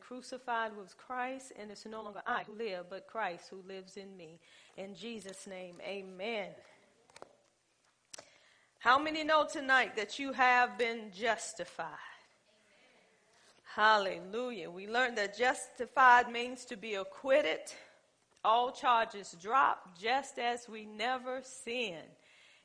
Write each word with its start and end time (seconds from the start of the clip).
crucified 0.00 0.76
with 0.76 0.96
Christ, 0.96 1.52
and 1.58 1.70
it's 1.70 1.86
no 1.86 2.02
longer 2.02 2.22
I 2.26 2.44
who 2.44 2.54
live, 2.58 2.86
but 2.90 3.06
Christ 3.06 3.44
who 3.50 3.62
lives 3.68 3.96
in 3.96 4.16
me. 4.16 4.40
In 4.76 4.94
Jesus' 4.94 5.46
name, 5.46 5.76
amen. 5.86 6.48
How 8.80 8.98
many 8.98 9.22
know 9.24 9.46
tonight 9.46 9.94
that 9.96 10.18
you 10.18 10.32
have 10.32 10.78
been 10.78 11.10
justified? 11.14 11.86
Hallelujah. 13.74 14.70
We 14.70 14.88
learned 14.88 15.18
that 15.18 15.36
justified 15.36 16.32
means 16.32 16.64
to 16.64 16.76
be 16.76 16.94
acquitted, 16.94 17.60
all 18.44 18.72
charges 18.72 19.36
dropped, 19.40 20.00
just 20.00 20.38
as 20.38 20.68
we 20.68 20.86
never 20.86 21.40
sinned. 21.42 22.16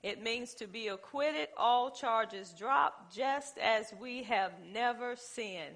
It 0.01 0.21
means 0.21 0.53
to 0.55 0.67
be 0.67 0.87
acquitted, 0.87 1.49
all 1.57 1.91
charges 1.91 2.53
dropped, 2.57 3.15
just 3.15 3.57
as 3.57 3.93
we 3.99 4.23
have 4.23 4.51
never 4.71 5.15
sinned. 5.15 5.75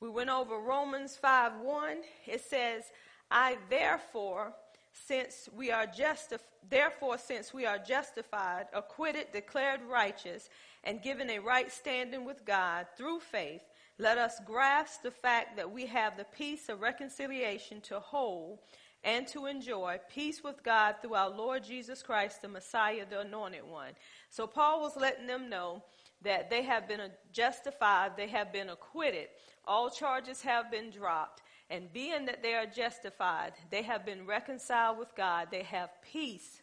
We 0.00 0.08
went 0.08 0.30
over 0.30 0.58
Romans 0.58 1.16
5 1.16 1.60
1. 1.60 1.96
It 2.26 2.40
says, 2.40 2.84
I 3.30 3.58
therefore, 3.68 4.52
since 4.92 5.48
we 5.54 5.70
are 5.70 5.86
justif- 5.86 6.40
therefore, 6.68 7.18
since 7.18 7.52
we 7.52 7.66
are 7.66 7.78
justified, 7.78 8.66
acquitted, 8.72 9.32
declared 9.32 9.80
righteous, 9.82 10.48
and 10.84 11.02
given 11.02 11.30
a 11.30 11.38
right 11.40 11.70
standing 11.70 12.24
with 12.24 12.44
God 12.44 12.86
through 12.96 13.20
faith, 13.20 13.62
let 13.98 14.18
us 14.18 14.40
grasp 14.46 15.02
the 15.02 15.10
fact 15.10 15.56
that 15.56 15.70
we 15.70 15.86
have 15.86 16.16
the 16.16 16.26
peace 16.36 16.68
of 16.68 16.80
reconciliation 16.80 17.80
to 17.82 17.98
hold 17.98 18.60
and 19.04 19.26
to 19.28 19.46
enjoy 19.46 19.98
peace 20.12 20.42
with 20.42 20.62
God 20.62 20.96
through 21.00 21.14
our 21.14 21.30
Lord 21.30 21.64
Jesus 21.64 22.02
Christ, 22.02 22.42
the 22.42 22.48
Messiah, 22.48 23.04
the 23.08 23.20
anointed 23.20 23.64
one. 23.64 23.92
So 24.30 24.46
Paul 24.46 24.80
was 24.80 24.96
letting 24.96 25.26
them 25.26 25.48
know 25.48 25.82
that 26.22 26.50
they 26.50 26.62
have 26.62 26.88
been 26.88 27.00
justified, 27.32 28.12
they 28.16 28.28
have 28.28 28.52
been 28.52 28.70
acquitted, 28.70 29.28
all 29.64 29.90
charges 29.90 30.42
have 30.42 30.70
been 30.70 30.90
dropped, 30.90 31.42
and 31.70 31.92
being 31.92 32.26
that 32.26 32.42
they 32.42 32.54
are 32.54 32.66
justified, 32.66 33.52
they 33.70 33.82
have 33.82 34.04
been 34.04 34.26
reconciled 34.26 34.98
with 34.98 35.14
God, 35.14 35.48
they 35.50 35.62
have 35.62 35.90
peace. 36.02 36.62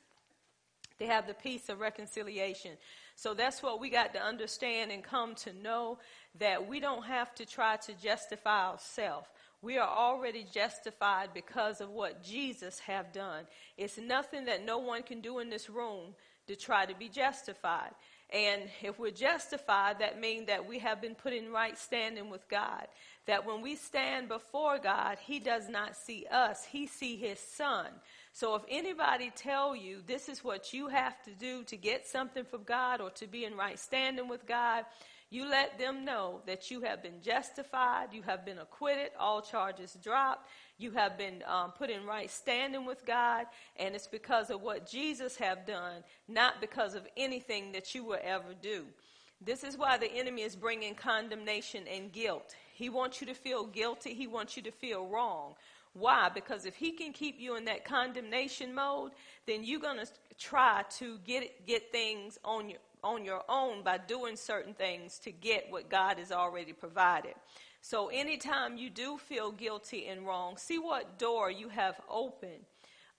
They 0.97 1.07
have 1.07 1.27
the 1.27 1.33
peace 1.33 1.67
of 1.69 1.81
reconciliation. 1.81 2.71
So 3.15 3.33
that's 3.33 3.61
what 3.61 3.79
we 3.79 3.89
got 3.89 4.13
to 4.13 4.21
understand 4.21 4.91
and 4.91 5.03
come 5.03 5.35
to 5.35 5.53
know 5.53 5.99
that 6.39 6.67
we 6.67 6.79
don't 6.79 7.05
have 7.05 7.35
to 7.35 7.45
try 7.45 7.77
to 7.77 7.93
justify 7.93 8.69
ourselves. 8.69 9.27
We 9.61 9.77
are 9.77 9.89
already 9.89 10.45
justified 10.53 11.29
because 11.33 11.81
of 11.81 11.89
what 11.89 12.23
Jesus 12.23 12.79
have 12.79 13.11
done. 13.11 13.45
It's 13.77 13.97
nothing 13.97 14.45
that 14.45 14.65
no 14.65 14.77
one 14.77 15.03
can 15.03 15.21
do 15.21 15.39
in 15.39 15.49
this 15.49 15.69
room 15.69 16.13
to 16.47 16.55
try 16.55 16.85
to 16.85 16.95
be 16.95 17.09
justified. 17.09 17.91
And 18.33 18.63
if 18.81 18.97
we're 18.99 19.11
justified, 19.11 19.99
that 19.99 20.19
means 20.19 20.47
that 20.47 20.67
we 20.67 20.79
have 20.79 21.01
been 21.01 21.15
put 21.15 21.33
in 21.33 21.51
right 21.51 21.77
standing 21.77 22.29
with 22.29 22.47
God. 22.49 22.87
That 23.27 23.45
when 23.45 23.61
we 23.61 23.75
stand 23.75 24.27
before 24.27 24.79
God, 24.79 25.17
He 25.19 25.39
does 25.39 25.69
not 25.69 25.95
see 25.95 26.25
us, 26.31 26.65
He 26.65 26.87
see 26.87 27.17
His 27.17 27.39
Son. 27.39 27.87
So 28.33 28.55
if 28.55 28.63
anybody 28.67 29.31
tell 29.35 29.75
you 29.75 30.01
this 30.05 30.27
is 30.27 30.43
what 30.43 30.73
you 30.73 30.87
have 30.87 31.21
to 31.23 31.31
do 31.31 31.63
to 31.65 31.77
get 31.77 32.07
something 32.07 32.43
from 32.43 32.63
God 32.63 32.99
or 32.99 33.11
to 33.11 33.27
be 33.27 33.45
in 33.45 33.55
right 33.55 33.79
standing 33.79 34.27
with 34.27 34.45
God, 34.45 34.85
you 35.29 35.49
let 35.49 35.79
them 35.79 36.05
know 36.05 36.41
that 36.45 36.69
you 36.69 36.81
have 36.81 37.01
been 37.01 37.21
justified, 37.21 38.13
you 38.13 38.21
have 38.23 38.45
been 38.45 38.59
acquitted, 38.59 39.09
all 39.19 39.41
charges 39.41 39.97
dropped, 40.03 40.47
you 40.77 40.91
have 40.91 41.17
been 41.17 41.43
um, 41.47 41.71
put 41.71 41.89
in 41.89 42.05
right 42.05 42.29
standing 42.29 42.85
with 42.85 43.05
God, 43.05 43.45
and 43.77 43.95
it's 43.95 44.07
because 44.07 44.49
of 44.49 44.61
what 44.61 44.89
Jesus 44.89 45.37
have 45.37 45.65
done, 45.65 46.03
not 46.27 46.59
because 46.61 46.95
of 46.95 47.07
anything 47.15 47.71
that 47.71 47.95
you 47.95 48.03
will 48.03 48.19
ever 48.23 48.53
do. 48.61 48.85
This 49.41 49.63
is 49.63 49.77
why 49.77 49.97
the 49.97 50.11
enemy 50.11 50.41
is 50.41 50.55
bringing 50.55 50.95
condemnation 50.95 51.83
and 51.87 52.11
guilt. 52.11 52.55
He 52.73 52.89
wants 52.89 53.21
you 53.21 53.27
to 53.27 53.33
feel 53.33 53.65
guilty. 53.65 54.13
He 54.13 54.27
wants 54.27 54.57
you 54.57 54.63
to 54.63 54.71
feel 54.71 55.07
wrong. 55.07 55.55
Why? 55.93 56.29
Because 56.33 56.65
if 56.65 56.75
he 56.75 56.91
can 56.91 57.13
keep 57.13 57.39
you 57.39 57.55
in 57.55 57.65
that 57.65 57.85
condemnation 57.85 58.75
mode, 58.75 59.11
then 59.45 59.63
you're 59.63 59.79
going 59.79 59.97
to 59.97 60.07
try 60.37 60.83
to 60.97 61.17
get 61.25 61.65
get 61.65 61.91
things 61.91 62.37
on 62.43 62.69
your 62.69 62.79
on 63.01 63.23
your 63.23 63.43
own 63.47 63.83
by 63.83 63.97
doing 63.97 64.35
certain 64.35 64.73
things 64.73 65.19
to 65.19 65.31
get 65.31 65.67
what 65.69 65.89
God 65.89 66.17
has 66.17 66.31
already 66.31 66.73
provided. 66.73 67.35
So 67.87 68.07
anytime 68.07 68.77
you 68.77 68.89
do 68.89 69.19
feel 69.19 69.51
guilty 69.51 70.07
and 70.07 70.25
wrong, 70.25 70.57
see 70.57 70.79
what 70.79 71.19
door 71.19 71.51
you 71.51 71.69
have 71.69 71.93
opened 72.09 72.65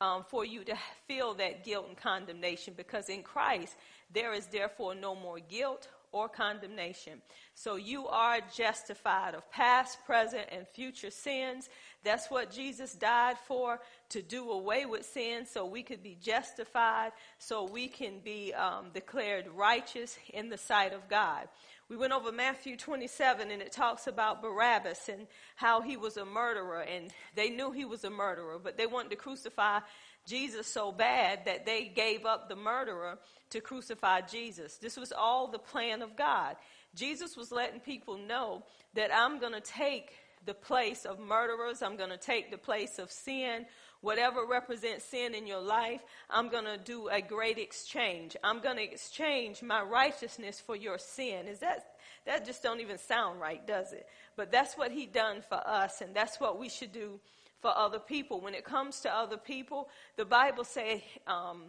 um, 0.01 0.25
for 0.29 0.45
you 0.45 0.65
to 0.65 0.77
feel 1.07 1.35
that 1.35 1.65
guilt 1.65 1.87
and 1.87 1.97
condemnation 1.97 2.75
because 2.77 3.09
in 3.09 3.23
Christ 3.23 3.77
there 4.13 4.33
is 4.33 4.49
therefore 4.49 4.97
no 4.97 5.15
more 5.15 5.39
guilt 5.39 5.87
or 6.11 6.29
condemnation. 6.29 7.23
So 7.55 7.77
you 7.77 8.09
are 8.09 8.41
justified 8.57 9.37
of 9.37 9.49
past, 9.53 10.05
present, 10.05 10.49
and 10.51 10.67
future 10.67 11.11
sins. 11.11 11.69
That's 12.03 12.29
what 12.29 12.51
Jesus 12.51 12.93
died 12.95 13.37
for, 13.47 13.79
to 14.11 14.23
do 14.23 14.51
away 14.51 14.85
with 14.85 15.07
sin 15.07 15.47
so 15.47 15.65
we 15.65 15.85
could 15.85 16.03
be 16.03 16.17
justified, 16.21 17.13
so 17.39 17.65
we 17.65 17.87
can 17.87 18.19
be 18.25 18.53
um, 18.55 18.87
declared 18.93 19.47
righteous 19.55 20.17
in 20.33 20.49
the 20.49 20.59
sight 20.59 20.93
of 20.93 21.09
God. 21.09 21.49
We 21.89 21.97
went 21.97 22.13
over 22.13 22.33
Matthew 22.33 22.77
27 22.77 23.51
and 23.51 23.63
it 23.63 23.71
talks 23.71 24.09
about 24.09 24.43
Barabbas 24.43 25.09
and 25.09 25.29
how 25.55 25.83
he 25.83 25.97
was 25.97 26.17
a 26.17 26.25
murderer 26.25 26.81
and 26.81 27.13
they 27.37 27.49
knew 27.49 27.71
he 27.71 27.85
was 27.85 28.03
a 28.03 28.11
murderer, 28.11 28.59
but 28.63 28.77
they 28.77 28.87
wanted 28.87 29.11
to 29.11 29.17
crucify 29.17 29.81
Jesus 30.27 30.67
so 30.67 30.91
bad 30.91 31.45
that 31.45 31.65
they 31.65 31.85
gave 31.85 32.27
up 32.27 32.49
the 32.49 32.57
murderer 32.57 33.19
to 33.51 33.61
crucify 33.61 34.21
Jesus. 34.23 34.79
This 34.79 34.97
was 34.97 35.13
all 35.13 35.47
the 35.47 35.61
plan 35.61 36.03
of 36.03 36.17
God. 36.17 36.57
Jesus 36.97 37.37
was 37.37 37.53
letting 37.53 37.79
people 37.79 38.19
know 38.19 38.65
that 38.95 39.15
I'm 39.15 39.39
going 39.39 39.53
to 39.53 39.61
take 39.61 40.11
the 40.45 40.55
place 40.55 41.05
of 41.05 41.21
murderers, 41.21 41.83
I'm 41.83 41.97
going 41.97 42.11
to 42.11 42.17
take 42.17 42.51
the 42.51 42.59
place 42.59 42.99
of 42.99 43.11
sin. 43.13 43.67
Whatever 44.01 44.45
represents 44.45 45.05
sin 45.05 45.35
in 45.35 45.47
your 45.47 45.61
life, 45.61 46.01
I'm 46.31 46.49
going 46.49 46.65
to 46.65 46.79
do 46.79 47.09
a 47.09 47.21
great 47.21 47.59
exchange. 47.59 48.37
I'm 48.45 48.61
going 48.61 48.77
to 48.77 48.83
exchange 48.83 49.63
my 49.63 49.83
righteousness 49.83 50.61
for 50.61 50.77
your 50.77 50.99
sin. 50.99 51.47
Is 51.47 51.61
that 51.61 51.97
that 52.27 52.45
just 52.45 52.63
don't 52.63 52.81
even 52.81 52.99
sound 52.99 53.41
right, 53.41 53.65
does 53.67 53.93
it? 53.93 54.07
But 54.37 54.51
that's 54.51 54.75
what 54.75 54.91
he 54.91 55.07
done 55.07 55.43
for 55.49 55.61
us 55.67 56.01
and 56.01 56.15
that's 56.15 56.41
what 56.41 56.59
we 56.59 56.69
should 56.69 56.93
do 56.93 57.21
for 57.61 57.77
other 57.77 57.99
people. 57.99 58.41
When 58.41 58.55
it 58.55 58.65
comes 58.65 59.01
to 59.01 59.15
other 59.15 59.37
people, 59.37 59.89
the 60.17 60.25
Bible 60.25 60.65
say, 60.65 61.05
um, 61.27 61.63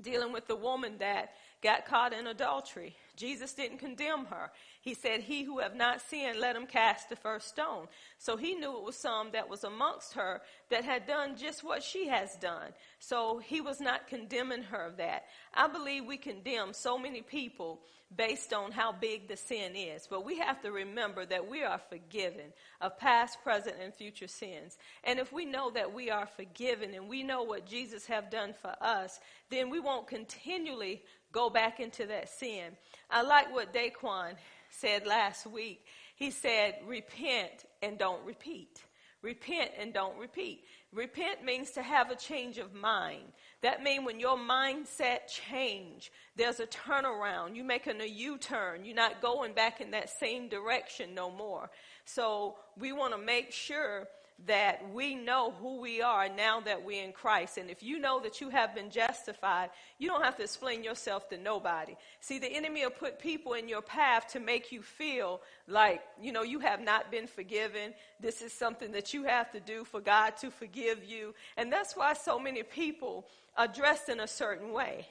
dealing 0.00 0.32
with 0.32 0.46
the 0.46 0.56
woman 0.56 0.96
that 0.98 1.32
got 1.62 1.86
caught 1.86 2.12
in 2.12 2.26
adultery. 2.26 2.96
Jesus 3.16 3.52
didn't 3.52 3.78
condemn 3.78 4.24
her. 4.26 4.50
He 4.80 4.94
said, 4.94 5.20
He 5.20 5.42
who 5.42 5.58
have 5.58 5.76
not 5.76 6.00
sinned, 6.00 6.38
let 6.38 6.56
him 6.56 6.66
cast 6.66 7.08
the 7.10 7.16
first 7.16 7.48
stone. 7.48 7.86
So 8.18 8.36
he 8.36 8.54
knew 8.54 8.78
it 8.78 8.84
was 8.84 8.96
some 8.96 9.30
that 9.32 9.48
was 9.48 9.64
amongst 9.64 10.14
her 10.14 10.40
that 10.70 10.84
had 10.84 11.06
done 11.06 11.36
just 11.36 11.62
what 11.62 11.82
she 11.82 12.08
has 12.08 12.34
done. 12.36 12.72
So 12.98 13.38
he 13.38 13.60
was 13.60 13.80
not 13.80 14.06
condemning 14.06 14.62
her 14.62 14.86
of 14.86 14.96
that. 14.96 15.24
I 15.52 15.68
believe 15.68 16.06
we 16.06 16.16
condemn 16.16 16.72
so 16.72 16.98
many 16.98 17.20
people 17.20 17.80
based 18.16 18.52
on 18.52 18.72
how 18.72 18.90
big 18.90 19.28
the 19.28 19.36
sin 19.36 19.76
is. 19.76 20.06
But 20.08 20.24
we 20.24 20.38
have 20.38 20.60
to 20.62 20.72
remember 20.72 21.24
that 21.26 21.48
we 21.48 21.62
are 21.62 21.78
forgiven 21.78 22.52
of 22.80 22.98
past, 22.98 23.40
present, 23.42 23.76
and 23.80 23.94
future 23.94 24.26
sins. 24.26 24.78
And 25.04 25.18
if 25.18 25.32
we 25.32 25.44
know 25.44 25.70
that 25.70 25.92
we 25.92 26.10
are 26.10 26.26
forgiven 26.26 26.94
and 26.94 27.08
we 27.08 27.22
know 27.22 27.42
what 27.42 27.66
Jesus 27.66 28.06
have 28.06 28.30
done 28.30 28.54
for 28.60 28.74
us, 28.80 29.20
then 29.50 29.70
we 29.70 29.78
won't 29.78 30.08
continually 30.08 31.02
go 31.32 31.50
back 31.50 31.80
into 31.80 32.06
that 32.06 32.28
sin. 32.28 32.76
I 33.10 33.22
like 33.22 33.52
what 33.52 33.72
Daquan 33.72 34.34
said 34.68 35.06
last 35.06 35.46
week. 35.46 35.84
He 36.16 36.30
said, 36.30 36.76
repent 36.86 37.64
and 37.82 37.98
don't 37.98 38.24
repeat. 38.24 38.82
Repent 39.22 39.72
and 39.78 39.92
don't 39.92 40.18
repeat. 40.18 40.64
Repent 40.92 41.44
means 41.44 41.70
to 41.72 41.82
have 41.82 42.10
a 42.10 42.16
change 42.16 42.58
of 42.58 42.74
mind. 42.74 43.32
That 43.62 43.82
means 43.82 44.06
when 44.06 44.18
your 44.18 44.38
mindset 44.38 45.28
change, 45.28 46.10
there's 46.36 46.58
a 46.58 46.66
turnaround. 46.66 47.54
You're 47.54 47.64
making 47.66 48.00
a 48.00 48.06
U-turn. 48.06 48.84
You're 48.84 48.96
not 48.96 49.20
going 49.20 49.52
back 49.52 49.80
in 49.80 49.90
that 49.90 50.08
same 50.08 50.48
direction 50.48 51.14
no 51.14 51.30
more. 51.30 51.70
So 52.06 52.56
we 52.78 52.92
want 52.92 53.12
to 53.12 53.18
make 53.18 53.52
sure 53.52 54.08
that 54.46 54.90
we 54.92 55.14
know 55.14 55.52
who 55.60 55.80
we 55.80 56.00
are 56.00 56.28
now 56.28 56.60
that 56.60 56.82
we're 56.82 57.04
in 57.04 57.12
Christ. 57.12 57.58
And 57.58 57.68
if 57.68 57.82
you 57.82 57.98
know 57.98 58.20
that 58.20 58.40
you 58.40 58.48
have 58.48 58.74
been 58.74 58.90
justified, 58.90 59.70
you 59.98 60.08
don't 60.08 60.24
have 60.24 60.36
to 60.36 60.42
explain 60.42 60.82
yourself 60.82 61.28
to 61.28 61.36
nobody. 61.36 61.94
See, 62.20 62.38
the 62.38 62.46
enemy 62.46 62.82
will 62.82 62.90
put 62.90 63.18
people 63.18 63.52
in 63.52 63.68
your 63.68 63.82
path 63.82 64.28
to 64.32 64.40
make 64.40 64.72
you 64.72 64.82
feel 64.82 65.40
like, 65.68 66.00
you 66.20 66.32
know, 66.32 66.42
you 66.42 66.60
have 66.60 66.80
not 66.80 67.10
been 67.10 67.26
forgiven. 67.26 67.92
This 68.18 68.40
is 68.40 68.52
something 68.52 68.92
that 68.92 69.12
you 69.12 69.24
have 69.24 69.50
to 69.52 69.60
do 69.60 69.84
for 69.84 70.00
God 70.00 70.36
to 70.38 70.50
forgive 70.50 71.04
you. 71.04 71.34
And 71.56 71.72
that's 71.72 71.94
why 71.94 72.14
so 72.14 72.38
many 72.38 72.62
people 72.62 73.26
are 73.56 73.68
dressed 73.68 74.08
in 74.08 74.20
a 74.20 74.28
certain 74.28 74.72
way. 74.72 75.06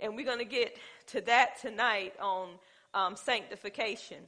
And 0.00 0.14
we're 0.14 0.26
going 0.26 0.38
to 0.38 0.44
get 0.44 0.76
to 1.08 1.22
that 1.22 1.60
tonight 1.60 2.12
on 2.20 2.50
um, 2.92 3.16
sanctification. 3.16 4.18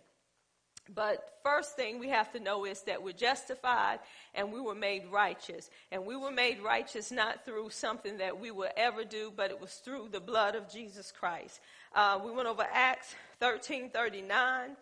But 0.95 1.39
first 1.43 1.77
thing 1.77 1.99
we 1.99 2.09
have 2.09 2.33
to 2.33 2.41
know 2.41 2.65
is 2.65 2.83
that 2.83 3.03
we're 3.03 3.13
justified 3.13 4.01
and 4.35 4.53
we 4.53 4.61
were 4.61 4.75
made 4.75 5.07
righteous. 5.11 5.71
And 5.93 6.07
we 6.07 6.17
were 6.17 6.31
made 6.31 6.63
righteous 6.63 7.11
not 7.11 7.45
through 7.45 7.71
something 7.71 8.19
that 8.19 8.39
we 8.39 8.51
will 8.51 8.71
ever 8.77 9.05
do, 9.05 9.33
but 9.35 9.51
it 9.51 9.61
was 9.61 9.75
through 9.75 10.09
the 10.11 10.21
blood 10.21 10.55
of 10.55 10.71
Jesus 10.71 11.13
Christ. 11.13 11.61
Uh, 11.95 12.19
we 12.25 12.31
went 12.31 12.49
over 12.49 12.67
Acts 12.73 13.15
13 13.41 13.91
39. 13.91 14.77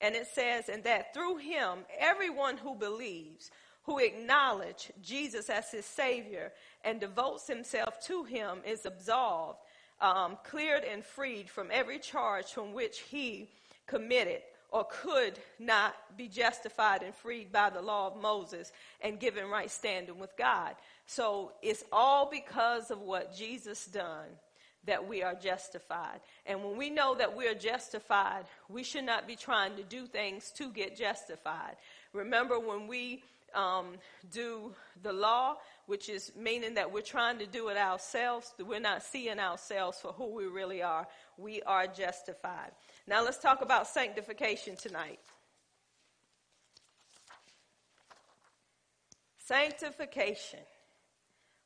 And 0.00 0.16
it 0.16 0.26
says, 0.26 0.68
and 0.68 0.82
that 0.82 1.14
through 1.14 1.36
him, 1.36 1.78
everyone 1.96 2.56
who 2.56 2.74
believes, 2.74 3.52
who 3.84 4.00
acknowledge 4.00 4.90
Jesus 5.00 5.48
as 5.48 5.70
his 5.70 5.86
Savior 5.86 6.52
and 6.84 7.00
devotes 7.00 7.46
himself 7.46 8.04
to 8.06 8.24
him 8.24 8.58
is 8.66 8.84
absolved, 8.84 9.60
um, 10.00 10.38
cleared 10.42 10.82
and 10.82 11.04
freed 11.04 11.48
from 11.48 11.68
every 11.70 12.00
charge 12.00 12.46
from 12.46 12.72
which 12.72 12.98
he 12.98 13.48
committed 13.86 14.42
or 14.72 14.86
could 14.90 15.38
not 15.58 15.94
be 16.16 16.26
justified 16.26 17.02
and 17.02 17.14
freed 17.14 17.52
by 17.52 17.70
the 17.70 17.82
law 17.82 18.08
of 18.08 18.20
Moses 18.20 18.72
and 19.02 19.20
given 19.20 19.48
right 19.48 19.70
standing 19.70 20.18
with 20.18 20.36
God. 20.36 20.74
So 21.06 21.52
it's 21.60 21.84
all 21.92 22.28
because 22.30 22.90
of 22.90 23.00
what 23.02 23.36
Jesus 23.36 23.86
done 23.86 24.28
that 24.84 25.06
we 25.06 25.22
are 25.22 25.34
justified. 25.34 26.20
And 26.46 26.64
when 26.64 26.76
we 26.76 26.90
know 26.90 27.14
that 27.14 27.36
we 27.36 27.46
are 27.46 27.54
justified, 27.54 28.46
we 28.68 28.82
should 28.82 29.04
not 29.04 29.28
be 29.28 29.36
trying 29.36 29.76
to 29.76 29.82
do 29.82 30.06
things 30.06 30.50
to 30.56 30.72
get 30.72 30.96
justified. 30.96 31.76
Remember 32.12 32.58
when 32.58 32.88
we 32.88 33.22
um, 33.54 33.94
do 34.32 34.72
the 35.02 35.12
law, 35.12 35.56
which 35.86 36.08
is 36.08 36.32
meaning 36.36 36.74
that 36.74 36.90
we're 36.90 37.02
trying 37.02 37.38
to 37.38 37.46
do 37.46 37.68
it 37.68 37.76
ourselves, 37.76 38.52
we're 38.66 38.80
not 38.80 39.02
seeing 39.02 39.38
ourselves 39.38 39.98
for 40.00 40.12
who 40.12 40.34
we 40.34 40.46
really 40.46 40.82
are. 40.82 41.06
We 41.36 41.62
are 41.62 41.86
justified. 41.86 42.72
Now 43.06 43.24
let's 43.24 43.38
talk 43.38 43.62
about 43.62 43.86
sanctification 43.88 44.76
tonight. 44.76 45.18
Sanctification. 49.38 50.60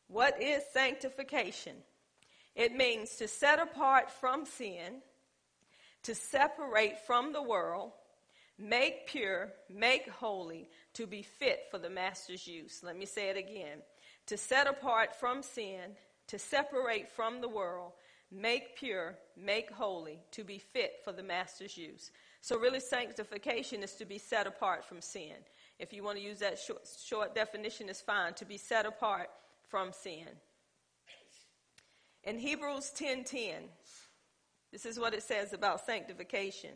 What 0.08 0.40
is 0.40 0.62
sanctification? 0.72 1.76
It 2.54 2.74
means 2.74 3.16
to 3.16 3.28
set 3.28 3.58
apart 3.58 4.10
from 4.10 4.46
sin, 4.46 5.02
to 6.04 6.14
separate 6.14 7.00
from 7.06 7.32
the 7.34 7.42
world, 7.42 7.92
make 8.58 9.06
pure, 9.06 9.52
make 9.68 10.08
holy, 10.08 10.70
to 10.94 11.06
be 11.06 11.22
fit 11.22 11.64
for 11.70 11.78
the 11.78 11.90
master's 11.90 12.46
use. 12.46 12.80
Let 12.82 12.96
me 12.96 13.04
say 13.04 13.28
it 13.28 13.36
again. 13.36 13.78
To 14.28 14.38
set 14.38 14.66
apart 14.66 15.14
from 15.14 15.42
sin, 15.42 15.96
to 16.28 16.38
separate 16.38 17.10
from 17.10 17.42
the 17.42 17.48
world, 17.48 17.92
make 18.30 18.76
pure, 18.76 19.16
make 19.36 19.70
holy, 19.70 20.20
to 20.32 20.44
be 20.44 20.58
fit 20.58 21.00
for 21.04 21.12
the 21.12 21.22
master's 21.22 21.76
use. 21.76 22.10
So, 22.40 22.58
really, 22.58 22.80
sanctification 22.80 23.82
is 23.82 23.94
to 23.94 24.04
be 24.04 24.18
set 24.18 24.46
apart 24.46 24.84
from 24.84 25.00
sin. 25.00 25.36
If 25.78 25.92
you 25.92 26.02
want 26.02 26.18
to 26.18 26.24
use 26.24 26.38
that 26.40 26.58
short, 26.58 26.86
short 27.04 27.34
definition, 27.34 27.88
is 27.88 28.00
fine. 28.00 28.34
To 28.34 28.44
be 28.44 28.56
set 28.56 28.86
apart 28.86 29.28
from 29.68 29.92
sin. 29.92 30.28
In 32.24 32.38
Hebrews 32.38 32.92
10:10, 32.92 33.68
this 34.72 34.84
is 34.84 34.98
what 34.98 35.14
it 35.14 35.22
says 35.22 35.52
about 35.52 35.86
sanctification. 35.86 36.72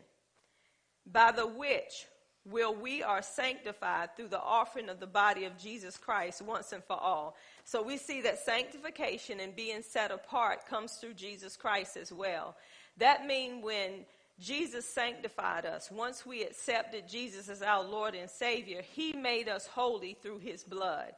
By 1.05 1.31
the 1.31 1.47
which 1.47 2.05
will 2.49 2.73
we 2.73 3.03
are 3.03 3.21
sanctified 3.21 4.15
through 4.15 4.29
the 4.29 4.41
offering 4.41 4.89
of 4.89 4.99
the 4.99 5.07
body 5.07 5.45
of 5.45 5.57
Jesus 5.57 5.97
Christ 5.97 6.41
once 6.41 6.71
and 6.71 6.83
for 6.83 6.97
all. 6.99 7.35
So 7.65 7.83
we 7.83 7.97
see 7.97 8.21
that 8.21 8.39
sanctification 8.39 9.39
and 9.39 9.55
being 9.55 9.83
set 9.83 10.11
apart 10.11 10.65
comes 10.67 10.93
through 10.93 11.13
Jesus 11.13 11.55
Christ 11.55 11.97
as 11.97 12.11
well. 12.11 12.55
That 12.97 13.25
means 13.25 13.63
when 13.63 14.05
Jesus 14.39 14.85
sanctified 14.85 15.65
us, 15.67 15.91
once 15.91 16.25
we 16.25 16.41
accepted 16.41 17.07
Jesus 17.07 17.47
as 17.47 17.61
our 17.61 17.83
Lord 17.83 18.15
and 18.15 18.29
Savior, 18.29 18.81
He 18.81 19.13
made 19.13 19.47
us 19.47 19.67
holy 19.67 20.17
through 20.21 20.39
His 20.39 20.63
blood. 20.63 21.13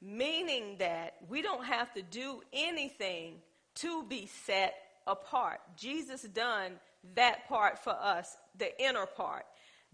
Meaning 0.00 0.76
that 0.78 1.16
we 1.28 1.42
don't 1.42 1.64
have 1.64 1.92
to 1.94 2.02
do 2.02 2.40
anything 2.52 3.34
to 3.76 4.04
be 4.04 4.26
set 4.46 4.76
apart. 5.08 5.60
Jesus 5.76 6.22
done 6.22 6.72
that 7.14 7.48
part 7.48 7.78
for 7.78 7.90
us, 7.92 8.36
the 8.56 8.80
inner 8.80 9.06
part. 9.06 9.44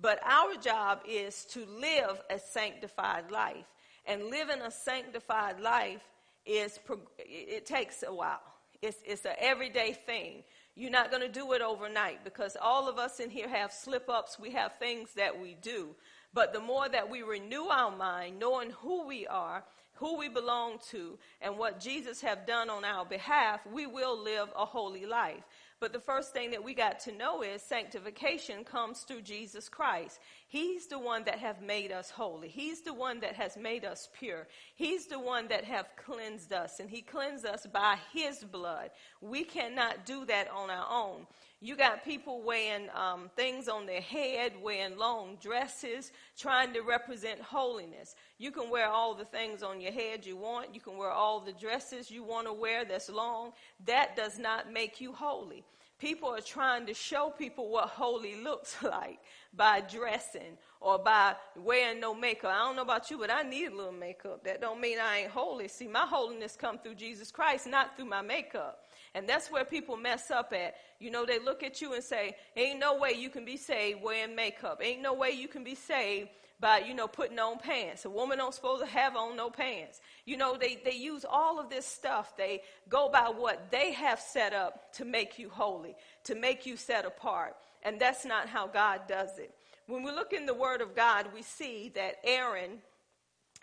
But 0.00 0.20
our 0.24 0.56
job 0.56 1.00
is 1.08 1.44
to 1.46 1.64
live 1.66 2.20
a 2.30 2.38
sanctified 2.38 3.30
life. 3.30 3.64
And 4.06 4.24
living 4.24 4.60
a 4.60 4.70
sanctified 4.70 5.60
life 5.60 6.02
is, 6.44 6.78
it 7.18 7.64
takes 7.64 8.02
a 8.02 8.12
while. 8.12 8.42
It's, 8.82 8.98
it's 9.06 9.24
an 9.24 9.36
everyday 9.38 9.92
thing. 9.92 10.42
You're 10.74 10.90
not 10.90 11.10
going 11.10 11.22
to 11.22 11.28
do 11.28 11.52
it 11.52 11.62
overnight 11.62 12.24
because 12.24 12.56
all 12.60 12.88
of 12.88 12.98
us 12.98 13.20
in 13.20 13.30
here 13.30 13.48
have 13.48 13.72
slip 13.72 14.10
ups. 14.10 14.38
We 14.38 14.50
have 14.50 14.76
things 14.78 15.10
that 15.14 15.40
we 15.40 15.56
do. 15.62 15.90
But 16.34 16.52
the 16.52 16.60
more 16.60 16.88
that 16.88 17.08
we 17.08 17.22
renew 17.22 17.66
our 17.66 17.96
mind, 17.96 18.40
knowing 18.40 18.70
who 18.70 19.06
we 19.06 19.26
are 19.26 19.64
who 19.94 20.18
we 20.18 20.28
belong 20.28 20.78
to 20.90 21.18
and 21.40 21.56
what 21.56 21.80
Jesus 21.80 22.20
have 22.20 22.46
done 22.46 22.68
on 22.68 22.84
our 22.84 23.04
behalf, 23.04 23.60
we 23.72 23.86
will 23.86 24.20
live 24.20 24.48
a 24.56 24.64
holy 24.64 25.06
life. 25.06 25.42
But 25.80 25.92
the 25.92 26.00
first 26.00 26.32
thing 26.32 26.50
that 26.52 26.64
we 26.64 26.72
got 26.72 27.00
to 27.00 27.12
know 27.12 27.42
is 27.42 27.60
sanctification 27.60 28.64
comes 28.64 29.00
through 29.00 29.22
Jesus 29.22 29.68
Christ. 29.68 30.20
He's 30.46 30.86
the 30.86 30.98
one 30.98 31.24
that 31.24 31.38
have 31.38 31.60
made 31.60 31.92
us 31.92 32.10
holy. 32.10 32.48
He's 32.48 32.82
the 32.82 32.94
one 32.94 33.20
that 33.20 33.34
has 33.34 33.56
made 33.56 33.84
us 33.84 34.08
pure. 34.18 34.46
He's 34.76 35.06
the 35.06 35.18
one 35.18 35.48
that 35.48 35.64
have 35.64 35.86
cleansed 35.96 36.52
us 36.52 36.80
and 36.80 36.88
he 36.88 37.02
cleansed 37.02 37.44
us 37.44 37.66
by 37.66 37.98
his 38.12 38.44
blood. 38.44 38.90
We 39.20 39.44
cannot 39.44 40.06
do 40.06 40.24
that 40.26 40.48
on 40.50 40.70
our 40.70 40.86
own. 40.90 41.26
You 41.60 41.76
got 41.76 42.04
people 42.04 42.42
wearing 42.42 42.88
um, 42.94 43.30
things 43.36 43.68
on 43.68 43.86
their 43.86 44.00
head, 44.00 44.52
wearing 44.62 44.98
long 44.98 45.38
dresses, 45.40 46.12
trying 46.36 46.74
to 46.74 46.82
represent 46.82 47.40
holiness. 47.40 48.16
You 48.38 48.50
can 48.50 48.68
wear 48.68 48.88
all 48.88 49.14
the 49.14 49.24
things 49.24 49.62
on 49.62 49.80
your 49.80 49.92
head 49.92 50.26
you 50.26 50.36
want. 50.36 50.74
You 50.74 50.80
can 50.80 50.98
wear 50.98 51.10
all 51.10 51.40
the 51.40 51.52
dresses 51.52 52.10
you 52.10 52.22
want 52.22 52.46
to 52.46 52.52
wear 52.52 52.84
that's 52.84 53.08
long. 53.08 53.52
That 53.86 54.14
does 54.14 54.38
not 54.38 54.72
make 54.72 55.00
you 55.00 55.12
holy. 55.12 55.64
People 55.98 56.28
are 56.28 56.40
trying 56.40 56.84
to 56.86 56.94
show 56.94 57.30
people 57.30 57.70
what 57.70 57.88
holy 57.88 58.36
looks 58.42 58.76
like 58.82 59.20
by 59.56 59.80
dressing 59.80 60.58
or 60.80 60.98
by 60.98 61.34
wearing 61.56 62.00
no 62.00 62.14
makeup. 62.14 62.52
I 62.52 62.58
don't 62.58 62.76
know 62.76 62.82
about 62.82 63.10
you, 63.10 63.16
but 63.16 63.30
I 63.30 63.42
need 63.42 63.72
a 63.72 63.74
little 63.74 63.92
makeup. 63.92 64.44
That 64.44 64.60
don't 64.60 64.80
mean 64.80 64.98
I 64.98 65.20
ain't 65.20 65.30
holy. 65.30 65.68
See, 65.68 65.86
my 65.88 66.04
holiness 66.04 66.56
come 66.60 66.78
through 66.78 66.96
Jesus 66.96 67.30
Christ, 67.30 67.66
not 67.66 67.96
through 67.96 68.06
my 68.06 68.20
makeup. 68.20 68.83
And 69.14 69.28
that's 69.28 69.50
where 69.50 69.64
people 69.64 69.96
mess 69.96 70.30
up 70.30 70.52
at. 70.52 70.74
You 70.98 71.10
know, 71.10 71.24
they 71.24 71.38
look 71.38 71.62
at 71.62 71.80
you 71.80 71.94
and 71.94 72.02
say, 72.02 72.36
ain't 72.56 72.80
no 72.80 72.98
way 72.98 73.12
you 73.12 73.30
can 73.30 73.44
be 73.44 73.56
saved 73.56 74.02
wearing 74.02 74.34
makeup. 74.34 74.80
Ain't 74.82 75.02
no 75.02 75.14
way 75.14 75.30
you 75.30 75.46
can 75.46 75.62
be 75.62 75.76
saved 75.76 76.30
by, 76.58 76.78
you 76.78 76.94
know, 76.94 77.06
putting 77.06 77.38
on 77.38 77.58
pants. 77.58 78.04
A 78.04 78.10
woman 78.10 78.38
don't 78.38 78.54
supposed 78.54 78.82
to 78.82 78.88
have 78.88 79.16
on 79.16 79.36
no 79.36 79.50
pants. 79.50 80.00
You 80.24 80.36
know, 80.36 80.56
they, 80.56 80.80
they 80.84 80.94
use 80.94 81.24
all 81.28 81.60
of 81.60 81.70
this 81.70 81.86
stuff. 81.86 82.36
They 82.36 82.62
go 82.88 83.08
by 83.08 83.28
what 83.28 83.70
they 83.70 83.92
have 83.92 84.18
set 84.18 84.52
up 84.52 84.92
to 84.94 85.04
make 85.04 85.38
you 85.38 85.48
holy, 85.48 85.94
to 86.24 86.34
make 86.34 86.66
you 86.66 86.76
set 86.76 87.04
apart. 87.04 87.54
And 87.82 88.00
that's 88.00 88.24
not 88.24 88.48
how 88.48 88.66
God 88.66 89.02
does 89.06 89.38
it. 89.38 89.54
When 89.86 90.02
we 90.02 90.10
look 90.10 90.32
in 90.32 90.46
the 90.46 90.54
Word 90.54 90.80
of 90.80 90.96
God, 90.96 91.28
we 91.34 91.42
see 91.42 91.92
that 91.94 92.16
Aaron 92.24 92.78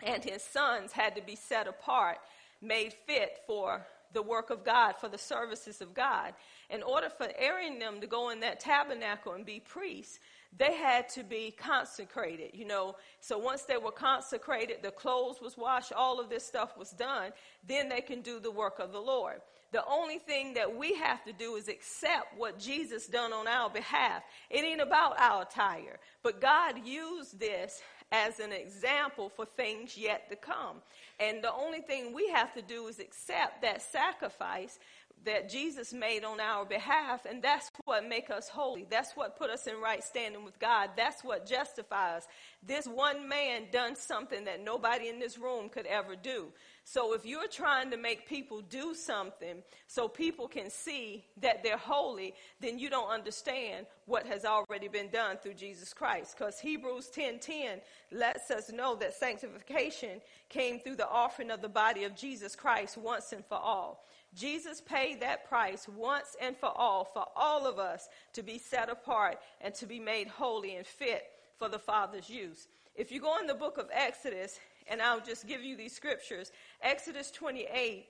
and 0.02 0.22
his 0.22 0.42
sons 0.42 0.92
had 0.92 1.16
to 1.16 1.22
be 1.22 1.36
set 1.36 1.66
apart, 1.66 2.18
made 2.60 2.94
fit 3.06 3.40
for 3.46 3.84
the 4.12 4.22
work 4.22 4.50
of 4.50 4.64
God, 4.64 4.94
for 5.00 5.08
the 5.08 5.18
services 5.18 5.80
of 5.80 5.94
God. 5.94 6.34
In 6.70 6.82
order 6.82 7.08
for 7.08 7.28
Aaron 7.38 7.78
them 7.78 8.00
to 8.00 8.06
go 8.06 8.30
in 8.30 8.40
that 8.40 8.60
tabernacle 8.60 9.32
and 9.32 9.44
be 9.44 9.60
priests, 9.60 10.18
they 10.56 10.74
had 10.74 11.08
to 11.10 11.24
be 11.24 11.50
consecrated, 11.50 12.50
you 12.52 12.66
know. 12.66 12.96
So 13.20 13.38
once 13.38 13.62
they 13.62 13.78
were 13.78 13.92
consecrated, 13.92 14.78
the 14.82 14.90
clothes 14.90 15.40
was 15.40 15.56
washed, 15.56 15.92
all 15.92 16.20
of 16.20 16.28
this 16.28 16.44
stuff 16.44 16.76
was 16.76 16.90
done, 16.90 17.32
then 17.66 17.88
they 17.88 18.02
can 18.02 18.20
do 18.20 18.38
the 18.38 18.50
work 18.50 18.78
of 18.78 18.92
the 18.92 19.00
Lord. 19.00 19.40
The 19.72 19.84
only 19.86 20.18
thing 20.18 20.52
that 20.54 20.76
we 20.76 20.94
have 20.96 21.24
to 21.24 21.32
do 21.32 21.56
is 21.56 21.68
accept 21.68 22.36
what 22.36 22.58
Jesus 22.58 23.06
done 23.06 23.32
on 23.32 23.46
our 23.46 23.70
behalf. 23.70 24.22
It 24.50 24.64
ain't 24.64 24.82
about 24.82 25.18
our 25.18 25.42
attire, 25.42 25.98
but 26.22 26.42
God 26.42 26.84
used 26.84 27.40
this 27.40 27.80
as 28.12 28.38
an 28.38 28.52
example 28.52 29.30
for 29.30 29.46
things 29.46 29.96
yet 29.96 30.28
to 30.30 30.36
come. 30.36 30.76
And 31.18 31.42
the 31.42 31.52
only 31.52 31.80
thing 31.80 32.12
we 32.12 32.28
have 32.28 32.54
to 32.54 32.62
do 32.62 32.86
is 32.86 33.00
accept 33.00 33.62
that 33.62 33.82
sacrifice 33.82 34.78
that 35.24 35.48
Jesus 35.48 35.92
made 35.92 36.24
on 36.24 36.40
our 36.40 36.64
behalf, 36.64 37.26
and 37.26 37.42
that's 37.42 37.70
what 37.84 38.08
make 38.08 38.28
us 38.28 38.48
holy. 38.48 38.86
That's 38.90 39.12
what 39.12 39.38
put 39.38 39.50
us 39.50 39.66
in 39.66 39.80
right 39.80 40.02
standing 40.02 40.44
with 40.44 40.58
God. 40.58 40.90
That's 40.96 41.22
what 41.22 41.46
justifies. 41.46 42.26
This 42.66 42.86
one 42.86 43.28
man 43.28 43.64
done 43.72 43.94
something 43.94 44.44
that 44.44 44.64
nobody 44.64 45.08
in 45.08 45.20
this 45.20 45.38
room 45.38 45.68
could 45.68 45.86
ever 45.86 46.16
do. 46.16 46.48
So 46.84 47.14
if 47.14 47.24
you're 47.24 47.48
trying 47.48 47.90
to 47.92 47.96
make 47.96 48.28
people 48.28 48.60
do 48.60 48.94
something 48.94 49.62
so 49.86 50.08
people 50.08 50.48
can 50.48 50.68
see 50.68 51.24
that 51.40 51.62
they're 51.62 51.76
holy, 51.76 52.34
then 52.60 52.78
you 52.78 52.90
don't 52.90 53.08
understand 53.08 53.86
what 54.06 54.26
has 54.26 54.44
already 54.44 54.88
been 54.88 55.08
done 55.08 55.36
through 55.36 55.54
Jesus 55.54 55.94
Christ. 55.94 56.36
Because 56.36 56.58
Hebrews 56.58 57.08
10:10 57.10 57.80
lets 58.10 58.50
us 58.50 58.70
know 58.70 58.96
that 58.96 59.14
sanctification 59.14 60.20
came 60.48 60.80
through 60.80 60.96
the 60.96 61.08
offering 61.08 61.50
of 61.50 61.62
the 61.62 61.68
body 61.68 62.04
of 62.04 62.16
Jesus 62.16 62.56
Christ 62.56 62.96
once 62.96 63.32
and 63.32 63.46
for 63.46 63.58
all. 63.58 64.04
Jesus 64.34 64.80
paid 64.80 65.20
that 65.20 65.48
price 65.48 65.86
once 65.88 66.36
and 66.40 66.56
for 66.56 66.70
all 66.76 67.04
for 67.04 67.26
all 67.36 67.66
of 67.66 67.78
us 67.78 68.08
to 68.32 68.42
be 68.42 68.58
set 68.58 68.88
apart 68.88 69.38
and 69.60 69.74
to 69.74 69.86
be 69.86 70.00
made 70.00 70.26
holy 70.26 70.74
and 70.74 70.86
fit 70.86 71.30
for 71.58 71.68
the 71.68 71.78
Father's 71.78 72.28
use. 72.28 72.66
If 72.94 73.10
you 73.10 73.20
go 73.20 73.38
in 73.38 73.46
the 73.46 73.54
book 73.54 73.78
of 73.78 73.88
Exodus, 73.90 74.60
and 74.86 75.00
I'll 75.00 75.20
just 75.20 75.46
give 75.46 75.64
you 75.64 75.76
these 75.76 75.94
scriptures, 75.94 76.52
Exodus 76.82 77.30
28, 77.30 78.06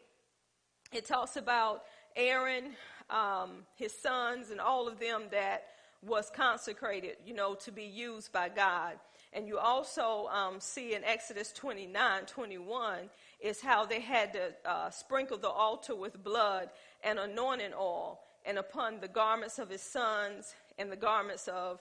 it 0.92 1.06
talks 1.06 1.36
about 1.36 1.84
Aaron, 2.16 2.72
um, 3.08 3.64
his 3.76 3.92
sons, 3.92 4.50
and 4.50 4.60
all 4.60 4.88
of 4.88 4.98
them 4.98 5.24
that 5.30 5.66
was 6.04 6.30
consecrated, 6.34 7.16
you 7.24 7.32
know, 7.32 7.54
to 7.54 7.70
be 7.70 7.84
used 7.84 8.32
by 8.32 8.48
God. 8.48 8.94
And 9.32 9.46
you 9.46 9.56
also 9.56 10.26
um, 10.32 10.58
see 10.58 10.94
in 10.94 11.04
Exodus 11.04 11.52
29 11.52 12.26
21 12.26 12.98
is 13.40 13.60
how 13.60 13.86
they 13.86 14.00
had 14.00 14.32
to 14.32 14.52
uh, 14.64 14.90
sprinkle 14.90 15.38
the 15.38 15.48
altar 15.48 15.94
with 15.94 16.22
blood 16.24 16.70
and 17.04 17.20
anointing 17.20 17.72
oil, 17.78 18.18
and 18.44 18.58
upon 18.58 18.98
the 19.00 19.08
garments 19.08 19.60
of 19.60 19.70
his 19.70 19.80
sons 19.80 20.54
and 20.76 20.90
the 20.90 20.96
garments 20.96 21.46
of 21.46 21.78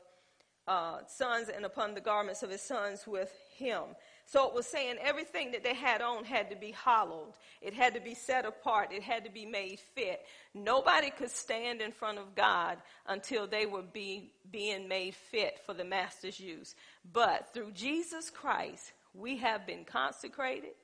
uh, 0.71 0.99
sons, 1.05 1.49
and 1.53 1.65
upon 1.65 1.93
the 1.93 1.99
garments 1.99 2.43
of 2.43 2.49
his 2.49 2.61
sons 2.61 3.05
with 3.05 3.29
him. 3.57 3.81
So 4.25 4.47
it 4.47 4.53
was 4.53 4.65
saying 4.65 4.95
everything 5.01 5.51
that 5.51 5.65
they 5.65 5.73
had 5.73 6.01
on 6.01 6.23
had 6.23 6.49
to 6.49 6.55
be 6.55 6.71
hollowed. 6.71 7.33
It 7.61 7.73
had 7.73 7.93
to 7.95 7.99
be 7.99 8.15
set 8.15 8.45
apart. 8.45 8.93
It 8.93 9.03
had 9.03 9.25
to 9.25 9.29
be 9.29 9.45
made 9.45 9.81
fit. 9.81 10.21
Nobody 10.53 11.09
could 11.09 11.29
stand 11.29 11.81
in 11.81 11.91
front 11.91 12.19
of 12.19 12.35
God 12.35 12.77
until 13.05 13.47
they 13.47 13.65
were 13.65 13.81
be, 13.81 14.31
being 14.49 14.87
made 14.87 15.13
fit 15.13 15.59
for 15.65 15.73
the 15.73 15.83
master's 15.83 16.39
use. 16.39 16.73
But 17.11 17.53
through 17.53 17.73
Jesus 17.73 18.29
Christ, 18.29 18.93
we 19.13 19.35
have 19.39 19.67
been 19.67 19.83
consecrated. 19.83 20.75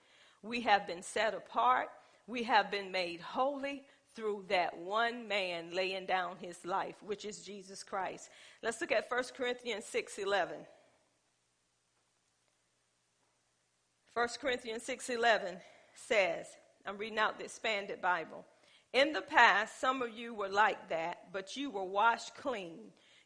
We 0.43 0.59
have 0.61 0.85
been 0.85 1.01
set 1.01 1.33
apart. 1.33 1.87
We 2.27 2.43
have 2.43 2.69
been 2.69 2.91
made 2.91 3.21
holy 3.21 3.83
through 4.17 4.43
that 4.49 4.75
one 4.75 5.27
man 5.27 5.67
laying 5.73 6.07
down 6.07 6.37
his 6.41 6.65
life, 6.65 6.95
which 7.05 7.23
is 7.23 7.43
Jesus 7.43 7.83
Christ. 7.83 8.29
Let's 8.63 8.81
look 8.81 8.91
at 8.91 9.09
1 9.09 9.23
Corinthians 9.37 9.85
6 9.85 10.17
11. 10.17 10.57
1 14.15 14.27
Corinthians 14.41 14.81
6:11 14.87 15.59
says, 15.93 16.47
I'm 16.87 16.97
reading 16.97 17.19
out 17.19 17.37
the 17.37 17.45
expanded 17.45 18.01
Bible. 18.01 18.43
In 18.91 19.13
the 19.13 19.21
past, 19.21 19.79
some 19.79 20.01
of 20.01 20.09
you 20.09 20.33
were 20.33 20.49
like 20.49 20.89
that, 20.89 21.31
but 21.31 21.55
you 21.55 21.69
were 21.69 21.83
washed 21.83 22.33
clean. 22.33 22.79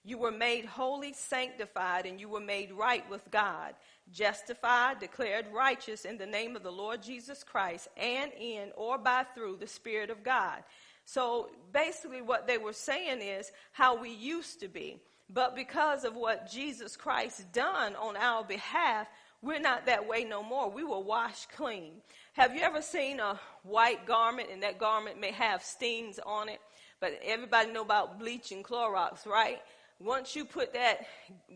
You 0.03 0.17
were 0.17 0.31
made 0.31 0.65
holy, 0.65 1.13
sanctified, 1.13 2.05
and 2.05 2.20
you 2.20 2.27
were 2.27 2.39
made 2.39 2.72
right 2.72 3.08
with 3.10 3.29
God, 3.29 3.75
justified, 4.12 5.00
declared 5.00 5.46
righteous 5.53 6.05
in 6.05 6.17
the 6.17 6.25
name 6.25 6.55
of 6.55 6.63
the 6.63 6.72
Lord 6.72 7.03
Jesus 7.03 7.43
Christ, 7.43 7.88
and 7.96 8.31
in 8.34 8.72
or 8.75 8.98
by 8.98 9.25
through 9.36 9.58
the 9.58 9.67
Spirit 9.67 10.10
of 10.10 10.24
God. 10.24 10.63
So 11.05 11.50
basically, 11.72 12.22
what 12.22 12.48
they 12.48 12.58
were 12.58 12.74
saying 12.74 13.22
is 13.22 13.51
how 13.74 13.96
we 13.96 14.10
used 14.10 14.60
to 14.62 14.67
be. 14.67 15.00
But 15.29 15.55
because 15.55 16.03
of 16.03 16.15
what 16.15 16.50
Jesus 16.51 16.98
Christ 16.98 17.51
done 17.53 17.96
on 17.96 18.17
our 18.17 18.43
behalf, 18.43 19.08
we're 19.41 19.60
not 19.60 19.86
that 19.86 20.08
way 20.08 20.24
no 20.24 20.43
more. 20.43 20.70
We 20.70 20.84
were 20.84 21.00
washed 21.00 21.50
clean. 21.51 21.93
Have 22.34 22.55
you 22.55 22.62
ever 22.62 22.81
seen 22.81 23.20
a 23.20 23.39
white 23.63 24.05
garment 24.05 24.50
and 24.51 24.63
that 24.63 24.77
garment 24.77 25.20
may 25.20 25.31
have 25.31 25.63
stains 25.63 26.20
on 26.25 26.50
it? 26.50 26.60
But 27.00 27.20
everybody 27.24 27.72
know 27.72 27.81
about 27.81 28.20
bleach 28.20 28.51
and 28.51 28.63
Clorox, 28.63 29.25
right? 29.25 29.62
Once 30.03 30.36
you 30.36 30.46
put 30.46 30.74
that, 30.74 31.05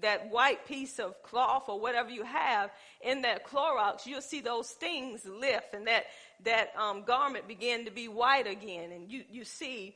that 0.01 0.29
white 0.29 0.65
piece 0.67 0.99
of 0.99 1.21
cloth 1.23 1.67
or 1.67 1.79
whatever 1.79 2.09
you 2.09 2.23
have 2.23 2.71
in 3.01 3.21
that 3.21 3.45
Clorox, 3.45 4.05
you'll 4.05 4.21
see 4.21 4.41
those 4.41 4.69
stings 4.69 5.25
lift 5.25 5.73
and 5.73 5.87
that, 5.87 6.05
that 6.43 6.71
um, 6.77 7.03
garment 7.03 7.47
begin 7.47 7.85
to 7.85 7.91
be 7.91 8.07
white 8.07 8.47
again. 8.47 8.91
And 8.91 9.11
you, 9.11 9.23
you 9.29 9.43
see 9.43 9.95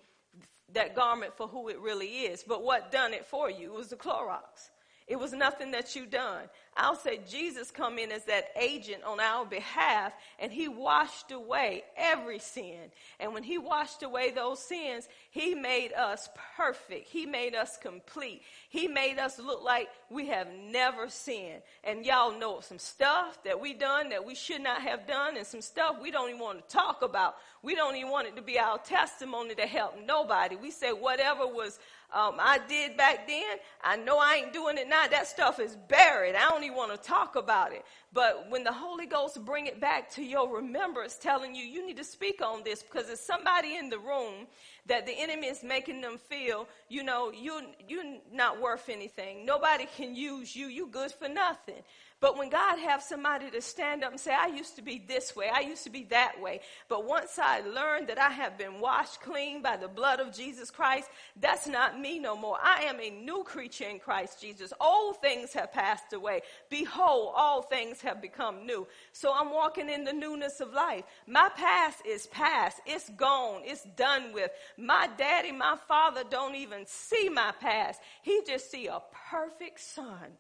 that 0.73 0.95
garment 0.95 1.35
for 1.35 1.47
who 1.47 1.69
it 1.69 1.79
really 1.79 2.07
is. 2.07 2.43
But 2.47 2.63
what 2.63 2.91
done 2.91 3.13
it 3.13 3.25
for 3.25 3.49
you? 3.49 3.73
It 3.73 3.77
was 3.77 3.87
the 3.89 3.95
Clorox. 3.95 4.69
It 5.07 5.19
was 5.19 5.33
nothing 5.33 5.71
that 5.71 5.95
you 5.95 6.05
done. 6.05 6.43
I'll 6.79 6.95
say 6.95 7.19
Jesus 7.29 7.71
come 7.71 7.99
in 7.99 8.09
as 8.09 8.23
that 8.25 8.51
agent 8.55 9.03
on 9.03 9.19
our 9.19 9.45
behalf 9.45 10.13
and 10.39 10.49
he 10.49 10.69
washed 10.69 11.29
away 11.31 11.83
every 11.97 12.39
sin. 12.39 12.89
And 13.19 13.33
when 13.33 13.43
he 13.43 13.57
washed 13.57 14.01
away 14.01 14.31
those 14.31 14.59
sins, 14.59 15.09
he 15.29 15.55
made 15.55 15.91
us 15.91 16.29
perfect. 16.55 17.09
He 17.09 17.25
made 17.25 17.53
us 17.53 17.75
complete. 17.75 18.43
He 18.69 18.87
made 18.87 19.19
us 19.19 19.39
look 19.39 19.61
like 19.61 19.89
we 20.09 20.27
have 20.27 20.47
never 20.53 21.09
sinned. 21.09 21.61
And 21.83 22.05
y'all 22.05 22.39
know 22.39 22.61
some 22.61 22.79
stuff 22.79 23.43
that 23.43 23.59
we 23.59 23.73
done 23.73 24.07
that 24.09 24.23
we 24.23 24.33
should 24.33 24.61
not 24.61 24.81
have 24.81 25.05
done 25.05 25.35
and 25.35 25.45
some 25.45 25.61
stuff 25.61 25.97
we 26.01 26.11
don't 26.11 26.29
even 26.29 26.39
want 26.39 26.65
to 26.65 26.73
talk 26.73 27.01
about. 27.01 27.35
We 27.61 27.75
don't 27.75 27.97
even 27.97 28.09
want 28.09 28.27
it 28.29 28.37
to 28.37 28.41
be 28.41 28.57
our 28.57 28.77
testimony 28.77 29.53
to 29.55 29.67
help 29.67 29.95
nobody. 30.05 30.55
We 30.55 30.71
say 30.71 30.93
whatever 30.93 31.45
was 31.45 31.77
um, 32.11 32.35
I 32.39 32.59
did 32.67 32.97
back 32.97 33.27
then. 33.27 33.57
I 33.83 33.95
know 33.95 34.17
I 34.17 34.41
ain't 34.43 34.53
doing 34.53 34.77
it 34.77 34.89
now. 34.89 35.05
That 35.07 35.27
stuff 35.27 35.59
is 35.59 35.75
buried. 35.75 36.35
I 36.35 36.49
don't 36.49 36.63
even 36.63 36.75
want 36.75 36.91
to 36.91 36.97
talk 36.97 37.35
about 37.35 37.71
it. 37.71 37.85
But 38.11 38.49
when 38.49 38.63
the 38.63 38.71
Holy 38.71 39.05
Ghost 39.05 39.45
bring 39.45 39.67
it 39.67 39.79
back 39.79 40.09
to 40.11 40.23
your 40.23 40.53
remembrance, 40.53 41.15
telling 41.15 41.53
you 41.53 41.63
you 41.63 41.85
need 41.85 41.97
to 41.97 42.03
speak 42.03 42.41
on 42.41 42.63
this 42.63 42.81
because 42.81 43.07
there's 43.07 43.19
somebody 43.19 43.75
in 43.75 43.89
the 43.89 43.99
room 43.99 44.47
that 44.87 45.05
the 45.05 45.13
enemy 45.15 45.47
is 45.47 45.63
making 45.63 46.01
them 46.01 46.17
feel, 46.17 46.67
you 46.87 47.03
know, 47.03 47.31
you 47.31 47.61
you're 47.87 48.17
not 48.33 48.59
worth 48.59 48.89
anything. 48.89 49.45
Nobody 49.45 49.85
can 49.95 50.15
use 50.15 50.55
you. 50.55 50.65
You 50.67 50.87
good 50.87 51.11
for 51.11 51.29
nothing. 51.29 51.83
But 52.21 52.37
when 52.37 52.49
God 52.49 52.79
have 52.79 53.01
somebody 53.01 53.49
to 53.49 53.61
stand 53.61 54.03
up 54.03 54.11
and 54.11 54.19
say, 54.19 54.33
I 54.33 54.47
used 54.47 54.75
to 54.75 54.81
be 54.81 55.01
this 55.07 55.37
way, 55.37 55.49
I 55.53 55.61
used 55.61 55.85
to 55.85 55.89
be 55.89 56.03
that 56.05 56.41
way, 56.41 56.59
but 56.89 57.05
once 57.05 57.39
I 57.41 57.61
learned 57.61 58.07
that 58.07 58.19
I 58.19 58.29
have 58.29 58.57
been 58.57 58.81
washed 58.81 59.21
clean 59.21 59.61
by 59.61 59.77
the 59.77 59.87
blood 59.87 60.19
of 60.19 60.33
Jesus 60.33 60.69
Christ, 60.69 61.09
that's 61.39 61.65
not 61.65 61.97
me 61.97 62.19
no 62.19 62.35
more. 62.35 62.57
I 62.61 62.81
am 62.83 62.99
a 62.99 63.09
new 63.09 63.43
creature 63.45 63.87
in 63.87 63.99
Christ 63.99 64.41
Jesus. 64.41 64.73
Old 64.81 65.21
things 65.21 65.53
have 65.53 65.71
passed 65.71 66.11
away. 66.11 66.41
Behold, 66.69 67.33
all 67.37 67.61
things 67.61 68.01
have 68.01 68.21
become 68.21 68.65
new. 68.65 68.85
So 69.13 69.33
I'm 69.33 69.53
walking 69.53 69.89
in 69.89 70.03
the 70.03 70.11
newness 70.11 70.59
of 70.59 70.73
life. 70.73 71.05
My 71.25 71.49
past 71.55 72.05
is 72.05 72.27
past. 72.27 72.81
It's 72.85 73.09
gone. 73.11 73.61
It's 73.63 73.85
done 73.95 74.33
with. 74.33 74.51
My 74.77 75.07
daddy, 75.17 75.53
my 75.53 75.77
father 75.87 76.23
don't 76.29 76.55
even 76.55 76.85
see 76.85 77.29
my 77.29 77.53
past. 77.61 78.01
He 78.23 78.41
just 78.45 78.69
see 78.69 78.87
a 78.87 78.99
perfect 79.31 79.79
son 79.79 80.37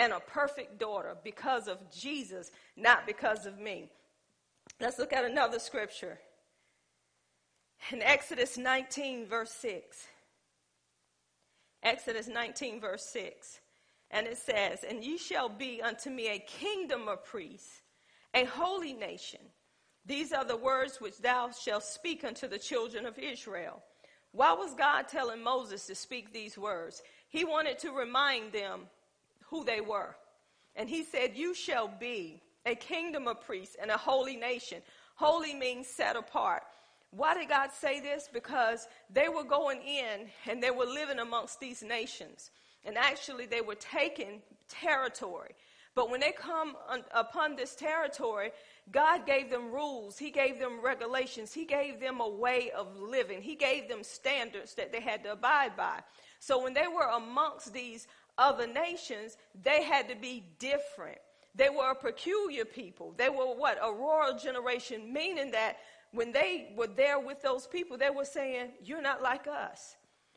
and 0.00 0.14
a 0.14 0.20
perfect 0.20 0.78
daughter 0.78 1.14
because 1.22 1.68
of 1.68 1.78
Jesus, 1.92 2.50
not 2.74 3.06
because 3.06 3.44
of 3.44 3.58
me. 3.58 3.90
Let's 4.80 4.98
look 4.98 5.12
at 5.12 5.26
another 5.26 5.58
scripture. 5.58 6.18
In 7.92 8.00
Exodus 8.00 8.56
19, 8.56 9.26
verse 9.26 9.52
6. 9.52 10.06
Exodus 11.82 12.28
19, 12.28 12.80
verse 12.80 13.04
6. 13.12 13.60
And 14.10 14.26
it 14.26 14.38
says, 14.38 14.84
And 14.88 15.04
ye 15.04 15.18
shall 15.18 15.50
be 15.50 15.82
unto 15.82 16.08
me 16.08 16.28
a 16.28 16.38
kingdom 16.38 17.06
of 17.06 17.22
priests, 17.22 17.82
a 18.32 18.44
holy 18.44 18.94
nation. 18.94 19.40
These 20.06 20.32
are 20.32 20.46
the 20.46 20.56
words 20.56 20.98
which 20.98 21.18
thou 21.18 21.50
shalt 21.50 21.84
speak 21.84 22.24
unto 22.24 22.48
the 22.48 22.58
children 22.58 23.04
of 23.04 23.18
Israel. 23.18 23.82
Why 24.32 24.54
was 24.54 24.72
God 24.74 25.08
telling 25.08 25.42
Moses 25.42 25.86
to 25.88 25.94
speak 25.94 26.32
these 26.32 26.56
words? 26.56 27.02
He 27.28 27.44
wanted 27.44 27.78
to 27.80 27.92
remind 27.92 28.52
them 28.52 28.86
who 29.50 29.64
they 29.64 29.80
were. 29.80 30.16
And 30.76 30.88
he 30.88 31.04
said, 31.04 31.32
You 31.34 31.54
shall 31.54 31.88
be 31.88 32.42
a 32.64 32.74
kingdom 32.74 33.28
of 33.28 33.40
priests 33.40 33.76
and 33.80 33.90
a 33.90 33.96
holy 33.96 34.36
nation. 34.36 34.82
Holy 35.16 35.54
means 35.54 35.86
set 35.86 36.16
apart. 36.16 36.62
Why 37.10 37.34
did 37.34 37.48
God 37.48 37.70
say 37.72 38.00
this? 38.00 38.28
Because 38.32 38.86
they 39.12 39.28
were 39.28 39.44
going 39.44 39.82
in 39.82 40.28
and 40.48 40.62
they 40.62 40.70
were 40.70 40.86
living 40.86 41.18
amongst 41.18 41.58
these 41.58 41.82
nations. 41.82 42.50
And 42.84 42.96
actually, 42.96 43.46
they 43.46 43.60
were 43.60 43.74
taking 43.74 44.40
territory. 44.68 45.54
But 45.94 46.08
when 46.08 46.20
they 46.20 46.32
come 46.32 46.76
upon 47.12 47.56
this 47.56 47.74
territory, 47.74 48.52
God 48.92 49.26
gave 49.26 49.50
them 49.50 49.72
rules. 49.72 50.16
He 50.16 50.30
gave 50.30 50.58
them 50.60 50.80
regulations. 50.80 51.52
He 51.52 51.64
gave 51.64 52.00
them 52.00 52.20
a 52.20 52.28
way 52.28 52.70
of 52.70 52.96
living. 52.96 53.42
He 53.42 53.56
gave 53.56 53.88
them 53.88 54.04
standards 54.04 54.74
that 54.76 54.92
they 54.92 55.00
had 55.00 55.24
to 55.24 55.32
abide 55.32 55.76
by. 55.76 56.00
So 56.38 56.62
when 56.62 56.74
they 56.74 56.86
were 56.86 57.08
amongst 57.08 57.72
these 57.72 58.06
other 58.38 58.66
nations, 58.66 59.36
they 59.62 59.82
had 59.82 60.08
to 60.08 60.16
be 60.16 60.44
different. 60.58 61.18
They 61.54 61.68
were 61.68 61.90
a 61.90 61.94
peculiar 61.94 62.64
people. 62.64 63.14
They 63.16 63.28
were 63.28 63.56
what? 63.56 63.78
A 63.82 63.92
royal 63.92 64.38
generation, 64.38 65.12
meaning 65.12 65.50
that 65.50 65.78
when 66.12 66.32
they 66.32 66.72
were 66.76 66.86
there 66.86 67.18
with 67.18 67.42
those 67.42 67.66
people, 67.66 67.96
they 67.98 68.10
were 68.10 68.24
saying, 68.24 68.70
You're 68.82 69.02
not 69.02 69.22
like 69.22 69.46
us. 69.46 69.96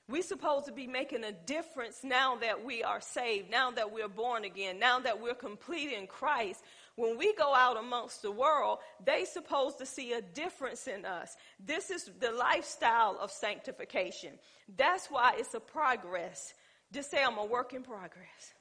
We're 0.10 0.22
supposed 0.22 0.66
to 0.66 0.74
be 0.74 0.86
making 0.86 1.24
a 1.24 1.32
difference 1.32 2.04
now 2.04 2.36
that 2.38 2.66
we 2.66 2.84
are 2.84 3.00
saved, 3.00 3.50
now 3.50 3.72
that 3.72 3.94
we're 3.94 4.10
born 4.10 4.44
again, 4.44 4.78
now 4.78 5.00
that 5.00 5.22
we're 5.22 5.34
complete 5.34 5.94
in 5.94 6.08
Christ. 6.08 6.62
When 6.96 7.18
we 7.18 7.34
go 7.34 7.56
out 7.56 7.78
amongst 7.78 8.22
the 8.22 8.32
world, 8.32 8.80
they 9.04 9.24
supposed 9.24 9.80
to 9.80 9.86
see 9.86 10.14
a 10.14 10.22
difference 10.22 10.88
in 10.88 11.06
us. 11.06 11.36
This 11.60 11.90
is 11.90 12.12
the 12.20 12.32
lifestyle 12.32 13.18
of 13.20 13.32
sanctification. 13.32 14.34
That's 14.78 15.08
why 15.08 15.36
it's 15.38 15.54
a 15.54 15.60
progress. 15.60 16.54
Just 16.94 17.10
say, 17.10 17.24
I'm 17.24 17.40
a 17.40 17.46
work 17.46 17.74
in 17.74 17.82
progress. 17.82 18.54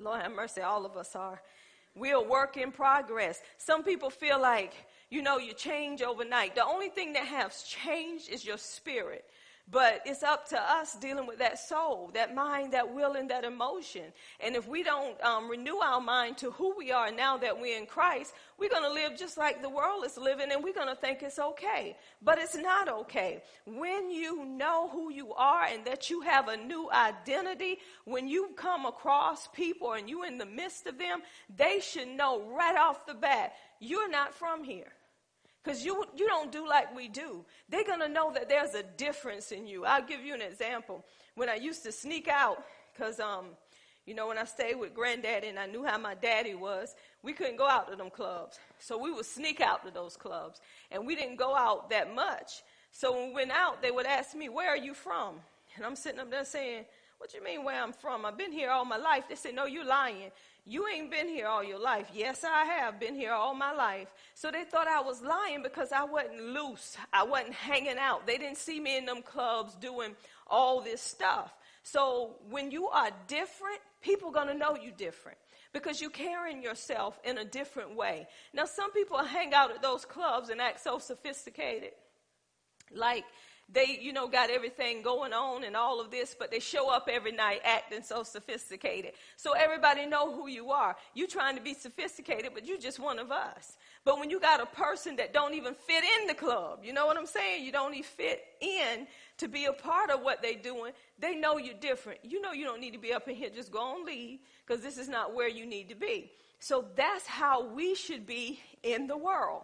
Lord 0.00 0.22
have 0.22 0.32
mercy, 0.32 0.62
all 0.62 0.86
of 0.86 0.96
us 0.96 1.14
are. 1.14 1.40
We're 1.94 2.16
a 2.16 2.22
work 2.22 2.56
in 2.56 2.72
progress. 2.72 3.42
Some 3.58 3.84
people 3.84 4.08
feel 4.08 4.40
like, 4.40 4.72
you 5.10 5.20
know, 5.20 5.36
you 5.36 5.52
change 5.52 6.00
overnight. 6.00 6.54
The 6.54 6.64
only 6.64 6.88
thing 6.88 7.12
that 7.12 7.26
has 7.26 7.62
changed 7.64 8.30
is 8.30 8.46
your 8.46 8.56
spirit. 8.56 9.26
But 9.70 10.02
it's 10.04 10.22
up 10.22 10.48
to 10.48 10.60
us 10.60 10.96
dealing 10.96 11.26
with 11.26 11.38
that 11.38 11.58
soul, 11.58 12.10
that 12.14 12.34
mind, 12.34 12.72
that 12.72 12.92
will, 12.92 13.14
and 13.14 13.30
that 13.30 13.44
emotion. 13.44 14.12
And 14.40 14.54
if 14.54 14.68
we 14.68 14.82
don't 14.82 15.18
um, 15.24 15.48
renew 15.48 15.76
our 15.76 16.00
mind 16.00 16.36
to 16.38 16.50
who 16.50 16.76
we 16.76 16.90
are 16.92 17.10
now 17.10 17.38
that 17.38 17.58
we're 17.58 17.78
in 17.78 17.86
Christ, 17.86 18.34
we're 18.58 18.68
going 18.68 18.82
to 18.82 18.92
live 18.92 19.16
just 19.16 19.38
like 19.38 19.62
the 19.62 19.70
world 19.70 20.04
is 20.04 20.18
living 20.18 20.50
and 20.52 20.62
we're 20.62 20.74
going 20.74 20.88
to 20.88 20.94
think 20.94 21.22
it's 21.22 21.38
okay. 21.38 21.96
But 22.20 22.38
it's 22.38 22.56
not 22.56 22.88
okay. 22.88 23.42
When 23.64 24.10
you 24.10 24.44
know 24.44 24.88
who 24.88 25.10
you 25.10 25.32
are 25.32 25.64
and 25.64 25.84
that 25.86 26.10
you 26.10 26.20
have 26.20 26.48
a 26.48 26.56
new 26.56 26.90
identity, 26.90 27.78
when 28.04 28.28
you 28.28 28.50
come 28.56 28.84
across 28.84 29.48
people 29.48 29.92
and 29.92 30.10
you're 30.10 30.26
in 30.26 30.38
the 30.38 30.46
midst 30.46 30.86
of 30.86 30.98
them, 30.98 31.22
they 31.56 31.80
should 31.80 32.08
know 32.08 32.42
right 32.50 32.76
off 32.76 33.06
the 33.06 33.14
bat, 33.14 33.54
you're 33.80 34.10
not 34.10 34.34
from 34.34 34.64
here. 34.64 34.92
Because 35.62 35.84
you, 35.84 36.04
you 36.16 36.26
don't 36.26 36.50
do 36.50 36.68
like 36.68 36.94
we 36.94 37.08
do. 37.08 37.44
They're 37.68 37.84
going 37.84 38.00
to 38.00 38.08
know 38.08 38.32
that 38.32 38.48
there's 38.48 38.74
a 38.74 38.82
difference 38.82 39.52
in 39.52 39.66
you. 39.66 39.84
I'll 39.84 40.02
give 40.04 40.20
you 40.20 40.34
an 40.34 40.42
example. 40.42 41.04
When 41.36 41.48
I 41.48 41.54
used 41.54 41.84
to 41.84 41.92
sneak 41.92 42.26
out, 42.26 42.64
because, 42.92 43.20
um, 43.20 43.46
you 44.04 44.14
know, 44.14 44.26
when 44.26 44.38
I 44.38 44.44
stayed 44.44 44.74
with 44.74 44.92
granddaddy 44.92 45.48
and 45.48 45.58
I 45.58 45.66
knew 45.66 45.84
how 45.84 45.98
my 45.98 46.14
daddy 46.14 46.54
was, 46.54 46.96
we 47.22 47.32
couldn't 47.32 47.56
go 47.56 47.68
out 47.68 47.88
to 47.90 47.96
them 47.96 48.10
clubs. 48.10 48.58
So 48.80 48.98
we 48.98 49.12
would 49.12 49.24
sneak 49.24 49.60
out 49.60 49.84
to 49.86 49.92
those 49.92 50.16
clubs. 50.16 50.60
And 50.90 51.06
we 51.06 51.14
didn't 51.14 51.36
go 51.36 51.54
out 51.54 51.90
that 51.90 52.12
much. 52.12 52.64
So 52.90 53.12
when 53.12 53.28
we 53.28 53.34
went 53.34 53.52
out, 53.52 53.80
they 53.80 53.92
would 53.92 54.06
ask 54.06 54.34
me, 54.34 54.48
Where 54.48 54.68
are 54.68 54.76
you 54.76 54.94
from? 54.94 55.36
And 55.76 55.86
I'm 55.86 55.96
sitting 55.96 56.20
up 56.20 56.30
there 56.30 56.44
saying, 56.44 56.84
What 57.18 57.32
you 57.32 57.42
mean 57.42 57.64
where 57.64 57.80
I'm 57.80 57.92
from? 57.92 58.26
I've 58.26 58.36
been 58.36 58.52
here 58.52 58.70
all 58.70 58.84
my 58.84 58.96
life. 58.96 59.24
They 59.28 59.36
said, 59.36 59.54
No, 59.54 59.66
you're 59.66 59.86
lying. 59.86 60.32
You 60.64 60.86
ain't 60.86 61.10
been 61.10 61.28
here 61.28 61.48
all 61.48 61.64
your 61.64 61.80
life. 61.80 62.08
Yes, 62.14 62.44
I 62.44 62.64
have 62.64 63.00
been 63.00 63.16
here 63.16 63.32
all 63.32 63.52
my 63.54 63.72
life. 63.72 64.08
So 64.34 64.50
they 64.50 64.62
thought 64.62 64.86
I 64.86 65.00
was 65.00 65.20
lying 65.20 65.62
because 65.62 65.90
I 65.90 66.04
wasn't 66.04 66.40
loose. 66.40 66.96
I 67.12 67.24
wasn't 67.24 67.54
hanging 67.54 67.98
out. 67.98 68.26
They 68.26 68.38
didn't 68.38 68.58
see 68.58 68.78
me 68.78 68.96
in 68.96 69.04
them 69.04 69.22
clubs 69.22 69.74
doing 69.74 70.14
all 70.46 70.80
this 70.80 71.00
stuff. 71.00 71.52
So 71.82 72.36
when 72.48 72.70
you 72.70 72.86
are 72.88 73.10
different, 73.26 73.80
people 74.00 74.30
going 74.30 74.46
to 74.46 74.54
know 74.54 74.76
you 74.76 74.92
different 74.96 75.38
because 75.72 76.00
you're 76.00 76.10
carrying 76.10 76.62
yourself 76.62 77.18
in 77.24 77.38
a 77.38 77.44
different 77.44 77.96
way. 77.96 78.28
Now, 78.54 78.66
some 78.66 78.92
people 78.92 79.18
hang 79.18 79.54
out 79.54 79.72
at 79.72 79.82
those 79.82 80.04
clubs 80.04 80.48
and 80.48 80.60
act 80.60 80.80
so 80.82 80.98
sophisticated. 80.98 81.92
Like 82.94 83.24
they, 83.72 83.98
you 84.00 84.12
know, 84.12 84.28
got 84.28 84.50
everything 84.50 85.02
going 85.02 85.32
on 85.32 85.64
and 85.64 85.76
all 85.76 86.00
of 86.00 86.10
this, 86.10 86.36
but 86.38 86.50
they 86.50 86.60
show 86.60 86.90
up 86.90 87.08
every 87.10 87.32
night 87.32 87.60
acting 87.64 88.02
so 88.02 88.22
sophisticated. 88.22 89.12
So 89.36 89.52
everybody 89.52 90.06
know 90.06 90.34
who 90.34 90.48
you 90.48 90.70
are. 90.70 90.96
You 91.14 91.26
trying 91.26 91.56
to 91.56 91.62
be 91.62 91.74
sophisticated, 91.74 92.52
but 92.54 92.66
you 92.66 92.78
just 92.78 92.98
one 92.98 93.18
of 93.18 93.30
us. 93.30 93.76
But 94.04 94.18
when 94.18 94.30
you 94.30 94.40
got 94.40 94.60
a 94.60 94.66
person 94.66 95.16
that 95.16 95.32
don't 95.32 95.54
even 95.54 95.74
fit 95.74 96.04
in 96.20 96.26
the 96.26 96.34
club, 96.34 96.80
you 96.82 96.92
know 96.92 97.06
what 97.06 97.16
I'm 97.16 97.26
saying? 97.26 97.64
You 97.64 97.72
don't 97.72 97.94
even 97.94 98.04
fit 98.04 98.42
in 98.60 99.06
to 99.38 99.48
be 99.48 99.64
a 99.64 99.72
part 99.72 100.10
of 100.10 100.22
what 100.22 100.42
they 100.42 100.54
doing. 100.54 100.92
They 101.18 101.34
know 101.34 101.56
you're 101.56 101.74
different. 101.74 102.20
You 102.22 102.40
know 102.40 102.52
you 102.52 102.64
don't 102.64 102.80
need 102.80 102.92
to 102.92 102.98
be 102.98 103.12
up 103.12 103.28
in 103.28 103.36
here. 103.36 103.50
Just 103.50 103.72
go 103.72 103.96
and 103.96 104.04
leave 104.04 104.40
because 104.66 104.82
this 104.82 104.98
is 104.98 105.08
not 105.08 105.34
where 105.34 105.48
you 105.48 105.64
need 105.64 105.88
to 105.88 105.94
be. 105.94 106.30
So 106.58 106.84
that's 106.94 107.26
how 107.26 107.64
we 107.64 107.94
should 107.94 108.26
be 108.26 108.60
in 108.82 109.06
the 109.06 109.16
world. 109.16 109.62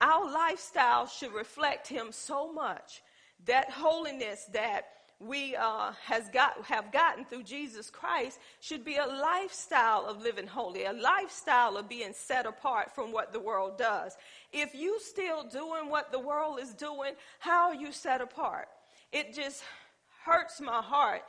Our 0.00 0.30
lifestyle 0.30 1.06
should 1.06 1.34
reflect 1.34 1.88
him 1.88 2.12
so 2.12 2.52
much 2.52 3.02
that 3.46 3.70
holiness 3.70 4.46
that 4.52 4.86
we 5.20 5.56
uh, 5.56 5.92
has 6.04 6.28
got, 6.28 6.64
have 6.64 6.92
gotten 6.92 7.24
through 7.24 7.42
Jesus 7.42 7.90
Christ 7.90 8.38
should 8.60 8.84
be 8.84 8.96
a 8.96 9.06
lifestyle 9.06 10.06
of 10.06 10.22
living 10.22 10.46
holy, 10.46 10.84
a 10.84 10.92
lifestyle 10.92 11.76
of 11.76 11.88
being 11.88 12.12
set 12.12 12.46
apart 12.46 12.94
from 12.94 13.12
what 13.12 13.32
the 13.32 13.40
world 13.40 13.78
does. 13.78 14.16
If 14.52 14.74
you 14.74 14.98
still 15.00 15.42
doing 15.42 15.90
what 15.90 16.12
the 16.12 16.20
world 16.20 16.60
is 16.60 16.72
doing, 16.72 17.14
how 17.40 17.70
are 17.70 17.74
you 17.74 17.90
set 17.90 18.20
apart? 18.20 18.68
It 19.12 19.34
just 19.34 19.64
hurts 20.24 20.60
my 20.60 20.82
heart 20.82 21.22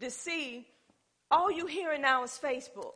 to 0.00 0.10
see 0.10 0.66
all 1.30 1.50
you 1.50 1.66
hearing 1.66 2.02
now 2.02 2.24
is 2.24 2.38
Facebook. 2.42 2.94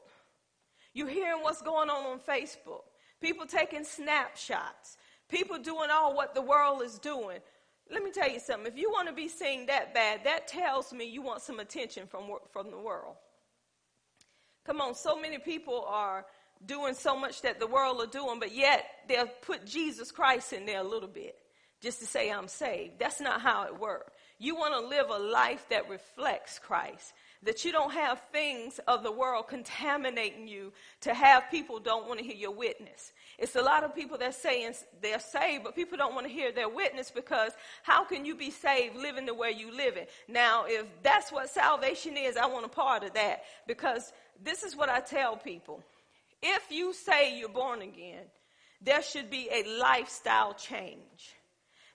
You 0.92 1.06
hearing 1.06 1.42
what's 1.42 1.62
going 1.62 1.88
on 1.88 2.04
on 2.04 2.18
Facebook. 2.18 2.83
People 3.21 3.47
taking 3.47 3.85
snapshots. 3.85 4.99
People 5.28 5.59
doing 5.59 5.88
all 5.90 6.14
what 6.14 6.35
the 6.35 6.42
world 6.42 6.83
is 6.83 6.99
doing. 6.99 7.38
Let 7.91 8.03
me 8.03 8.11
tell 8.11 8.31
you 8.31 8.41
something. 8.41 8.67
If 8.67 8.79
you 8.79 8.91
want 8.91 9.09
to 9.09 9.14
be 9.14 9.29
seen 9.29 9.67
that 9.67 9.95
bad, 9.95 10.25
that 10.25 10.49
tells 10.49 10.93
me 10.93 11.05
you 11.05 11.23
want 11.23 11.43
some 11.43 11.61
attention 11.61 12.07
from, 12.07 12.25
from 12.53 12.71
the 12.71 12.79
world. 12.79 13.17
Come 14.64 14.81
on, 14.81 14.95
so 14.95 15.21
many 15.21 15.38
people 15.38 15.85
are 15.87 16.25
doing 16.64 16.95
so 16.95 17.17
much 17.17 17.43
that 17.43 17.61
the 17.61 17.67
world 17.67 18.00
are 18.00 18.07
doing, 18.07 18.41
but 18.41 18.55
yet 18.55 18.87
they'll 19.09 19.26
put 19.43 19.67
Jesus 19.67 20.11
Christ 20.11 20.53
in 20.53 20.64
there 20.64 20.81
a 20.81 20.85
little 20.88 21.09
bit 21.09 21.37
just 21.83 22.00
to 22.00 22.07
say 22.07 22.31
I'm 22.31 22.49
saved. 22.49 22.94
That's 22.99 23.20
not 23.20 23.42
how 23.42 23.64
it 23.64 23.79
works. 23.79 24.11
You 24.38 24.55
want 24.55 24.73
to 24.75 24.88
live 24.88 25.11
a 25.11 25.18
life 25.18 25.66
that 25.68 25.90
reflects 25.90 26.59
Christ 26.59 27.12
that 27.42 27.64
you 27.64 27.73
don't 27.73 27.92
have 27.92 28.23
things 28.33 28.81
of 28.88 29.03
the 29.03 29.12
world 29.12 29.49
contaminating 29.49 30.49
you 30.49 30.73
to 31.03 31.12
have 31.12 31.51
people 31.51 31.79
don't 31.79 32.09
want 32.09 32.18
to 32.18 32.25
hear 32.25 32.35
your 32.35 32.53
witness. 32.53 33.12
It's 33.38 33.57
a 33.57 33.62
lot 33.62 33.85
of 33.85 33.94
people 33.94 34.18
that 34.18 34.35
saying 34.35 34.75
they're 35.03 35.18
saved, 35.18 35.64
but 35.64 35.75
people 35.75 35.99
don't 35.99 36.14
want 36.14 36.27
to 36.27 36.33
hear 36.33 36.53
their 36.53 36.68
witness 36.68 37.11
because 37.11 37.53
how 37.83 38.05
can 38.05 38.25
you 38.25 38.35
be 38.35 38.51
saved 38.51 38.97
living 38.97 39.27
the 39.27 39.35
way 39.35 39.51
you 39.51 39.75
live 39.75 39.97
it? 39.97 40.11
Now, 40.29 40.64
if 40.66 40.87
that's 41.03 41.33
what 41.33 41.51
salvation 41.51 42.16
is, 42.16 42.37
I 42.37 42.47
want 42.47 42.64
a 42.64 42.68
part 42.68 43.03
of 43.03 43.14
that 43.14 43.44
because 43.66 44.12
this 44.42 44.62
is 44.62 44.77
what 44.77 44.88
I 44.88 45.01
tell 45.01 45.37
people. 45.37 45.83
If 46.42 46.70
you 46.70 46.92
say 46.92 47.38
you're 47.38 47.49
born 47.49 47.83
again, 47.83 48.25
there 48.81 49.03
should 49.03 49.31
be 49.31 49.49
a 49.51 49.64
lifestyle 49.81 50.55
change. 50.55 51.35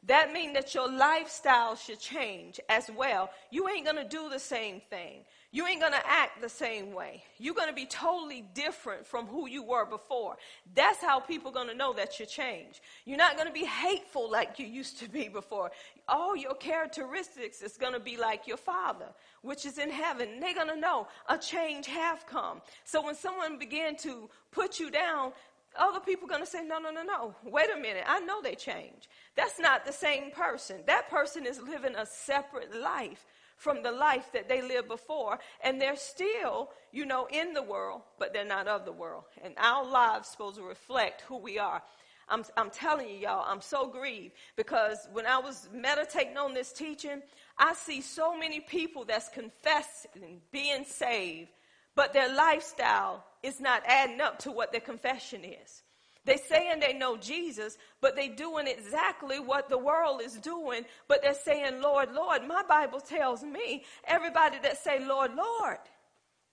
That 0.03 0.31
means 0.31 0.53
that 0.53 0.73
your 0.73 0.89
lifestyle 0.89 1.75
should 1.75 1.99
change 1.99 2.59
as 2.69 2.89
well. 2.89 3.29
You 3.51 3.67
ain't 3.67 3.85
going 3.85 3.97
to 3.97 4.07
do 4.07 4.29
the 4.29 4.39
same 4.39 4.81
thing. 4.89 5.25
You 5.51 5.65
ain't 5.65 5.81
going 5.81 5.93
to 5.93 6.07
act 6.07 6.41
the 6.41 6.49
same 6.49 6.93
way. 6.93 7.23
You're 7.39 7.55
going 7.55 7.69
to 7.69 7.73
be 7.73 7.87
totally 7.87 8.45
different 8.53 9.07
from 9.07 9.25
who 9.25 9.47
you 9.47 9.63
were 9.63 9.85
before. 9.85 10.37
That's 10.75 11.01
how 11.01 11.19
people 11.19 11.49
are 11.49 11.53
going 11.53 11.69
to 11.69 11.73
know 11.73 11.91
that 11.93 12.19
you 12.19 12.27
changed. 12.27 12.81
You're 13.05 13.17
not 13.17 13.35
going 13.35 13.47
to 13.47 13.53
be 13.53 13.65
hateful 13.65 14.29
like 14.29 14.59
you 14.59 14.67
used 14.67 14.99
to 14.99 15.09
be 15.09 15.27
before. 15.27 15.71
All 16.07 16.35
your 16.35 16.53
characteristics 16.53 17.63
is 17.63 17.77
going 17.77 17.93
to 17.93 17.99
be 17.99 18.15
like 18.15 18.47
your 18.47 18.57
father, 18.57 19.07
which 19.41 19.65
is 19.65 19.79
in 19.79 19.89
heaven. 19.89 20.39
They're 20.39 20.53
going 20.53 20.67
to 20.67 20.79
know 20.79 21.07
a 21.27 21.37
change 21.37 21.87
have 21.87 22.27
come. 22.27 22.61
So 22.83 23.03
when 23.03 23.15
someone 23.15 23.57
began 23.57 23.95
to 23.97 24.29
put 24.51 24.79
you 24.79 24.91
down, 24.91 25.31
other 25.75 25.99
people 25.99 26.25
are 26.25 26.29
going 26.29 26.43
to 26.43 26.49
say, 26.49 26.63
no, 26.63 26.77
no, 26.77 26.91
no, 26.91 27.01
no. 27.01 27.33
Wait 27.43 27.69
a 27.75 27.79
minute. 27.79 28.03
I 28.07 28.19
know 28.19 28.39
they 28.39 28.53
changed. 28.53 29.07
That's 29.35 29.59
not 29.59 29.83
the 29.83 29.93
same 29.93 30.29
person. 30.29 30.81
That 30.85 31.09
person 31.09 31.47
is 31.47 31.59
living 31.59 31.95
a 31.95 32.05
separate 32.05 32.79
life 32.79 33.25
from 33.59 33.83
the 33.83 33.91
life 33.91 34.31
that 34.33 34.47
they 34.47 34.61
lived 34.61 34.87
before. 34.87 35.37
And 35.63 35.79
they're 35.79 35.97
still, 35.97 36.69
you 36.91 37.05
know, 37.05 37.27
in 37.29 37.53
the 37.53 37.61
world, 37.61 38.01
but 38.17 38.33
they're 38.33 38.45
not 38.45 38.67
of 38.67 38.85
the 38.85 38.91
world. 38.91 39.25
And 39.43 39.53
our 39.57 39.85
lives 39.85 40.29
supposed 40.29 40.55
to 40.55 40.63
reflect 40.63 41.21
who 41.21 41.37
we 41.37 41.59
are. 41.59 41.83
I'm, 42.29 42.45
I'm 42.55 42.69
telling 42.69 43.09
you, 43.09 43.15
y'all, 43.15 43.45
I'm 43.45 43.61
so 43.61 43.87
grieved 43.87 44.35
because 44.55 45.07
when 45.11 45.25
I 45.25 45.39
was 45.39 45.67
meditating 45.73 46.37
on 46.37 46.53
this 46.53 46.71
teaching, 46.71 47.21
I 47.57 47.73
see 47.73 48.01
so 48.01 48.37
many 48.37 48.61
people 48.61 49.03
that's 49.03 49.29
confessing 49.29 50.41
being 50.51 50.85
saved, 50.85 51.49
but 51.95 52.13
their 52.13 52.33
lifestyle 52.33 53.25
is 53.43 53.59
not 53.59 53.83
adding 53.85 54.21
up 54.21 54.39
to 54.39 54.51
what 54.51 54.71
their 54.71 54.81
confession 54.81 55.43
is. 55.43 55.83
They 56.29 56.37
saying 56.37 56.79
they 56.79 56.93
know 56.93 57.17
Jesus, 57.17 57.79
but 58.01 58.15
they 58.15 58.27
doing 58.27 58.67
exactly 58.67 59.39
what 59.39 59.67
the 59.67 59.79
world 59.79 60.21
is 60.23 60.33
doing, 60.33 60.85
but 61.07 61.23
they're 61.23 61.33
saying, 61.33 61.81
Lord, 61.81 62.13
Lord. 62.13 62.47
My 62.47 62.61
Bible 62.69 62.99
tells 62.99 63.41
me 63.41 63.83
everybody 64.07 64.59
that 64.61 64.77
say, 64.77 65.03
Lord, 65.03 65.31
Lord, 65.35 65.79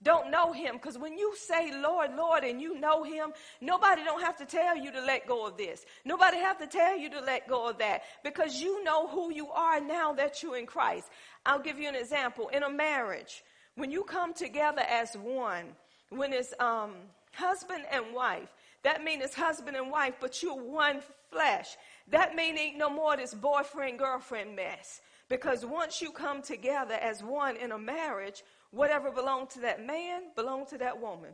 don't 0.02 0.30
know 0.30 0.54
him. 0.54 0.76
Because 0.76 0.96
when 0.96 1.18
you 1.18 1.34
say 1.36 1.72
Lord, 1.78 2.14
Lord, 2.16 2.42
and 2.42 2.58
you 2.58 2.80
know 2.80 3.02
him, 3.02 3.34
nobody 3.60 4.02
don't 4.02 4.22
have 4.22 4.38
to 4.38 4.46
tell 4.46 4.78
you 4.78 4.90
to 4.92 5.00
let 5.02 5.26
go 5.26 5.46
of 5.46 5.58
this. 5.58 5.84
Nobody 6.06 6.38
have 6.38 6.58
to 6.60 6.66
tell 6.66 6.96
you 6.96 7.10
to 7.10 7.20
let 7.20 7.46
go 7.46 7.68
of 7.68 7.76
that 7.76 8.04
because 8.24 8.58
you 8.58 8.82
know 8.82 9.06
who 9.08 9.30
you 9.30 9.50
are 9.50 9.78
now 9.78 10.14
that 10.14 10.42
you're 10.42 10.56
in 10.56 10.64
Christ. 10.64 11.10
I'll 11.44 11.60
give 11.60 11.78
you 11.78 11.88
an 11.90 11.96
example. 11.96 12.48
In 12.48 12.62
a 12.62 12.70
marriage, 12.70 13.44
when 13.74 13.90
you 13.90 14.04
come 14.04 14.32
together 14.32 14.82
as 14.88 15.14
one, 15.16 15.66
when 16.08 16.32
it's 16.32 16.54
um, 16.60 16.94
husband 17.34 17.84
and 17.92 18.14
wife, 18.14 18.48
that 18.82 19.02
means 19.02 19.24
it's 19.24 19.34
husband 19.34 19.76
and 19.76 19.90
wife, 19.90 20.14
but 20.20 20.42
you're 20.42 20.54
one 20.54 21.00
flesh. 21.30 21.76
That 22.08 22.34
mean 22.34 22.56
ain't 22.56 22.78
no 22.78 22.90
more 22.90 23.16
this 23.16 23.34
boyfriend 23.34 23.98
girlfriend 23.98 24.54
mess. 24.54 25.00
Because 25.28 25.64
once 25.64 26.00
you 26.00 26.12
come 26.12 26.40
together 26.40 26.94
as 26.94 27.22
one 27.22 27.56
in 27.56 27.72
a 27.72 27.78
marriage, 27.78 28.44
whatever 28.70 29.10
belonged 29.10 29.50
to 29.50 29.60
that 29.60 29.84
man 29.84 30.22
belonged 30.36 30.68
to 30.68 30.78
that 30.78 31.00
woman. 31.00 31.30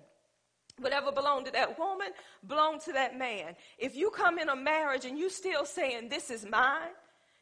Whatever 0.78 1.12
belonged 1.12 1.46
to 1.46 1.52
that 1.52 1.78
woman 1.78 2.08
belonged 2.46 2.80
to 2.82 2.92
that 2.92 3.18
man. 3.18 3.54
If 3.78 3.94
you 3.94 4.10
come 4.10 4.38
in 4.38 4.48
a 4.48 4.56
marriage 4.56 5.04
and 5.04 5.18
you 5.18 5.28
still 5.28 5.66
saying 5.66 6.08
this 6.08 6.30
is 6.30 6.46
mine, 6.46 6.92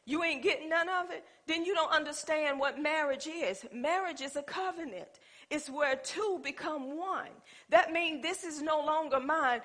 you 0.05 0.23
ain't 0.23 0.43
getting 0.43 0.67
none 0.67 0.89
of 0.89 1.11
it, 1.11 1.23
then 1.47 1.63
you 1.63 1.73
don't 1.73 1.91
understand 1.91 2.59
what 2.59 2.81
marriage 2.81 3.27
is. 3.27 3.65
Marriage 3.73 4.21
is 4.21 4.35
a 4.35 4.43
covenant. 4.43 5.07
It's 5.51 5.69
where 5.69 5.97
two 5.97 6.39
become 6.41 6.97
one. 6.97 7.27
That 7.69 7.91
means 7.91 8.23
this 8.23 8.45
is 8.45 8.61
no 8.61 8.79
longer 8.79 9.19
mine. 9.19 9.59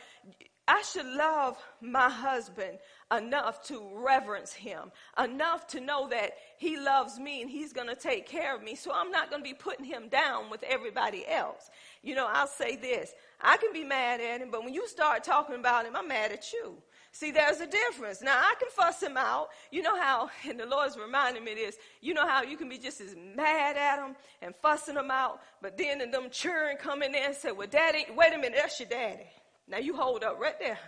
I 0.68 0.82
should 0.82 1.06
love 1.06 1.56
my 1.80 2.10
husband 2.10 2.78
enough 3.16 3.64
to 3.68 3.88
reverence 3.94 4.52
him, 4.52 4.90
enough 5.22 5.68
to 5.68 5.80
know 5.80 6.08
that 6.08 6.32
he 6.58 6.76
loves 6.76 7.20
me 7.20 7.40
and 7.40 7.48
he's 7.48 7.72
going 7.72 7.86
to 7.86 7.94
take 7.94 8.26
care 8.26 8.56
of 8.56 8.64
me. 8.64 8.74
So 8.74 8.90
I'm 8.92 9.12
not 9.12 9.30
going 9.30 9.44
to 9.44 9.48
be 9.48 9.54
putting 9.54 9.84
him 9.84 10.08
down 10.08 10.50
with 10.50 10.64
everybody 10.64 11.24
else. 11.28 11.70
You 12.02 12.16
know, 12.16 12.26
I'll 12.28 12.48
say 12.48 12.74
this 12.74 13.14
I 13.40 13.56
can 13.58 13.72
be 13.72 13.84
mad 13.84 14.20
at 14.20 14.40
him, 14.40 14.50
but 14.50 14.64
when 14.64 14.74
you 14.74 14.88
start 14.88 15.22
talking 15.22 15.54
about 15.54 15.86
him, 15.86 15.94
I'm 15.94 16.08
mad 16.08 16.32
at 16.32 16.52
you. 16.52 16.82
See, 17.18 17.30
there's 17.30 17.60
a 17.60 17.66
difference. 17.66 18.20
Now, 18.20 18.36
I 18.36 18.54
can 18.58 18.68
fuss 18.68 19.02
him 19.02 19.16
out. 19.16 19.48
You 19.70 19.80
know 19.80 19.98
how, 19.98 20.28
and 20.48 20.60
the 20.60 20.66
Lord's 20.66 20.98
reminding 20.98 21.44
me 21.44 21.54
this, 21.54 21.76
you 22.02 22.12
know 22.12 22.26
how 22.26 22.42
you 22.42 22.58
can 22.58 22.68
be 22.68 22.76
just 22.76 23.00
as 23.00 23.16
mad 23.34 23.78
at 23.78 23.98
him 23.98 24.14
and 24.42 24.54
fussing 24.56 24.96
him 24.96 25.10
out, 25.10 25.40
but 25.62 25.78
then 25.78 26.02
in 26.02 26.10
them 26.10 26.28
children 26.30 26.76
come 26.78 27.02
in 27.02 27.12
there 27.12 27.26
and 27.26 27.34
say, 27.34 27.52
well, 27.52 27.68
daddy, 27.68 28.04
wait 28.14 28.34
a 28.34 28.36
minute, 28.36 28.58
that's 28.60 28.78
your 28.78 28.90
daddy. 28.90 29.26
Now 29.66 29.78
you 29.78 29.96
hold 29.96 30.24
up 30.24 30.38
right 30.38 30.58
there. 30.60 30.78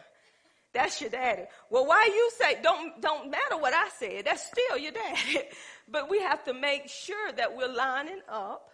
That's 0.74 1.00
your 1.00 1.08
daddy. 1.08 1.44
Well, 1.70 1.86
why 1.86 2.04
you 2.12 2.30
say 2.38 2.60
don't 2.62 3.00
don't 3.00 3.30
matter 3.30 3.56
what 3.56 3.72
I 3.72 3.88
said? 3.98 4.26
That's 4.26 4.46
still 4.46 4.76
your 4.76 4.92
daddy. 5.02 5.40
but 5.90 6.10
we 6.10 6.20
have 6.20 6.44
to 6.44 6.52
make 6.52 6.88
sure 6.88 7.32
that 7.32 7.56
we're 7.56 7.72
lining 7.72 8.20
up 8.28 8.68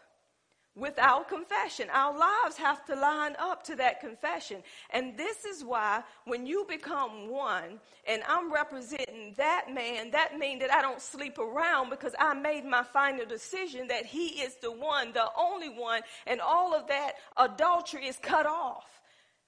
with 0.76 0.98
our 0.98 1.24
confession. 1.24 1.88
Our 1.92 2.18
lives 2.18 2.56
have 2.56 2.84
to 2.86 2.96
line 2.96 3.36
up 3.38 3.62
to 3.64 3.76
that 3.76 4.00
confession. 4.00 4.62
And 4.90 5.16
this 5.16 5.44
is 5.44 5.64
why 5.64 6.02
when 6.24 6.46
you 6.46 6.66
become 6.68 7.28
one 7.28 7.80
and 8.08 8.22
I'm 8.28 8.52
representing 8.52 9.34
that 9.36 9.66
man, 9.72 10.10
that 10.10 10.38
means 10.38 10.60
that 10.60 10.72
I 10.72 10.82
don't 10.82 11.00
sleep 11.00 11.38
around 11.38 11.90
because 11.90 12.14
I 12.18 12.34
made 12.34 12.64
my 12.64 12.82
final 12.82 13.24
decision 13.24 13.86
that 13.88 14.04
he 14.04 14.40
is 14.42 14.56
the 14.56 14.72
one, 14.72 15.12
the 15.12 15.28
only 15.38 15.68
one, 15.68 16.02
and 16.26 16.40
all 16.40 16.74
of 16.74 16.88
that 16.88 17.12
adultery 17.36 18.06
is 18.06 18.18
cut 18.20 18.46
off. 18.46 18.86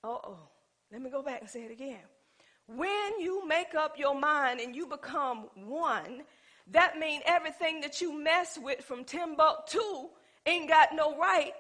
Uh 0.05 0.09
oh. 0.09 0.39
Let 0.93 1.03
me 1.03 1.11
go 1.11 1.23
back 1.23 1.41
and 1.41 1.51
say 1.51 1.65
it 1.65 1.73
again. 1.73 1.99
When 2.69 3.21
you 3.21 3.47
make 3.47 3.75
up 3.75 3.99
your 3.99 4.19
mind 4.19 4.61
and 4.61 4.75
you 4.75 4.87
become 4.87 5.49
one, 5.55 6.23
that 6.71 6.99
means 6.99 7.23
everything 7.27 7.81
that 7.81 8.01
you 8.01 8.13
mess 8.13 8.59
with 8.61 8.83
from 8.83 9.05
Timbuktu 9.05 10.09
ain't 10.47 10.69
got 10.69 10.95
no 10.95 11.17
right 11.19 11.53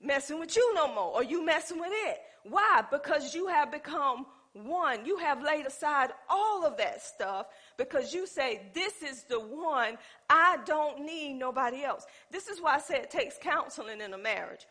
messing 0.00 0.38
with 0.38 0.54
you 0.56 0.74
no 0.74 0.92
more, 0.92 1.14
or 1.14 1.22
you 1.22 1.44
messing 1.44 1.78
with 1.78 1.92
it. 1.92 2.18
Why? 2.44 2.82
Because 2.90 3.34
you 3.34 3.46
have 3.46 3.72
become 3.72 4.26
one. 4.52 5.04
You 5.04 5.16
have 5.18 5.42
laid 5.42 5.66
aside 5.66 6.10
all 6.28 6.64
of 6.64 6.76
that 6.76 7.02
stuff 7.02 7.46
because 7.76 8.14
you 8.14 8.26
say, 8.26 8.70
This 8.74 9.02
is 9.02 9.24
the 9.24 9.40
one. 9.40 9.98
I 10.28 10.58
don't 10.64 11.04
need 11.04 11.34
nobody 11.34 11.82
else. 11.82 12.06
This 12.30 12.48
is 12.48 12.60
why 12.60 12.76
I 12.76 12.80
say 12.80 12.96
it 12.96 13.10
takes 13.10 13.36
counseling 13.40 14.00
in 14.00 14.14
a 14.14 14.18
marriage. 14.18 14.66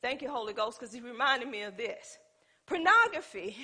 Thank 0.00 0.20
you, 0.20 0.30
Holy 0.30 0.52
Ghost, 0.52 0.78
because 0.78 0.92
he 0.92 1.00
reminded 1.00 1.48
me 1.48 1.62
of 1.62 1.76
this. 1.76 2.18
Pornography 2.66 3.56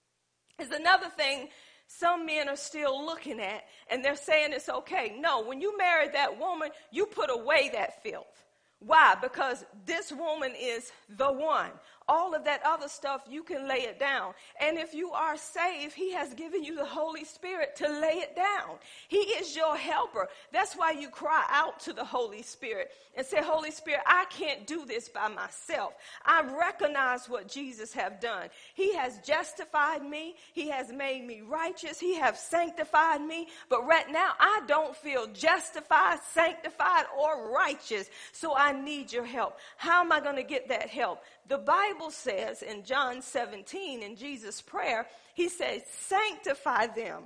is 0.60 0.70
another 0.70 1.08
thing 1.08 1.48
some 1.88 2.26
men 2.26 2.48
are 2.48 2.56
still 2.56 3.04
looking 3.06 3.38
at 3.40 3.64
and 3.88 4.04
they're 4.04 4.16
saying 4.16 4.52
it's 4.52 4.68
okay. 4.68 5.16
No, 5.18 5.44
when 5.44 5.60
you 5.60 5.78
marry 5.78 6.08
that 6.08 6.38
woman, 6.38 6.70
you 6.90 7.06
put 7.06 7.30
away 7.30 7.70
that 7.72 8.02
filth. 8.02 8.45
Why? 8.80 9.16
Because 9.20 9.64
this 9.84 10.12
woman 10.12 10.52
is 10.58 10.92
the 11.08 11.32
one 11.32 11.70
all 12.08 12.34
of 12.34 12.44
that 12.44 12.62
other 12.64 12.88
stuff, 12.88 13.22
you 13.28 13.42
can 13.42 13.68
lay 13.68 13.80
it 13.82 13.98
down. 13.98 14.34
And 14.60 14.78
if 14.78 14.94
you 14.94 15.10
are 15.10 15.36
saved, 15.36 15.94
He 15.94 16.12
has 16.12 16.34
given 16.34 16.62
you 16.62 16.76
the 16.76 16.84
Holy 16.84 17.24
Spirit 17.24 17.76
to 17.76 17.88
lay 17.88 18.18
it 18.18 18.36
down. 18.36 18.76
He 19.08 19.18
is 19.18 19.56
your 19.56 19.76
helper. 19.76 20.28
That's 20.52 20.74
why 20.74 20.92
you 20.92 21.08
cry 21.08 21.44
out 21.50 21.80
to 21.80 21.92
the 21.92 22.04
Holy 22.04 22.42
Spirit 22.42 22.92
and 23.16 23.26
say, 23.26 23.42
Holy 23.42 23.70
Spirit, 23.70 24.02
I 24.06 24.26
can't 24.30 24.66
do 24.66 24.84
this 24.84 25.08
by 25.08 25.28
myself. 25.28 25.94
I 26.24 26.42
recognize 26.58 27.28
what 27.28 27.48
Jesus 27.48 27.92
have 27.94 28.20
done. 28.20 28.48
He 28.74 28.94
has 28.94 29.18
justified 29.18 30.04
me. 30.04 30.36
He 30.52 30.68
has 30.68 30.92
made 30.92 31.26
me 31.26 31.40
righteous. 31.40 31.98
He 31.98 32.16
has 32.16 32.38
sanctified 32.40 33.20
me. 33.20 33.48
But 33.68 33.86
right 33.86 34.10
now, 34.10 34.32
I 34.38 34.62
don't 34.66 34.96
feel 34.96 35.26
justified, 35.28 36.18
sanctified, 36.32 37.06
or 37.18 37.52
righteous. 37.52 38.10
So 38.32 38.54
I 38.56 38.72
need 38.72 39.12
your 39.12 39.24
help. 39.24 39.58
How 39.76 40.02
am 40.02 40.12
I 40.12 40.20
going 40.20 40.36
to 40.36 40.42
get 40.42 40.68
that 40.68 40.88
help? 40.88 41.22
The 41.48 41.58
Bible 41.58 42.10
says 42.10 42.62
in 42.62 42.84
John 42.84 43.22
17, 43.22 44.02
in 44.02 44.16
Jesus' 44.16 44.60
prayer, 44.60 45.06
he 45.34 45.48
says, 45.48 45.82
sanctify 45.86 46.88
them 46.88 47.22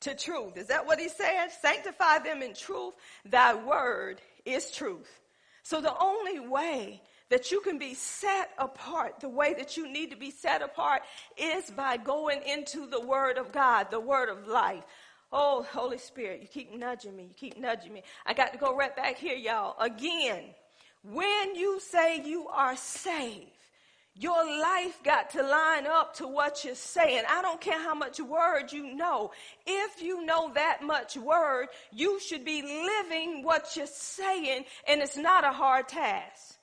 to 0.00 0.14
truth. 0.14 0.56
Is 0.56 0.68
that 0.68 0.86
what 0.86 1.00
he 1.00 1.08
said? 1.08 1.48
Sanctify 1.60 2.20
them 2.20 2.42
in 2.42 2.54
truth. 2.54 2.94
Thy 3.24 3.54
word 3.54 4.20
is 4.44 4.70
truth. 4.70 5.20
So 5.62 5.80
the 5.80 5.96
only 6.00 6.40
way 6.40 7.02
that 7.28 7.50
you 7.50 7.60
can 7.60 7.78
be 7.78 7.94
set 7.94 8.50
apart, 8.58 9.20
the 9.20 9.28
way 9.28 9.54
that 9.54 9.76
you 9.76 9.90
need 9.90 10.10
to 10.10 10.16
be 10.16 10.30
set 10.30 10.62
apart 10.62 11.02
is 11.36 11.70
by 11.70 11.96
going 11.96 12.42
into 12.42 12.86
the 12.86 13.00
word 13.00 13.38
of 13.38 13.52
God, 13.52 13.90
the 13.90 14.00
word 14.00 14.28
of 14.28 14.48
life. 14.48 14.84
Oh, 15.32 15.64
Holy 15.70 15.98
Spirit, 15.98 16.42
you 16.42 16.48
keep 16.48 16.74
nudging 16.74 17.14
me. 17.14 17.24
You 17.24 17.34
keep 17.34 17.56
nudging 17.56 17.92
me. 17.92 18.02
I 18.26 18.34
got 18.34 18.52
to 18.52 18.58
go 18.58 18.74
right 18.74 18.94
back 18.96 19.16
here, 19.16 19.36
y'all. 19.36 19.80
Again, 19.80 20.42
when 21.02 21.54
you 21.54 21.80
say 21.80 22.22
you 22.22 22.48
are 22.48 22.76
saved, 22.76 23.46
your 24.14 24.44
life 24.44 25.02
got 25.02 25.30
to 25.30 25.42
line 25.42 25.86
up 25.86 26.14
to 26.16 26.26
what 26.26 26.64
you're 26.64 26.74
saying. 26.74 27.22
I 27.28 27.40
don't 27.40 27.60
care 27.60 27.78
how 27.78 27.94
much 27.94 28.20
word 28.20 28.70
you 28.70 28.94
know. 28.94 29.30
If 29.66 30.02
you 30.02 30.26
know 30.26 30.52
that 30.54 30.82
much 30.82 31.16
word, 31.16 31.68
you 31.92 32.20
should 32.20 32.44
be 32.44 32.60
living 32.60 33.42
what 33.42 33.76
you're 33.76 33.86
saying, 33.86 34.64
and 34.86 35.00
it's 35.00 35.16
not 35.16 35.44
a 35.44 35.52
hard 35.52 35.88
task. 35.88 36.56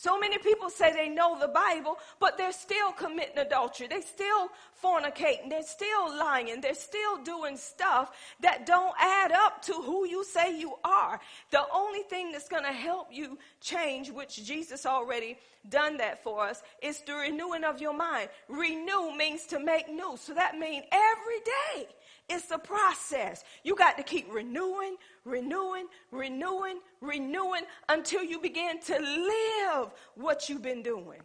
So 0.00 0.18
many 0.18 0.38
people 0.38 0.70
say 0.70 0.94
they 0.94 1.10
know 1.10 1.38
the 1.38 1.48
Bible, 1.48 1.98
but 2.20 2.38
they're 2.38 2.52
still 2.52 2.90
committing 2.92 3.36
adultery. 3.36 3.86
They're 3.86 4.00
still 4.00 4.48
fornicating. 4.82 5.50
They're 5.50 5.62
still 5.62 6.08
lying. 6.16 6.58
They're 6.62 6.72
still 6.72 7.18
doing 7.22 7.58
stuff 7.58 8.16
that 8.40 8.64
don't 8.64 8.94
add 8.98 9.30
up 9.30 9.60
to 9.64 9.74
who 9.74 10.06
you 10.06 10.24
say 10.24 10.58
you 10.58 10.72
are. 10.84 11.20
The 11.50 11.64
only 11.70 12.00
thing 12.04 12.32
that's 12.32 12.48
going 12.48 12.64
to 12.64 12.72
help 12.72 13.08
you 13.10 13.36
change, 13.60 14.10
which 14.10 14.42
Jesus 14.42 14.86
already 14.86 15.36
done 15.68 15.96
that 15.98 16.22
for 16.22 16.44
us, 16.44 16.62
is 16.82 17.00
the 17.00 17.14
renewing 17.14 17.64
of 17.64 17.80
your 17.80 17.94
mind. 17.94 18.28
Renew 18.48 19.14
means 19.16 19.44
to 19.46 19.58
make 19.58 19.88
new. 19.88 20.16
So 20.16 20.34
that 20.34 20.58
means 20.58 20.84
every 20.90 21.40
day 21.44 21.88
it's 22.28 22.50
a 22.50 22.58
process. 22.58 23.44
You 23.64 23.74
got 23.74 23.96
to 23.96 24.02
keep 24.02 24.32
renewing, 24.32 24.96
renewing, 25.24 25.86
renewing, 26.12 26.78
renewing 27.00 27.62
until 27.88 28.22
you 28.22 28.40
begin 28.40 28.80
to 28.82 28.98
live 28.98 29.90
what 30.14 30.48
you've 30.48 30.62
been 30.62 30.82
doing. 30.82 31.20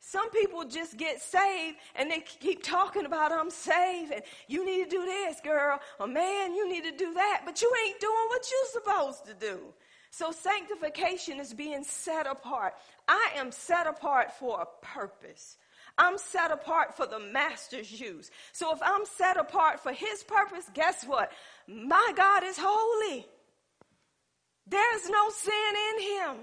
Some 0.00 0.30
people 0.30 0.64
just 0.64 0.96
get 0.96 1.20
saved 1.20 1.76
and 1.94 2.10
they 2.10 2.20
keep 2.20 2.62
talking 2.62 3.04
about 3.04 3.30
I'm 3.30 3.50
saved 3.50 4.12
and 4.12 4.22
you 4.46 4.64
need 4.64 4.84
to 4.84 4.90
do 4.90 5.04
this, 5.04 5.40
girl, 5.40 5.80
or 6.00 6.06
man, 6.06 6.54
you 6.54 6.66
need 6.66 6.84
to 6.84 6.96
do 6.96 7.12
that, 7.14 7.42
but 7.44 7.60
you 7.60 7.70
ain't 7.86 8.00
doing 8.00 8.14
what 8.28 8.42
you're 8.50 8.82
supposed 8.82 9.26
to 9.26 9.34
do. 9.34 9.60
So 10.10 10.32
sanctification 10.32 11.38
is 11.40 11.52
being 11.52 11.84
set 11.84 12.26
apart. 12.26 12.74
I 13.06 13.32
am 13.36 13.52
set 13.52 13.86
apart 13.86 14.32
for 14.32 14.60
a 14.60 14.84
purpose. 14.84 15.56
I'm 15.96 16.16
set 16.16 16.50
apart 16.50 16.96
for 16.96 17.06
the 17.06 17.18
master's 17.18 18.00
use. 18.00 18.30
So 18.52 18.72
if 18.72 18.78
I'm 18.82 19.04
set 19.04 19.36
apart 19.36 19.80
for 19.80 19.92
his 19.92 20.22
purpose, 20.22 20.64
guess 20.72 21.04
what? 21.04 21.32
My 21.66 22.12
God 22.16 22.44
is 22.44 22.56
holy. 22.60 23.26
There's 24.66 25.08
no 25.10 25.30
sin 25.30 25.52
in 25.90 26.02
him. 26.02 26.36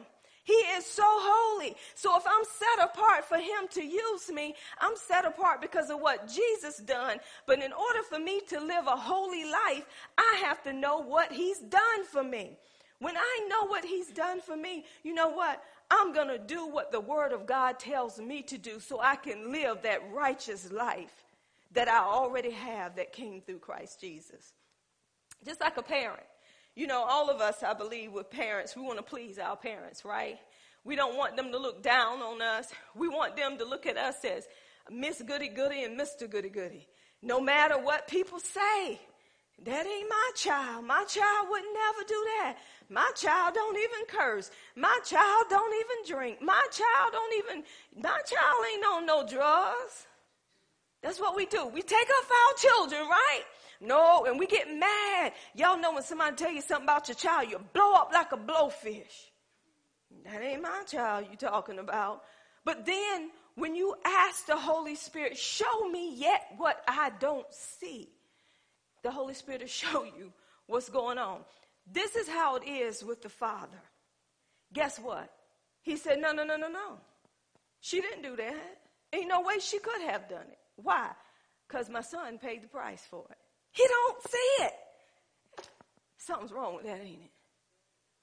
He 0.44 0.54
is 0.54 0.86
so 0.86 1.04
holy. 1.06 1.76
So 1.96 2.16
if 2.18 2.24
I'm 2.28 2.44
set 2.44 2.86
apart 2.86 3.26
for 3.26 3.38
him 3.38 3.68
to 3.72 3.84
use 3.84 4.30
me, 4.30 4.54
I'm 4.80 4.96
set 4.96 5.26
apart 5.26 5.60
because 5.60 5.90
of 5.90 6.00
what 6.00 6.28
Jesus 6.28 6.78
done. 6.78 7.18
But 7.48 7.64
in 7.64 7.74
order 7.74 8.04
for 8.08 8.20
me 8.20 8.42
to 8.50 8.60
live 8.60 8.86
a 8.86 8.96
holy 8.96 9.44
life, 9.44 9.88
I 10.18 10.42
have 10.44 10.62
to 10.64 10.74
know 10.74 11.00
what 11.00 11.32
he's 11.32 11.60
done 11.60 12.06
for 12.12 12.24
me. 12.24 12.58
When 13.06 13.18
I 13.18 13.48
know 13.48 13.68
what 13.68 13.86
he's 13.86 14.08
done 14.08 14.42
for 14.42 14.58
me, 14.58 14.84
you 15.04 15.14
know 15.14 15.30
what? 15.30 15.62
I'm 15.92 16.12
going 16.12 16.30
to 16.30 16.40
do 16.40 16.66
what 16.66 16.92
the 16.92 17.00
Word 17.00 17.34
of 17.34 17.46
God 17.46 17.78
tells 17.78 18.18
me 18.18 18.42
to 18.42 18.58
do 18.58 18.80
so 18.80 19.00
I 19.00 19.16
can 19.16 19.52
live 19.52 19.84
that 19.84 20.12
righteous 20.12 20.72
life 20.72 21.14
that 21.74 21.88
I 21.88 22.00
already 22.00 22.50
have 22.50 22.96
that 22.96 23.14
came 23.14 23.42
through 23.42 23.60
Christ 23.60 24.02
Jesus. 24.02 24.54
Just 25.46 25.62
like 25.62 25.78
a 25.78 25.84
parent. 25.84 26.26
You 26.74 26.88
know, 26.88 27.04
all 27.04 27.30
of 27.30 27.42
us, 27.42 27.62
I 27.62 27.76
believe, 27.76 28.12
with 28.12 28.32
parents, 28.32 28.76
we 28.76 28.82
want 28.82 28.98
to 28.98 29.04
please 29.04 29.38
our 29.38 29.56
parents, 29.56 30.04
right? 30.04 30.40
We 30.84 30.96
don't 30.96 31.16
want 31.16 31.38
them 31.38 31.52
to 31.52 31.60
look 31.60 31.84
down 31.84 32.24
on 32.24 32.42
us. 32.42 32.74
We 32.96 33.08
want 33.08 33.38
them 33.38 33.60
to 33.60 33.66
look 33.66 33.86
at 33.86 33.98
us 33.98 34.16
as 34.26 34.48
Miss 34.90 35.22
Goody 35.22 35.50
Goody 35.50 35.84
and 35.84 35.96
Mr. 35.96 36.28
Goody 36.28 36.50
Goody. 36.50 36.88
No 37.22 37.40
matter 37.40 37.78
what 37.78 38.08
people 38.08 38.40
say, 38.40 39.00
that 39.64 39.86
ain't 39.86 40.10
my 40.10 40.32
child. 40.36 40.86
My 40.86 41.04
child 41.06 41.48
would 41.50 41.64
never 41.74 42.08
do 42.08 42.26
that. 42.38 42.58
My 42.90 43.10
child 43.16 43.54
don't 43.54 43.78
even 43.78 44.06
curse. 44.08 44.52
My 44.76 45.00
child 45.06 45.46
don't 45.50 45.74
even 45.74 46.16
drink. 46.16 46.42
My 46.42 46.66
child 46.72 47.14
don't 47.14 47.34
even, 47.38 47.64
my 47.96 48.20
child 48.26 48.66
ain't 48.74 48.86
on 48.86 49.06
no 49.06 49.26
drugs. 49.26 50.08
That's 51.02 51.20
what 51.20 51.36
we 51.36 51.46
do. 51.46 51.68
We 51.68 51.82
take 51.82 52.08
off 52.10 52.32
our 52.32 52.58
children, 52.58 53.08
right? 53.08 53.44
No, 53.82 54.26
and 54.26 54.40
we 54.40 54.48
get 54.48 54.68
mad. 54.68 55.34
Y'all 55.54 55.80
know 55.80 55.94
when 55.94 56.04
somebody 56.04 56.36
tell 56.36 56.52
you 56.52 56.62
something 56.62 56.86
about 56.86 57.08
your 57.08 57.16
child, 57.16 57.50
you 57.50 57.60
blow 57.74 57.94
up 57.94 58.12
like 58.14 58.32
a 58.32 58.38
blowfish. 58.38 59.30
That 60.26 60.42
ain't 60.42 60.62
my 60.62 60.84
child 60.88 61.28
you 61.30 61.38
talking 61.38 61.80
about. 61.80 62.24
But 62.64 62.86
then 62.86 63.30
when 63.56 63.76
you 63.76 63.96
ask 64.04 64.48
the 64.48 64.58
Holy 64.58 64.96
Spirit, 64.96 65.38
show 65.38 65.90
me 65.90 66.16
yet 66.16 66.48
what 66.58 66.84
I 66.88 67.12
don't 67.20 67.46
see, 67.52 68.10
the 69.06 69.12
Holy 69.12 69.36
Spirit 69.36 69.62
will 69.62 69.68
show 69.86 70.04
you 70.04 70.34
what's 70.66 70.90
going 70.90 71.18
on. 71.18 71.42
This 71.90 72.16
is 72.16 72.28
how 72.28 72.56
it 72.56 72.68
is 72.68 73.04
with 73.04 73.22
the 73.22 73.30
Father. 73.30 73.80
Guess 74.74 75.00
what? 75.00 75.30
He 75.84 75.96
said, 75.96 76.20
No, 76.20 76.32
no, 76.34 76.44
no, 76.44 76.58
no, 76.58 76.68
no. 76.68 76.98
She 77.80 78.02
didn't 78.02 78.24
do 78.24 78.36
that. 78.36 78.80
Ain't 79.14 79.30
no 79.30 79.42
way 79.42 79.60
she 79.60 79.78
could 79.78 80.02
have 80.02 80.28
done 80.28 80.50
it. 80.50 80.58
Why? 80.76 81.12
Because 81.68 81.88
my 81.88 82.02
son 82.02 82.40
paid 82.40 82.64
the 82.64 82.68
price 82.68 83.06
for 83.10 83.24
it. 83.30 83.38
He 83.72 83.86
don't 83.88 84.22
see 84.28 84.64
it. 84.66 84.74
Something's 86.18 86.52
wrong 86.52 86.76
with 86.76 86.86
that, 86.86 87.00
ain't 87.00 87.22
it? 87.22 87.32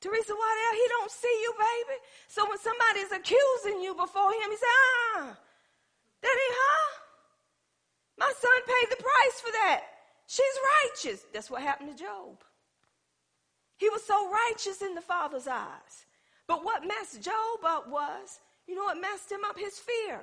Teresa 0.00 0.34
Waddell, 0.34 0.74
he 0.74 0.86
don't 0.88 1.10
see 1.12 1.38
you, 1.42 1.54
baby. 1.56 1.98
So 2.26 2.42
when 2.48 2.58
somebody's 2.58 3.12
accusing 3.12 3.80
you 3.80 3.94
before 3.94 4.32
him, 4.32 4.50
he 4.50 4.56
say, 4.56 4.66
ah, 5.14 5.38
that 6.22 6.36
ain't 6.44 6.58
her. 6.58 6.82
My 8.18 8.32
son 8.36 8.58
paid 8.66 8.90
the 8.90 8.96
price 8.96 9.40
for 9.40 9.52
that. 9.52 9.91
She's 10.32 10.58
righteous. 10.82 11.26
That's 11.34 11.50
what 11.50 11.60
happened 11.60 11.94
to 11.94 12.04
Job. 12.04 12.38
He 13.76 13.90
was 13.90 14.02
so 14.02 14.30
righteous 14.30 14.80
in 14.80 14.94
the 14.94 15.02
Father's 15.02 15.46
eyes. 15.46 16.06
But 16.46 16.64
what 16.64 16.86
messed 16.86 17.20
Job 17.20 17.58
up 17.62 17.86
was, 17.90 18.40
you 18.66 18.74
know 18.74 18.84
what 18.84 18.98
messed 18.98 19.30
him 19.30 19.44
up? 19.44 19.58
His 19.58 19.78
fear. 19.78 20.22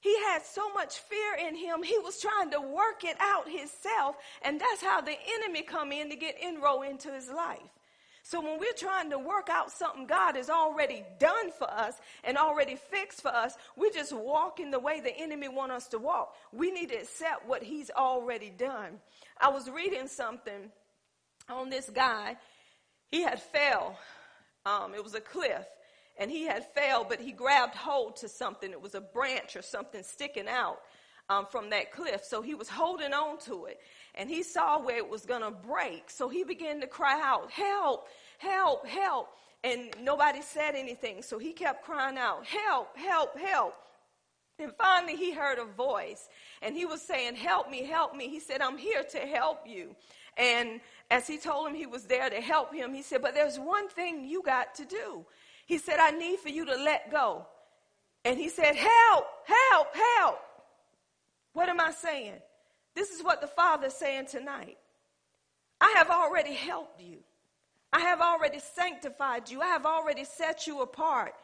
He 0.00 0.16
had 0.26 0.42
so 0.44 0.72
much 0.72 0.98
fear 0.98 1.48
in 1.48 1.56
him, 1.56 1.82
he 1.82 1.98
was 1.98 2.20
trying 2.20 2.52
to 2.52 2.60
work 2.60 3.02
it 3.02 3.16
out 3.18 3.50
himself, 3.50 4.14
and 4.42 4.60
that's 4.60 4.82
how 4.82 5.00
the 5.00 5.16
enemy 5.40 5.62
come 5.62 5.90
in 5.90 6.10
to 6.10 6.16
get 6.16 6.36
inroad 6.40 6.82
into 6.82 7.10
his 7.10 7.28
life. 7.28 7.58
So 8.26 8.40
when 8.40 8.58
we're 8.58 8.72
trying 8.72 9.10
to 9.10 9.18
work 9.18 9.50
out 9.50 9.70
something 9.70 10.06
God 10.06 10.36
has 10.36 10.48
already 10.48 11.04
done 11.18 11.52
for 11.52 11.70
us 11.70 12.00
and 12.24 12.38
already 12.38 12.74
fixed 12.74 13.20
for 13.20 13.28
us, 13.28 13.54
we're 13.76 13.92
just 13.92 14.14
walking 14.14 14.70
the 14.70 14.78
way 14.78 15.00
the 15.00 15.14
enemy 15.14 15.48
want 15.48 15.72
us 15.72 15.88
to 15.88 15.98
walk. 15.98 16.34
We 16.50 16.70
need 16.70 16.88
to 16.88 16.96
accept 16.96 17.46
what 17.46 17.62
he's 17.62 17.90
already 17.90 18.48
done. 18.48 19.00
I 19.40 19.48
was 19.48 19.68
reading 19.68 20.08
something 20.08 20.70
on 21.48 21.70
this 21.70 21.90
guy. 21.90 22.36
He 23.10 23.22
had 23.22 23.40
fell. 23.40 23.98
Um, 24.66 24.94
it 24.94 25.02
was 25.02 25.14
a 25.14 25.20
cliff 25.20 25.66
and 26.18 26.30
he 26.30 26.44
had 26.44 26.64
fell, 26.74 27.04
but 27.04 27.20
he 27.20 27.32
grabbed 27.32 27.74
hold 27.74 28.16
to 28.16 28.28
something. 28.28 28.70
It 28.70 28.80
was 28.80 28.94
a 28.94 29.00
branch 29.00 29.56
or 29.56 29.62
something 29.62 30.02
sticking 30.02 30.48
out 30.48 30.78
um, 31.28 31.46
from 31.50 31.70
that 31.70 31.92
cliff. 31.92 32.24
So 32.24 32.40
he 32.40 32.54
was 32.54 32.68
holding 32.68 33.12
on 33.12 33.38
to 33.40 33.66
it 33.66 33.80
and 34.14 34.28
he 34.30 34.42
saw 34.42 34.78
where 34.80 34.96
it 34.96 35.08
was 35.08 35.26
going 35.26 35.42
to 35.42 35.50
break. 35.50 36.10
So 36.10 36.28
he 36.28 36.44
began 36.44 36.80
to 36.80 36.86
cry 36.86 37.20
out, 37.22 37.50
Help, 37.50 38.08
help, 38.38 38.86
help. 38.86 39.28
And 39.62 39.94
nobody 40.00 40.42
said 40.42 40.74
anything. 40.74 41.22
So 41.22 41.38
he 41.38 41.52
kept 41.52 41.84
crying 41.84 42.18
out, 42.18 42.46
Help, 42.46 42.96
help, 42.96 43.38
help. 43.38 43.74
And 44.58 44.72
finally, 44.78 45.16
he 45.16 45.32
heard 45.32 45.58
a 45.58 45.64
voice, 45.64 46.28
and 46.62 46.76
he 46.76 46.86
was 46.86 47.02
saying, 47.02 47.34
Help 47.34 47.70
me, 47.70 47.82
help 47.84 48.14
me. 48.14 48.28
He 48.28 48.38
said, 48.38 48.60
I'm 48.60 48.78
here 48.78 49.02
to 49.02 49.18
help 49.18 49.66
you. 49.66 49.96
And 50.36 50.80
as 51.10 51.26
he 51.26 51.38
told 51.38 51.68
him 51.68 51.74
he 51.74 51.86
was 51.86 52.04
there 52.04 52.30
to 52.30 52.40
help 52.40 52.72
him, 52.72 52.94
he 52.94 53.02
said, 53.02 53.20
But 53.22 53.34
there's 53.34 53.58
one 53.58 53.88
thing 53.88 54.24
you 54.24 54.42
got 54.42 54.74
to 54.76 54.84
do. 54.84 55.26
He 55.66 55.78
said, 55.78 55.98
I 55.98 56.10
need 56.10 56.38
for 56.38 56.50
you 56.50 56.64
to 56.66 56.76
let 56.76 57.10
go. 57.10 57.46
And 58.24 58.38
he 58.38 58.48
said, 58.48 58.76
Help, 58.76 59.26
help, 59.44 59.88
help. 60.18 60.38
What 61.52 61.68
am 61.68 61.80
I 61.80 61.90
saying? 61.90 62.40
This 62.94 63.10
is 63.10 63.24
what 63.24 63.40
the 63.40 63.46
Father 63.48 63.88
is 63.88 63.94
saying 63.94 64.26
tonight. 64.26 64.78
I 65.80 65.94
have 65.96 66.10
already 66.10 66.54
helped 66.54 67.02
you. 67.02 67.18
I 67.92 68.00
have 68.00 68.20
already 68.20 68.58
sanctified 68.58 69.50
you. 69.50 69.60
I 69.60 69.66
have 69.66 69.86
already 69.86 70.24
set 70.24 70.66
you 70.66 70.82
apart. 70.82 71.34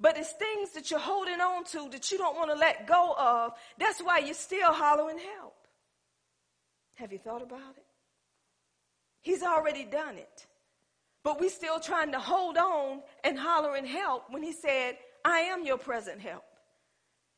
But 0.00 0.16
it's 0.16 0.32
things 0.32 0.70
that 0.70 0.90
you're 0.90 0.98
holding 0.98 1.40
on 1.40 1.64
to 1.64 1.88
that 1.90 2.10
you 2.10 2.16
don't 2.16 2.36
want 2.36 2.50
to 2.50 2.56
let 2.56 2.86
go 2.86 3.14
of. 3.18 3.52
That's 3.78 4.00
why 4.00 4.18
you're 4.18 4.34
still 4.34 4.72
hollering 4.72 5.18
help. 5.18 5.54
Have 6.94 7.12
you 7.12 7.18
thought 7.18 7.42
about 7.42 7.76
it? 7.76 7.84
He's 9.20 9.42
already 9.42 9.84
done 9.84 10.16
it. 10.16 10.46
But 11.22 11.38
we're 11.38 11.50
still 11.50 11.80
trying 11.80 12.12
to 12.12 12.18
hold 12.18 12.56
on 12.56 13.02
and 13.24 13.38
hollering 13.38 13.84
help 13.84 14.24
when 14.30 14.42
he 14.42 14.52
said, 14.52 14.96
I 15.22 15.40
am 15.40 15.66
your 15.66 15.76
present 15.76 16.20
help 16.20 16.44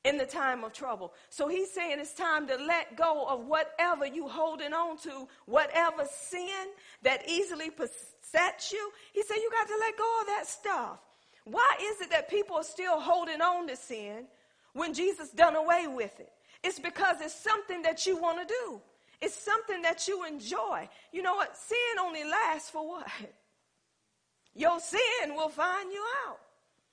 in 0.05 0.17
the 0.19 0.27
time 0.27 0.63
of 0.63 0.73
trouble. 0.73 1.13
So 1.31 1.49
he's 1.49 1.73
saying 1.73 1.99
it's 1.99 2.15
time 2.15 2.47
to 2.47 2.57
let 2.57 2.97
go 2.97 3.27
of 3.29 3.47
whatever 3.47 4.07
you 4.07 4.29
holding 4.29 4.73
on 4.73 4.99
to, 4.99 5.29
whatever 5.47 6.05
sin 6.13 6.69
that 7.03 7.29
easily 7.29 7.71
besets 7.71 8.73
you. 8.73 8.93
He 9.13 9.23
said 9.25 9.37
you 9.37 9.51
got 9.51 9.67
to 9.67 9.77
let 9.81 9.97
go 9.97 10.21
of 10.21 10.27
that 10.29 10.47
stuff. 10.47 10.99
Why 11.45 11.75
is 11.81 12.01
it 12.01 12.11
that 12.11 12.31
people 12.31 12.57
are 12.57 12.65
still 12.65 13.01
holding 13.01 13.41
on 13.41 13.67
to 13.69 13.77
sin 13.77 14.25
when 14.73 14.95
Jesus 14.95 15.31
done 15.31 15.57
away 15.57 15.87
with 15.89 16.19
it? 16.21 16.33
It's 16.63 16.79
because 16.79 17.21
it's 17.21 17.35
something 17.35 17.83
that 17.83 18.07
you 18.07 18.17
want 18.17 18.47
to 18.47 18.55
do. 18.65 18.81
It's 19.21 19.35
something 19.35 19.83
that 19.83 20.07
you 20.09 20.25
enjoy. 20.25 20.89
You 21.13 21.23
know 21.23 21.35
what? 21.35 21.57
Sin 21.57 21.99
only 22.01 22.25
lasts 22.25 22.71
for 22.71 22.87
what? 22.87 23.07
Your 24.55 24.79
sin 24.81 25.35
will 25.35 25.49
find 25.49 25.93
you 25.93 26.05
out. 26.29 26.39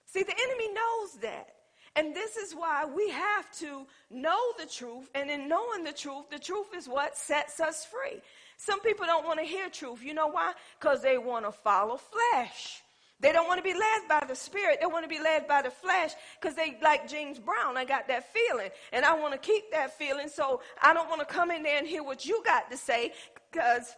See, 0.06 0.24
the 0.24 0.36
enemy 0.44 0.74
knows 0.74 1.14
that. 1.22 1.56
And 1.96 2.16
this 2.16 2.38
is 2.38 2.54
why 2.54 2.86
we 2.86 3.10
have 3.10 3.52
to 3.60 3.86
know 4.10 4.40
the 4.58 4.66
truth. 4.66 5.10
And 5.14 5.30
in 5.30 5.48
knowing 5.48 5.84
the 5.84 5.92
truth, 5.92 6.30
the 6.32 6.40
truth 6.40 6.68
is 6.76 6.88
what 6.88 7.18
sets 7.18 7.60
us 7.60 7.86
free. 7.86 8.22
Some 8.58 8.80
people 8.82 9.06
don't 9.06 9.26
want 9.26 9.40
to 9.40 9.46
hear 9.46 9.70
truth. 9.70 10.04
You 10.04 10.14
know 10.14 10.28
why? 10.28 10.54
Because 10.80 11.02
they 11.02 11.18
want 11.18 11.46
to 11.46 11.52
follow 11.52 11.98
flesh. 11.98 12.82
They 13.22 13.34
don't 13.34 13.48
want 13.48 13.58
to 13.58 13.64
be 13.64 13.74
led 13.74 14.08
by 14.08 14.26
the 14.26 14.36
spirit. 14.36 14.78
They 14.80 14.86
want 14.86 15.04
to 15.04 15.10
be 15.10 15.22
led 15.22 15.48
by 15.48 15.62
the 15.62 15.72
flesh 15.72 16.12
because 16.40 16.56
they, 16.56 16.78
like 16.82 17.10
James 17.10 17.38
Brown, 17.38 17.76
I 17.76 17.84
got 17.84 18.08
that 18.08 18.34
feeling 18.34 18.70
and 18.94 19.04
I 19.04 19.14
want 19.14 19.34
to 19.34 19.40
keep 19.40 19.72
that 19.72 19.98
feeling. 19.98 20.30
So 20.30 20.62
I 20.82 20.94
don't 20.94 21.10
want 21.10 21.20
to 21.20 21.26
come 21.26 21.52
in 21.52 21.64
there 21.64 21.78
and 21.78 21.88
hear 21.88 22.04
what 22.04 22.26
you 22.26 22.42
got 22.46 22.72
to 22.72 22.78
say 22.78 23.14
because 23.52 23.94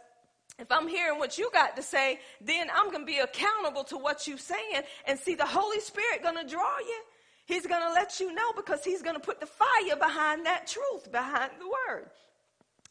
if 0.57 0.71
I'm 0.71 0.87
hearing 0.87 1.19
what 1.19 1.37
you 1.37 1.49
got 1.53 1.75
to 1.75 1.83
say, 1.83 2.19
then 2.39 2.67
I'm 2.73 2.87
going 2.87 3.01
to 3.01 3.05
be 3.05 3.19
accountable 3.19 3.83
to 3.85 3.97
what 3.97 4.27
you're 4.27 4.37
saying 4.37 4.81
and 5.07 5.19
see 5.19 5.35
the 5.35 5.45
Holy 5.45 5.79
Spirit 5.79 6.23
going 6.23 6.37
to 6.37 6.47
draw 6.47 6.79
you. 6.79 7.01
He's 7.45 7.65
going 7.65 7.81
to 7.81 7.93
let 7.93 8.19
you 8.19 8.33
know 8.33 8.53
because 8.55 8.83
he's 8.83 9.01
going 9.01 9.15
to 9.15 9.21
put 9.21 9.39
the 9.39 9.45
fire 9.45 9.95
behind 9.97 10.45
that 10.45 10.67
truth, 10.67 11.11
behind 11.11 11.51
the 11.59 11.67
word. 11.67 12.09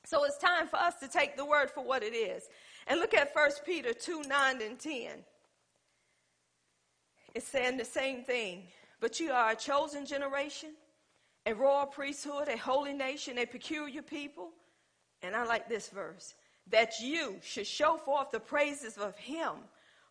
So 0.05 0.25
it's 0.25 0.39
time 0.39 0.67
for 0.67 0.77
us 0.77 0.95
to 1.01 1.09
take 1.09 1.37
the 1.37 1.45
word 1.45 1.71
for 1.71 1.85
what 1.85 2.03
it 2.03 2.15
is. 2.15 2.49
And 2.87 3.01
look 3.01 3.15
at 3.15 3.31
1 3.35 3.51
Peter 3.65 3.93
2 3.93 4.23
9 4.29 4.63
and 4.63 4.79
10. 4.79 5.11
It's 7.35 7.49
saying 7.49 7.77
the 7.77 7.85
same 7.85 8.25
thing. 8.25 8.65
But 9.01 9.19
you 9.21 9.33
are 9.33 9.51
a 9.53 9.57
chosen 9.57 10.05
generation, 10.05 10.71
a 11.47 11.55
royal 11.55 11.87
priesthood, 11.87 12.49
a 12.49 12.57
holy 12.57 12.93
nation, 12.93 13.39
a 13.39 13.47
peculiar 13.47 14.03
people. 14.03 14.51
And 15.23 15.35
I 15.35 15.45
like 15.45 15.69
this 15.69 15.89
verse 15.89 16.35
that 16.69 17.01
you 17.01 17.37
should 17.43 17.67
show 17.67 17.97
forth 17.97 18.31
the 18.31 18.41
praises 18.41 18.97
of 18.97 19.17
him 19.17 19.53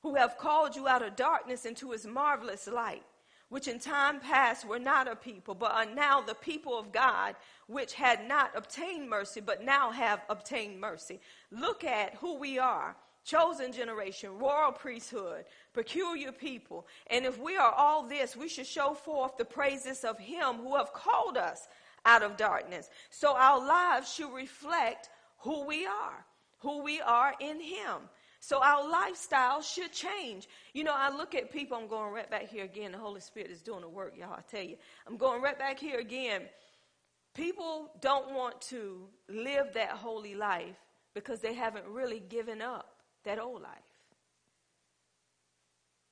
who 0.02 0.16
have 0.16 0.38
called 0.38 0.76
you 0.76 0.88
out 0.88 1.02
of 1.02 1.16
darkness 1.16 1.66
into 1.66 1.92
his 1.92 2.06
marvelous 2.06 2.68
light 2.68 3.04
which 3.50 3.68
in 3.68 3.80
time 3.80 4.20
past 4.20 4.66
were 4.66 4.80
not 4.80 5.08
a 5.08 5.16
people, 5.16 5.56
but 5.56 5.72
are 5.72 5.86
now 5.86 6.22
the 6.22 6.36
people 6.36 6.78
of 6.78 6.92
God, 6.92 7.36
which 7.68 7.94
had 7.94 8.28
not 8.28 8.52
obtained 8.56 9.10
mercy, 9.10 9.42
but 9.42 9.64
now 9.64 9.92
have 9.92 10.22
obtained 10.30 10.80
mercy. 10.80 11.20
Look 11.52 11.84
at 11.84 12.16
who 12.16 12.36
we 12.36 12.60
are 12.60 12.96
chosen 13.24 13.72
generation, 13.72 14.38
royal 14.38 14.72
priesthood, 14.72 15.46
peculiar 15.74 16.32
people. 16.32 16.88
And 17.08 17.26
if 17.26 17.40
we 17.40 17.58
are 17.58 17.72
all 17.72 18.04
this, 18.04 18.36
we 18.36 18.50
should 18.50 18.68
show 18.68 18.94
forth 18.94 19.38
the 19.38 19.46
praises 19.46 20.04
of 20.04 20.18
Him 20.18 20.56
who 20.56 20.76
have 20.76 20.94
called 20.94 21.38
us 21.38 21.68
out 22.06 22.24
of 22.24 22.38
darkness. 22.38 22.90
So 23.10 23.36
our 23.36 23.60
lives 23.60 24.14
should 24.14 24.34
reflect 24.34 25.10
who 25.40 25.66
we 25.66 25.86
are, 25.86 26.26
who 26.60 26.82
we 26.84 27.02
are 27.02 27.34
in 27.40 27.60
Him. 27.60 28.10
So 28.42 28.64
our 28.64 28.90
lifestyle 28.90 29.62
should 29.62 29.92
change. 29.92 30.48
You 30.74 30.86
know, 30.86 30.94
I 30.96 31.16
look 31.16 31.36
at 31.36 31.52
people, 31.52 31.78
I'm 31.78 31.88
going 31.88 32.14
right 32.14 32.30
back 32.30 32.48
here 32.48 32.64
again. 32.64 32.94
The 32.94 32.98
Holy 32.98 33.20
Spirit 33.20 33.52
is 33.52 33.62
doing 33.62 33.82
the 33.82 33.90
work, 33.90 34.16
y'all, 34.18 34.34
I 34.34 34.42
tell 34.50 34.64
you. 34.64 34.78
I'm 35.08 35.18
going 35.18 35.42
right 35.42 35.60
back 35.60 35.78
here 35.78 36.00
again. 36.00 36.44
People 37.36 37.92
don't 38.02 38.34
want 38.34 38.60
to 38.62 39.08
live 39.28 39.74
that 39.74 39.90
holy 39.90 40.36
life 40.36 40.78
because 41.14 41.42
they 41.42 41.54
haven't 41.54 41.86
really 41.86 42.22
given 42.22 42.62
up 42.62 42.99
that 43.24 43.40
old 43.40 43.62
life. 43.62 43.72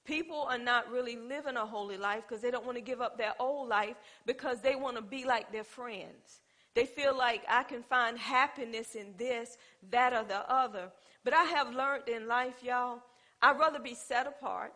People 0.05 0.47
are 0.49 0.57
not 0.57 0.89
really 0.89 1.17
living 1.17 1.57
a 1.57 1.65
holy 1.65 1.97
life 1.97 2.23
because 2.27 2.41
they 2.41 2.49
don't 2.49 2.65
want 2.65 2.77
to 2.77 2.81
give 2.81 3.01
up 3.01 3.17
their 3.17 3.33
old 3.39 3.67
life 3.67 3.97
because 4.25 4.61
they 4.61 4.75
want 4.75 4.95
to 4.95 5.01
be 5.01 5.25
like 5.25 5.51
their 5.51 5.65
friends. 5.65 6.41
They 6.73 6.85
feel 6.85 7.17
like 7.17 7.41
I 7.49 7.63
can 7.63 7.83
find 7.83 8.17
happiness 8.17 8.95
in 8.95 9.15
this, 9.17 9.57
that, 9.89 10.13
or 10.13 10.23
the 10.23 10.49
other. 10.49 10.91
But 11.25 11.33
I 11.33 11.43
have 11.43 11.73
learned 11.73 12.07
in 12.07 12.27
life, 12.27 12.63
y'all, 12.63 13.01
I'd 13.41 13.59
rather 13.59 13.79
be 13.79 13.95
set 13.95 14.27
apart. 14.27 14.73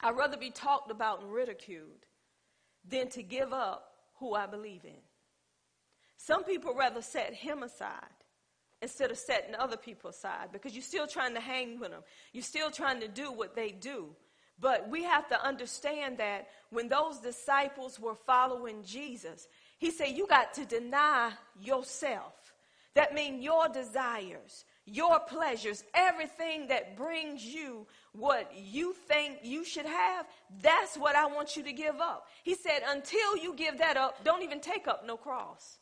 I'd 0.00 0.16
rather 0.16 0.36
be 0.36 0.50
talked 0.50 0.90
about 0.90 1.22
and 1.22 1.32
ridiculed 1.32 2.04
than 2.86 3.08
to 3.10 3.22
give 3.22 3.52
up 3.52 3.92
who 4.16 4.34
I 4.34 4.46
believe 4.46 4.84
in. 4.84 5.00
Some 6.16 6.44
people 6.44 6.74
rather 6.74 7.00
set 7.00 7.32
him 7.32 7.62
aside 7.62 8.21
instead 8.82 9.12
of 9.12 9.16
setting 9.16 9.54
other 9.54 9.76
people 9.76 10.10
aside 10.10 10.48
because 10.52 10.74
you're 10.74 10.82
still 10.82 11.06
trying 11.06 11.34
to 11.34 11.40
hang 11.40 11.78
with 11.78 11.92
them. 11.92 12.02
You're 12.32 12.42
still 12.42 12.70
trying 12.70 13.00
to 13.00 13.08
do 13.08 13.32
what 13.32 13.54
they 13.54 13.70
do. 13.70 14.08
But 14.60 14.88
we 14.88 15.04
have 15.04 15.28
to 15.28 15.44
understand 15.44 16.18
that 16.18 16.48
when 16.70 16.88
those 16.88 17.18
disciples 17.18 17.98
were 17.98 18.14
following 18.14 18.82
Jesus, 18.84 19.48
he 19.78 19.90
said, 19.90 20.08
You 20.08 20.26
got 20.26 20.54
to 20.54 20.64
deny 20.64 21.32
yourself. 21.60 22.34
That 22.94 23.14
means 23.14 23.42
your 23.42 23.68
desires, 23.68 24.64
your 24.84 25.18
pleasures, 25.20 25.82
everything 25.94 26.68
that 26.68 26.96
brings 26.96 27.42
you 27.42 27.86
what 28.12 28.52
you 28.54 28.94
think 29.08 29.38
you 29.42 29.64
should 29.64 29.86
have, 29.86 30.26
that's 30.60 30.98
what 30.98 31.16
I 31.16 31.26
want 31.26 31.56
you 31.56 31.62
to 31.62 31.72
give 31.72 32.00
up. 32.00 32.26
He 32.44 32.54
said, 32.54 32.82
Until 32.86 33.36
you 33.38 33.54
give 33.54 33.78
that 33.78 33.96
up, 33.96 34.22
don't 34.24 34.42
even 34.42 34.60
take 34.60 34.86
up 34.86 35.06
no 35.06 35.16
cross 35.16 35.78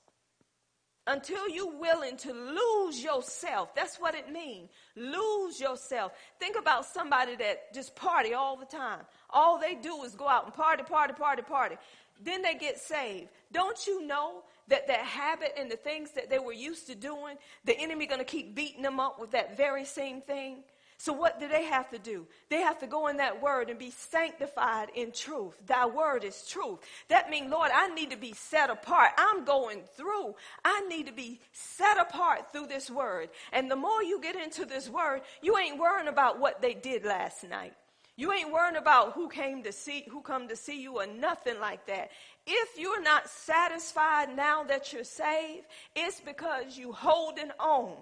until 1.07 1.49
you're 1.49 1.79
willing 1.79 2.17
to 2.19 2.33
lose 2.33 3.03
yourself. 3.03 3.75
That's 3.75 3.97
what 3.97 4.15
it 4.15 4.31
means. 4.31 4.71
Lose 4.97 5.61
yourself. 5.61 6.13
Think 6.39 6.57
about 6.59 6.85
somebody 6.85 7.37
that 7.37 7.73
just 7.75 7.97
party 7.97 8.35
all 8.35 8.57
the 8.57 8.67
time. 8.67 9.01
All 9.31 9.59
they 9.59 9.75
do 9.75 10.03
is 10.05 10.15
go 10.15 10.29
out 10.29 10.45
and 10.45 10.55
party, 10.55 10.83
party, 10.83 11.15
party, 11.15 11.43
party. 11.43 11.77
Then 12.23 12.43
they 12.43 12.55
get 12.55 12.79
saved. 12.79 13.29
Don't 13.51 13.87
you 13.87 14.07
know 14.07 14.43
that 14.69 14.87
that 14.89 15.01
habit 15.01 15.55
and 15.59 15.71
the 15.71 15.77
things 15.77 16.13
that 16.13 16.29
they 16.29 16.39
were 16.39 16.53
used 16.53 16.87
to 16.89 16.95
doing, 16.95 17.37
the 17.65 17.77
enemy 17.79 18.07
going 18.07 18.21
to 18.21 18.25
keep 18.25 18.55
beating 18.55 18.83
them 18.83 19.01
up 19.01 19.19
with 19.19 19.31
that 19.33 19.57
very 19.57 19.85
same 19.85 20.21
thing? 20.21 20.63
So, 21.01 21.15
what 21.15 21.41
do 21.41 21.49
they 21.49 21.65
have 21.65 21.89
to 21.93 21.99
do? 21.99 22.27
They 22.51 22.61
have 22.61 22.79
to 22.81 22.87
go 22.87 23.07
in 23.07 23.17
that 23.17 23.41
word 23.41 23.71
and 23.71 23.79
be 23.79 23.91
sanctified 23.91 24.91
in 24.95 25.13
truth. 25.13 25.55
Thy 25.67 25.87
word 25.87 26.25
is 26.25 26.47
truth. 26.47 26.81
That 27.09 27.31
means, 27.31 27.51
Lord, 27.51 27.71
I 27.75 27.89
need 27.95 28.11
to 28.11 28.19
be 28.19 28.35
set 28.35 28.69
apart. 28.69 29.13
I'm 29.17 29.47
going 29.47 29.81
through. 29.97 30.35
I 30.63 30.83
need 30.89 31.07
to 31.07 31.13
be 31.13 31.41
set 31.53 31.99
apart 31.99 32.53
through 32.53 32.67
this 32.67 32.91
word. 32.91 33.31
And 33.51 33.71
the 33.71 33.77
more 33.77 34.03
you 34.03 34.21
get 34.21 34.37
into 34.37 34.67
this 34.67 34.91
word, 34.91 35.23
you 35.41 35.57
ain't 35.57 35.79
worrying 35.79 36.07
about 36.07 36.39
what 36.39 36.61
they 36.61 36.75
did 36.75 37.07
last 37.07 37.49
night. 37.49 37.73
You 38.17 38.31
ain't 38.35 38.53
worrying 38.53 38.77
about 38.77 39.15
who 39.15 39.31
came 39.31 39.63
to 39.63 39.73
see, 39.73 40.05
who 40.11 40.21
come 40.21 40.49
to 40.49 40.57
see 40.57 40.83
you 40.83 40.97
or 41.01 41.07
nothing 41.07 41.59
like 41.61 41.87
that. 41.87 42.11
If 42.47 42.79
you're 42.79 43.03
not 43.03 43.27
satisfied 43.27 44.37
now 44.37 44.65
that 44.65 44.93
you're 44.93 45.05
saved, 45.05 45.65
it's 45.97 46.21
because 46.21 46.77
you're 46.77 46.93
holding 46.93 47.53
on 47.59 47.95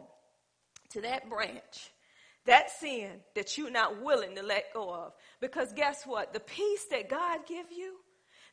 to 0.90 1.02
that 1.02 1.30
branch 1.30 1.92
that 2.48 2.70
sin 2.70 3.10
that 3.34 3.58
you're 3.58 3.70
not 3.70 4.02
willing 4.02 4.34
to 4.34 4.42
let 4.42 4.72
go 4.72 4.90
of. 4.90 5.12
Because 5.38 5.72
guess 5.74 6.04
what? 6.04 6.32
The 6.32 6.40
peace 6.40 6.86
that 6.90 7.10
God 7.10 7.40
give 7.46 7.66
you, 7.70 7.96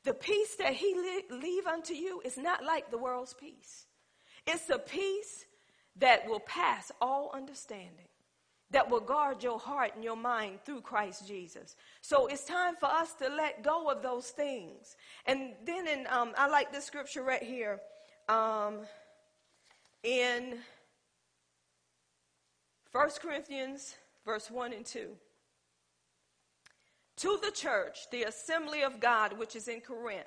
the 0.04 0.14
peace 0.14 0.56
that 0.56 0.74
he 0.74 0.94
leave 1.32 1.66
unto 1.66 1.94
you 1.94 2.22
is 2.26 2.38
not 2.38 2.64
like 2.64 2.92
the 2.92 2.98
world's 2.98 3.34
peace. 3.34 3.86
It's 4.46 4.70
a 4.70 4.78
peace 4.78 5.46
that 5.96 6.28
will 6.28 6.42
pass 6.42 6.92
all 7.00 7.32
understanding, 7.34 8.10
that 8.72 8.90
will 8.92 9.00
guard 9.00 9.42
your 9.42 9.60
heart 9.60 9.92
and 9.96 10.04
your 10.04 10.18
mind 10.18 10.60
through 10.66 10.82
Christ 10.82 11.26
Jesus. 11.26 11.78
So 12.02 12.28
it's 12.28 12.44
time 12.44 12.76
for 12.78 12.88
us 12.88 13.14
to 13.16 13.30
let 13.30 13.64
go 13.64 13.90
of 13.90 14.04
those 14.04 14.28
things. 14.28 14.98
And 15.26 15.54
then 15.66 15.88
in, 15.88 16.06
um, 16.10 16.34
I 16.38 16.50
like 16.50 16.74
this 16.74 16.84
scripture 16.84 17.24
right 17.24 17.42
here 17.42 17.80
um, 18.28 18.80
in 20.04 20.58
1 22.96 23.10
Corinthians, 23.22 23.96
verse 24.26 24.50
1 24.50 24.72
and 24.72 24.86
2. 24.86 25.10
To 27.18 27.40
the 27.44 27.52
church, 27.52 28.10
the 28.10 28.24
assembly 28.24 28.84
of 28.84 29.02
God 29.02 29.38
which 29.38 29.58
is 29.58 29.68
in 29.68 29.82
Corinth, 29.82 30.24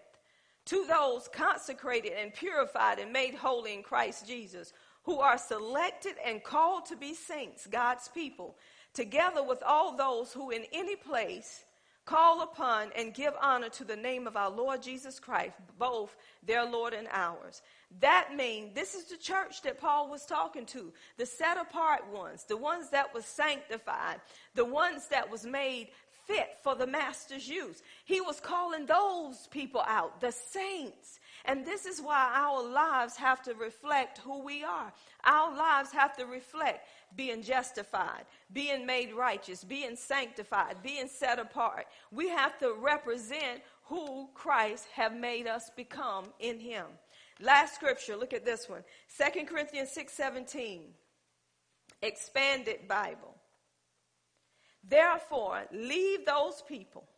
to 0.67 0.85
those 0.85 1.31
consecrated 1.33 2.13
and 2.13 2.35
purified 2.35 2.99
and 2.99 3.11
made 3.11 3.35
holy 3.35 3.73
in 3.73 3.83
Christ 3.83 4.27
Jesus, 4.27 4.75
who 5.05 5.19
are 5.19 5.39
selected 5.39 6.17
and 6.23 6.45
called 6.45 6.85
to 6.85 6.97
be 6.97 7.15
saints, 7.15 7.67
God's 7.67 8.09
people, 8.09 8.59
together 8.93 9.43
with 9.43 9.63
all 9.63 9.97
those 9.97 10.35
who 10.35 10.51
in 10.51 10.65
any 10.71 10.95
place 10.95 11.65
call 12.09 12.41
upon 12.41 12.91
and 12.97 13.13
give 13.13 13.35
honor 13.41 13.69
to 13.69 13.85
the 13.85 13.95
name 13.95 14.27
of 14.27 14.35
our 14.35 14.51
Lord 14.51 14.83
Jesus 14.83 15.21
Christ, 15.21 15.53
both 15.79 16.17
their 16.47 16.65
Lord 16.65 16.95
and 16.95 17.07
ours. 17.13 17.61
That 18.01 18.31
means 18.35 18.75
this 18.75 18.95
is 18.95 19.05
the 19.05 19.19
church 19.19 19.61
that 19.63 19.79
Paul 19.79 20.09
was 20.09 20.25
talking 20.25 20.65
to, 20.67 20.91
the 21.19 21.27
set 21.27 21.59
apart 21.59 22.11
ones, 22.11 22.45
the 22.45 22.57
ones 22.57 22.89
that 22.91 23.13
was 23.13 23.27
sanctified, 23.27 24.21
the 24.55 24.65
ones 24.65 25.09
that 25.09 25.31
was 25.31 25.45
made 25.45 25.89
fit 26.27 26.57
for 26.63 26.75
the 26.75 26.87
master's 26.87 27.47
use. 27.47 27.83
He 28.07 28.23
was 28.23 28.41
calling 28.41 28.87
those 28.87 29.47
people 29.51 29.83
out, 29.87 30.21
the 30.23 30.33
saints. 30.33 31.21
And 31.45 31.65
this 31.65 31.87
is 31.87 32.01
why 32.01 32.33
our 32.35 32.63
lives 32.63 33.17
have 33.17 33.43
to 33.43 33.55
reflect 33.55 34.19
who 34.19 34.43
we 34.43 34.65
are. 34.65 34.93
Our 35.25 35.57
lives 35.57 35.93
have 35.93 36.17
to 36.17 36.27
reflect 36.27 36.87
being 37.17 37.43
justified, 37.43 38.25
being 38.53 38.87
made 38.87 39.13
righteous, 39.13 39.65
being 39.65 39.97
sanctified, 39.97 40.83
being 40.83 41.09
set 41.09 41.39
apart. 41.39 41.87
We 42.11 42.29
have 42.29 42.59
to 42.59 42.75
represent 42.75 43.63
who 43.85 44.29
Christ 44.35 44.87
have 44.95 45.15
made 45.15 45.47
us 45.47 45.71
become 45.77 46.27
in 46.41 46.59
him. 46.61 46.87
Last 47.41 47.75
scripture, 47.75 48.17
look 48.17 48.33
at 48.33 48.45
this 48.45 48.69
one. 48.69 48.85
2 49.09 49.47
Corinthians 49.47 49.91
6:17. 49.91 50.95
Expanded 52.03 52.87
Bible. 52.87 53.35
Therefore, 54.85 55.67
leave 55.73 56.25
those 56.25 56.63
people, 56.63 57.09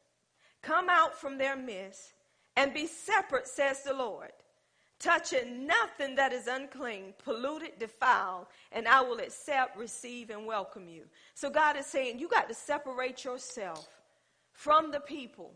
come 0.62 0.88
out 0.88 1.14
from 1.18 1.38
their 1.38 1.57
midst, 1.57 2.14
and 2.57 2.74
be 2.74 2.87
separate, 2.87 3.46
says 3.46 3.83
the 3.83 3.92
Lord, 3.92 4.33
touching 5.01 5.67
nothing 5.67 6.15
that 6.15 6.33
is 6.33 6.47
unclean, 6.47 7.15
polluted, 7.25 7.79
defiled, 7.79 8.47
and 8.71 8.87
I 8.87 9.01
will 9.01 9.19
accept, 9.19 9.77
receive, 9.77 10.31
and 10.31 10.47
welcome 10.47 10.89
you. 10.89 11.03
So 11.35 11.51
God 11.51 11.77
is 11.77 11.87
saying 11.87 12.19
you 12.19 12.29
got 12.29 12.49
to 12.49 12.55
separate 12.55 13.25
yourself 13.25 13.89
from 14.53 14.93
the 14.93 15.01
people, 15.01 15.55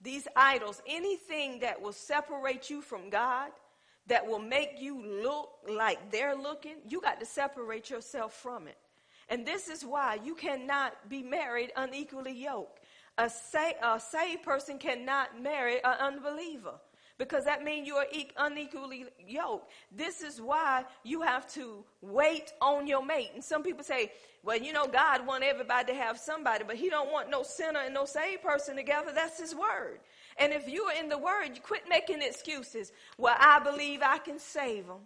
these 0.00 0.26
idols, 0.34 0.82
anything 0.86 1.60
that 1.60 1.80
will 1.80 1.92
separate 1.92 2.70
you 2.70 2.80
from 2.80 3.10
God 3.10 3.50
that 4.06 4.26
will 4.26 4.38
make 4.38 4.76
you 4.78 5.04
look 5.22 5.50
like 5.68 6.10
they're 6.10 6.36
looking, 6.36 6.76
you 6.88 7.00
got 7.00 7.20
to 7.20 7.26
separate 7.26 7.90
yourself 7.90 8.32
from 8.32 8.66
it. 8.66 8.78
And 9.28 9.44
this 9.44 9.68
is 9.68 9.84
why 9.84 10.18
you 10.24 10.34
cannot 10.34 11.08
be 11.08 11.22
married 11.22 11.72
unequally 11.76 12.32
yoked. 12.32 12.80
A, 13.18 13.28
say, 13.28 13.74
a 13.82 13.98
saved 13.98 14.42
person 14.42 14.78
cannot 14.78 15.40
marry 15.40 15.82
an 15.82 15.96
unbeliever 15.98 16.74
because 17.18 17.44
that 17.44 17.64
means 17.64 17.86
you 17.86 17.96
are 17.96 18.06
unequally 18.38 19.06
yoked. 19.26 19.70
This 19.90 20.22
is 20.22 20.40
why 20.40 20.84
you 21.02 21.22
have 21.22 21.46
to 21.54 21.84
wait 22.00 22.52
on 22.60 22.86
your 22.86 23.04
mate. 23.04 23.30
And 23.34 23.42
some 23.42 23.62
people 23.62 23.84
say, 23.84 24.12
well, 24.42 24.58
you 24.58 24.72
know, 24.72 24.86
God 24.86 25.26
want 25.26 25.42
everybody 25.42 25.92
to 25.92 25.98
have 25.98 26.18
somebody, 26.18 26.64
but 26.64 26.76
he 26.76 26.88
don't 26.90 27.10
want 27.10 27.30
no 27.30 27.42
sinner 27.42 27.80
and 27.80 27.94
no 27.94 28.04
saved 28.04 28.42
person 28.42 28.76
together. 28.76 29.12
That's 29.14 29.40
his 29.40 29.54
word. 29.54 30.00
And 30.38 30.52
if 30.52 30.68
you 30.68 30.82
are 30.84 30.98
in 31.00 31.08
the 31.08 31.18
word, 31.18 31.50
you 31.54 31.60
quit 31.60 31.84
making 31.88 32.20
excuses. 32.22 32.92
Well, 33.16 33.36
I 33.38 33.58
believe 33.60 34.02
I 34.02 34.18
can 34.18 34.38
save 34.38 34.86
them. 34.86 35.00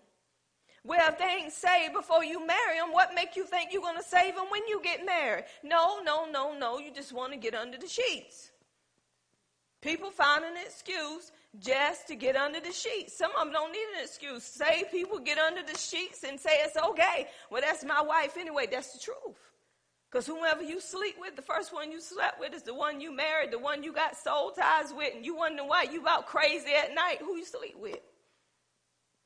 Well, 0.83 1.09
if 1.09 1.19
they 1.19 1.43
ain't 1.43 1.53
saved 1.53 1.93
before 1.93 2.25
you 2.25 2.45
marry 2.47 2.79
them, 2.79 2.93
what 2.93 3.15
make 3.15 3.37
you 3.37 3.45
think 3.45 3.73
you're 3.73 3.83
going 3.83 3.99
to 3.99 4.03
save 4.03 4.35
them 4.35 4.47
when 4.51 4.67
you 4.67 4.81
get 4.83 5.05
married? 5.05 5.45
No, 5.63 6.01
no, 6.03 6.25
no, 6.31 6.57
no. 6.57 6.79
You 6.79 6.91
just 6.91 7.13
want 7.13 7.33
to 7.33 7.39
get 7.39 7.55
under 7.55 7.77
the 7.77 7.87
sheets. 7.87 8.51
People 9.83 10.11
find 10.11 10.45
an 10.45 10.57
excuse 10.65 11.33
just 11.59 12.07
to 12.09 12.15
get 12.15 12.37
under 12.37 12.61
the 12.61 12.73
sheets. 12.73 13.17
Some 13.17 13.31
of 13.33 13.45
them 13.45 13.53
don't 13.53 13.73
need 13.73 13.87
an 13.97 14.05
excuse. 14.05 14.45
Saved 14.45 14.91
people 14.91 15.19
get 15.19 15.39
under 15.39 15.63
the 15.63 15.77
sheets 15.77 16.23
and 16.23 16.39
say 16.39 16.51
it's 16.63 16.77
okay. 16.77 17.29
Well, 17.51 17.63
that's 17.63 17.85
my 17.85 18.03
wife 18.03 18.37
anyway. 18.37 18.67
That's 18.71 18.93
the 18.93 18.99
truth. 18.99 19.39
Because 20.11 20.27
whoever 20.27 20.63
you 20.63 20.81
sleep 20.81 21.17
with, 21.21 21.37
the 21.37 21.43
first 21.43 21.73
one 21.73 21.93
you 21.93 22.01
slept 22.01 22.41
with 22.41 22.53
is 22.53 22.63
the 22.63 22.75
one 22.75 23.01
you 23.01 23.15
married, 23.15 23.53
the 23.53 23.59
one 23.59 23.83
you 23.83 23.93
got 23.93 24.17
soul 24.17 24.51
ties 24.51 24.93
with, 24.93 25.15
and 25.15 25.25
you 25.25 25.37
wonder 25.37 25.65
why 25.65 25.85
you 25.85 26.01
about 26.01 26.27
crazy 26.27 26.73
at 26.75 26.95
night. 26.95 27.19
Who 27.21 27.37
you 27.37 27.45
sleep 27.45 27.77
with? 27.79 28.01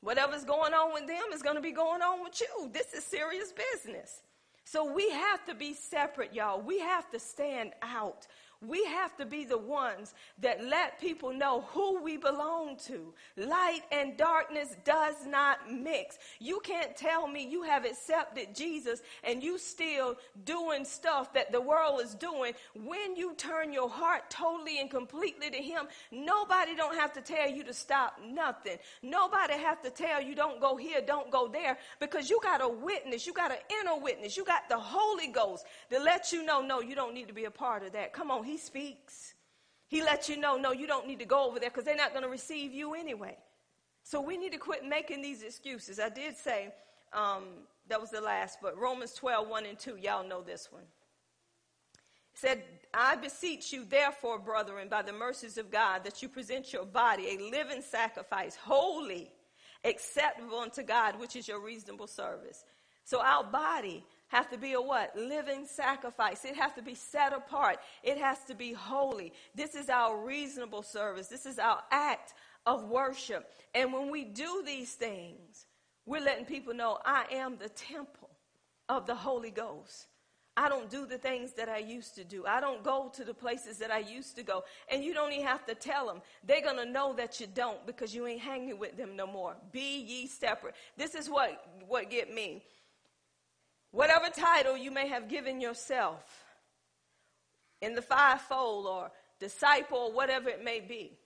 Whatever's 0.01 0.43
going 0.45 0.73
on 0.73 0.93
with 0.93 1.07
them 1.07 1.23
is 1.33 1.41
going 1.41 1.55
to 1.55 1.61
be 1.61 1.71
going 1.71 2.03
on 2.03 2.23
with 2.23 2.39
you. 2.39 2.69
This 2.71 2.93
is 2.93 3.03
serious 3.03 3.51
business. 3.73 4.21
So 4.63 4.91
we 4.91 5.09
have 5.09 5.43
to 5.45 5.55
be 5.55 5.73
separate, 5.73 6.33
y'all. 6.33 6.61
We 6.61 6.79
have 6.79 7.09
to 7.11 7.19
stand 7.19 7.73
out. 7.81 8.27
We 8.61 8.83
have 8.85 9.15
to 9.17 9.25
be 9.25 9.45
the 9.45 9.57
ones 9.57 10.13
that 10.39 10.63
let 10.63 10.99
people 10.99 11.33
know 11.33 11.61
who 11.69 12.01
we 12.01 12.17
belong 12.17 12.77
to. 12.87 13.13
Light 13.37 13.81
and 13.91 14.17
darkness 14.17 14.75
does 14.83 15.25
not 15.27 15.71
mix. 15.71 16.17
You 16.39 16.59
can't 16.63 16.95
tell 16.95 17.27
me 17.27 17.47
you 17.47 17.63
have 17.63 17.85
accepted 17.85 18.55
Jesus 18.55 19.01
and 19.23 19.43
you 19.43 19.57
still 19.57 20.15
doing 20.45 20.85
stuff 20.85 21.33
that 21.33 21.51
the 21.51 21.61
world 21.61 22.01
is 22.01 22.15
doing. 22.15 22.53
When 22.73 23.15
you 23.15 23.33
turn 23.35 23.73
your 23.73 23.89
heart 23.89 24.29
totally 24.29 24.79
and 24.79 24.89
completely 24.89 25.49
to 25.49 25.57
him, 25.57 25.85
nobody 26.11 26.75
don't 26.75 26.95
have 26.95 27.13
to 27.13 27.21
tell 27.21 27.49
you 27.49 27.63
to 27.63 27.73
stop 27.73 28.19
nothing. 28.25 28.77
Nobody 29.01 29.53
have 29.53 29.81
to 29.83 29.89
tell 29.89 30.21
you 30.21 30.35
don't 30.35 30.59
go 30.59 30.75
here, 30.75 31.01
don't 31.05 31.29
go 31.31 31.47
there 31.47 31.77
because 31.99 32.29
you 32.29 32.39
got 32.41 32.61
a 32.61 32.69
witness. 32.69 33.27
You 33.27 33.33
got 33.33 33.51
an 33.51 33.57
inner 33.81 33.97
witness. 33.97 34.37
You 34.37 34.45
got 34.45 34.69
the 34.69 34.79
Holy 34.79 35.27
Ghost 35.27 35.65
to 35.89 35.99
let 35.99 36.31
you 36.31 36.45
know, 36.45 36.61
no, 36.61 36.81
you 36.81 36.95
don't 36.95 37.13
need 37.13 37.27
to 37.27 37.33
be 37.33 37.45
a 37.45 37.51
part 37.51 37.83
of 37.83 37.91
that. 37.93 38.13
Come 38.13 38.31
on, 38.31 38.44
he 38.45 38.57
speaks. 38.57 39.33
He 39.87 40.01
lets 40.01 40.29
you 40.29 40.37
know, 40.37 40.57
no, 40.57 40.71
you 40.71 40.87
don't 40.87 41.07
need 41.07 41.19
to 41.19 41.25
go 41.25 41.47
over 41.47 41.59
there 41.59 41.69
because 41.69 41.85
they're 41.85 41.95
not 41.95 42.11
going 42.11 42.23
to 42.23 42.29
receive 42.29 42.73
you 42.73 42.95
anyway. 42.95 43.37
So 44.03 44.21
we 44.21 44.37
need 44.37 44.51
to 44.51 44.57
quit 44.57 44.85
making 44.85 45.21
these 45.21 45.41
excuses. 45.41 45.99
I 45.99 46.09
did 46.09 46.37
say 46.37 46.73
um, 47.13 47.43
that 47.87 47.99
was 47.99 48.11
the 48.11 48.21
last, 48.21 48.59
but 48.61 48.77
Romans 48.77 49.13
12, 49.13 49.47
1 49.47 49.65
and 49.65 49.79
2, 49.79 49.97
y'all 49.97 50.27
know 50.27 50.41
this 50.41 50.69
one. 50.71 50.83
said, 52.33 52.63
I 52.93 53.15
beseech 53.15 53.71
you, 53.71 53.85
therefore, 53.85 54.39
brethren, 54.39 54.89
by 54.89 55.01
the 55.01 55.13
mercies 55.13 55.57
of 55.57 55.71
God, 55.71 56.03
that 56.03 56.21
you 56.21 56.29
present 56.29 56.73
your 56.73 56.85
body 56.85 57.29
a 57.29 57.49
living 57.49 57.81
sacrifice, 57.81 58.55
holy, 58.55 59.31
acceptable 59.83 60.59
unto 60.59 60.83
God, 60.83 61.19
which 61.19 61.35
is 61.35 61.47
your 61.47 61.59
reasonable 61.59 62.07
service. 62.07 62.63
So 63.05 63.21
our 63.21 63.43
body 63.43 64.03
has 64.35 64.47
to 64.47 64.57
be 64.57 64.73
a 64.73 64.81
what? 64.81 65.15
Living 65.15 65.65
sacrifice. 65.65 66.43
It 66.43 66.55
has 66.57 66.73
to 66.73 66.81
be 66.81 66.93
set 66.93 67.31
apart. 67.31 67.77
It 68.03 68.17
has 68.17 68.43
to 68.45 68.53
be 68.53 68.73
holy. 68.73 69.31
This 69.55 69.75
is 69.75 69.89
our 69.89 70.25
reasonable 70.25 70.83
service. 70.83 71.27
This 71.27 71.45
is 71.45 71.57
our 71.57 71.81
act 71.89 72.33
of 72.65 72.89
worship. 72.89 73.49
And 73.73 73.93
when 73.93 74.11
we 74.11 74.25
do 74.25 74.61
these 74.65 74.93
things, 74.93 75.67
we're 76.05 76.21
letting 76.21 76.45
people 76.45 76.73
know 76.73 76.99
I 77.05 77.25
am 77.31 77.57
the 77.57 77.69
temple 77.69 78.29
of 78.89 79.07
the 79.07 79.15
Holy 79.15 79.51
Ghost. 79.51 80.07
I 80.57 80.69
don't 80.69 80.89
do 80.89 81.05
the 81.05 81.17
things 81.17 81.53
that 81.53 81.67
I 81.67 81.79
used 81.79 82.15
to 82.15 82.23
do. 82.23 82.45
I 82.45 82.59
don't 82.59 82.83
go 82.83 83.11
to 83.15 83.23
the 83.25 83.33
places 83.33 83.77
that 83.79 83.91
I 83.91 83.99
used 83.99 84.35
to 84.37 84.43
go. 84.43 84.63
And 84.89 85.03
you 85.03 85.13
don't 85.13 85.31
even 85.33 85.45
have 85.45 85.65
to 85.65 85.75
tell 85.75 86.07
them. 86.07 86.21
They're 86.45 86.61
going 86.61 86.77
to 86.77 86.85
know 86.89 87.13
that 87.13 87.39
you 87.39 87.47
don't 87.47 87.85
because 87.85 88.15
you 88.15 88.25
ain't 88.27 88.41
hanging 88.41 88.79
with 88.79 88.95
them 88.95 89.15
no 89.15 89.27
more. 89.27 89.55
Be 89.71 90.01
ye 90.01 90.27
separate. 90.27 90.75
This 90.97 91.13
is 91.13 91.29
what, 91.29 91.61
what 91.87 92.09
get 92.09 92.33
me. 92.33 92.63
Whatever 93.95 94.25
title 94.29 94.75
you 94.75 94.91
may 94.91 95.07
have 95.07 95.29
given 95.29 95.61
yourself 95.61 96.43
in 97.81 97.95
the 97.95 98.01
fivefold 98.01 98.87
or 98.87 99.09
disciple 99.39 99.97
or 99.97 100.11
whatever 100.11 100.49
it 100.49 100.61
may 100.61 100.81
be, 100.81 101.17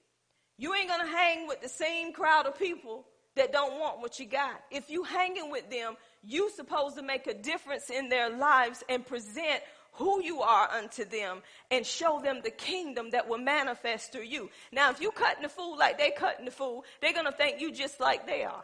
you 0.59 0.75
ain't 0.75 0.87
going 0.87 1.01
to 1.01 1.11
hang 1.11 1.47
with 1.47 1.61
the 1.61 1.67
same 1.67 2.13
crowd 2.13 2.45
of 2.45 2.59
people 2.59 3.07
that 3.35 3.51
don't 3.51 3.79
want 3.79 4.01
what 4.01 4.19
you 4.19 4.27
got. 4.27 4.61
If 4.69 4.91
you 4.91 5.01
hanging 5.01 5.49
with 5.49 5.67
them, 5.71 5.95
you 6.23 6.51
supposed 6.51 6.95
to 6.97 7.01
make 7.01 7.25
a 7.25 7.33
difference 7.33 7.89
in 7.89 8.07
their 8.07 8.29
lives 8.29 8.83
and 8.87 9.03
present 9.03 9.63
who 9.93 10.21
you 10.21 10.41
are 10.41 10.69
unto 10.69 11.05
them 11.05 11.41
and 11.71 11.83
show 11.83 12.21
them 12.23 12.41
the 12.43 12.51
kingdom 12.51 13.09
that 13.09 13.27
will 13.27 13.39
manifest 13.39 14.11
through 14.11 14.25
you. 14.25 14.47
Now, 14.71 14.91
if 14.91 15.01
you 15.01 15.09
cutting 15.09 15.41
the 15.41 15.49
fool 15.49 15.75
like 15.75 15.97
they 15.97 16.11
cutting 16.11 16.45
the 16.45 16.51
fool, 16.51 16.85
they're 17.01 17.13
going 17.13 17.25
to 17.25 17.31
think 17.31 17.61
you 17.61 17.71
just 17.71 17.99
like 17.99 18.27
they 18.27 18.43
are. 18.43 18.63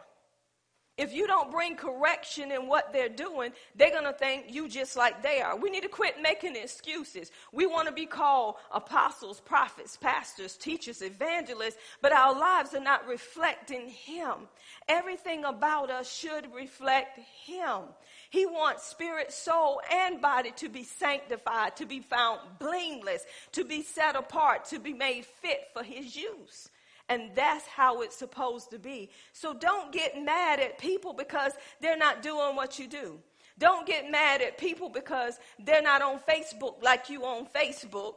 If 0.98 1.12
you 1.12 1.26
don't 1.26 1.50
bring 1.50 1.76
correction 1.76 2.50
in 2.50 2.68
what 2.68 2.90
they're 2.90 3.10
doing, 3.10 3.52
they're 3.74 3.90
going 3.90 4.04
to 4.04 4.14
think 4.14 4.46
you 4.48 4.66
just 4.66 4.96
like 4.96 5.22
they 5.22 5.42
are. 5.42 5.54
We 5.54 5.68
need 5.68 5.82
to 5.82 5.90
quit 5.90 6.22
making 6.22 6.56
excuses. 6.56 7.30
We 7.52 7.66
want 7.66 7.86
to 7.86 7.92
be 7.92 8.06
called 8.06 8.54
apostles, 8.72 9.40
prophets, 9.40 9.98
pastors, 9.98 10.56
teachers, 10.56 11.02
evangelists, 11.02 11.76
but 12.00 12.12
our 12.12 12.32
lives 12.32 12.72
are 12.72 12.80
not 12.80 13.06
reflecting 13.06 13.90
Him. 13.90 14.48
Everything 14.88 15.44
about 15.44 15.90
us 15.90 16.10
should 16.10 16.54
reflect 16.54 17.18
Him. 17.44 17.82
He 18.30 18.46
wants 18.46 18.86
spirit, 18.86 19.32
soul, 19.32 19.82
and 19.92 20.22
body 20.22 20.52
to 20.56 20.70
be 20.70 20.82
sanctified, 20.82 21.76
to 21.76 21.84
be 21.84 22.00
found 22.00 22.40
blameless, 22.58 23.26
to 23.52 23.64
be 23.64 23.82
set 23.82 24.16
apart, 24.16 24.64
to 24.66 24.78
be 24.78 24.94
made 24.94 25.26
fit 25.26 25.68
for 25.74 25.82
His 25.82 26.16
use. 26.16 26.70
And 27.08 27.30
that's 27.34 27.66
how 27.66 28.02
it's 28.02 28.16
supposed 28.16 28.70
to 28.70 28.78
be. 28.78 29.10
So 29.32 29.54
don't 29.54 29.92
get 29.92 30.20
mad 30.22 30.58
at 30.60 30.78
people 30.78 31.12
because 31.12 31.52
they're 31.80 31.96
not 31.96 32.22
doing 32.22 32.56
what 32.56 32.78
you 32.78 32.88
do. 32.88 33.18
Don't 33.58 33.86
get 33.86 34.10
mad 34.10 34.42
at 34.42 34.58
people 34.58 34.88
because 34.88 35.38
they're 35.64 35.82
not 35.82 36.02
on 36.02 36.18
Facebook 36.18 36.82
like 36.82 37.08
you 37.08 37.24
on 37.24 37.46
Facebook, 37.46 38.16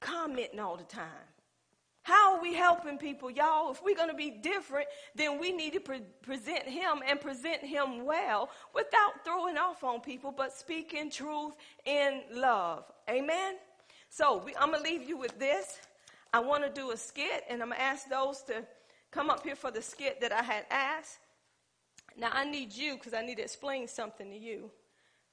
commenting 0.00 0.60
all 0.60 0.76
the 0.76 0.84
time. 0.84 1.08
How 2.04 2.34
are 2.34 2.42
we 2.42 2.52
helping 2.52 2.98
people, 2.98 3.30
y'all? 3.30 3.70
If 3.70 3.82
we're 3.84 3.94
going 3.94 4.08
to 4.08 4.14
be 4.14 4.30
different, 4.30 4.88
then 5.14 5.38
we 5.38 5.52
need 5.52 5.74
to 5.74 5.80
pre- 5.80 6.00
present 6.22 6.64
Him 6.64 7.00
and 7.06 7.20
present 7.20 7.62
Him 7.62 8.04
well 8.04 8.50
without 8.74 9.24
throwing 9.24 9.56
off 9.56 9.84
on 9.84 10.00
people, 10.00 10.32
but 10.32 10.52
speaking 10.52 11.10
truth 11.10 11.54
in 11.84 12.22
love. 12.32 12.84
Amen? 13.08 13.54
So 14.08 14.42
we, 14.44 14.54
I'm 14.56 14.72
going 14.72 14.82
to 14.82 14.90
leave 14.90 15.08
you 15.08 15.16
with 15.16 15.38
this. 15.38 15.78
I 16.32 16.40
want 16.40 16.64
to 16.64 16.70
do 16.70 16.92
a 16.92 16.96
skit, 16.96 17.44
and 17.48 17.62
I'm 17.62 17.68
going 17.68 17.78
to 17.78 17.84
ask 17.84 18.08
those 18.08 18.42
to 18.44 18.64
come 19.10 19.28
up 19.28 19.44
here 19.44 19.56
for 19.56 19.70
the 19.70 19.82
skit 19.82 20.20
that 20.22 20.32
I 20.32 20.42
had 20.42 20.64
asked. 20.70 21.18
Now, 22.16 22.30
I 22.32 22.44
need 22.44 22.72
you 22.72 22.94
because 22.94 23.14
I 23.14 23.24
need 23.24 23.36
to 23.36 23.42
explain 23.42 23.86
something 23.86 24.30
to 24.30 24.36
you 24.36 24.70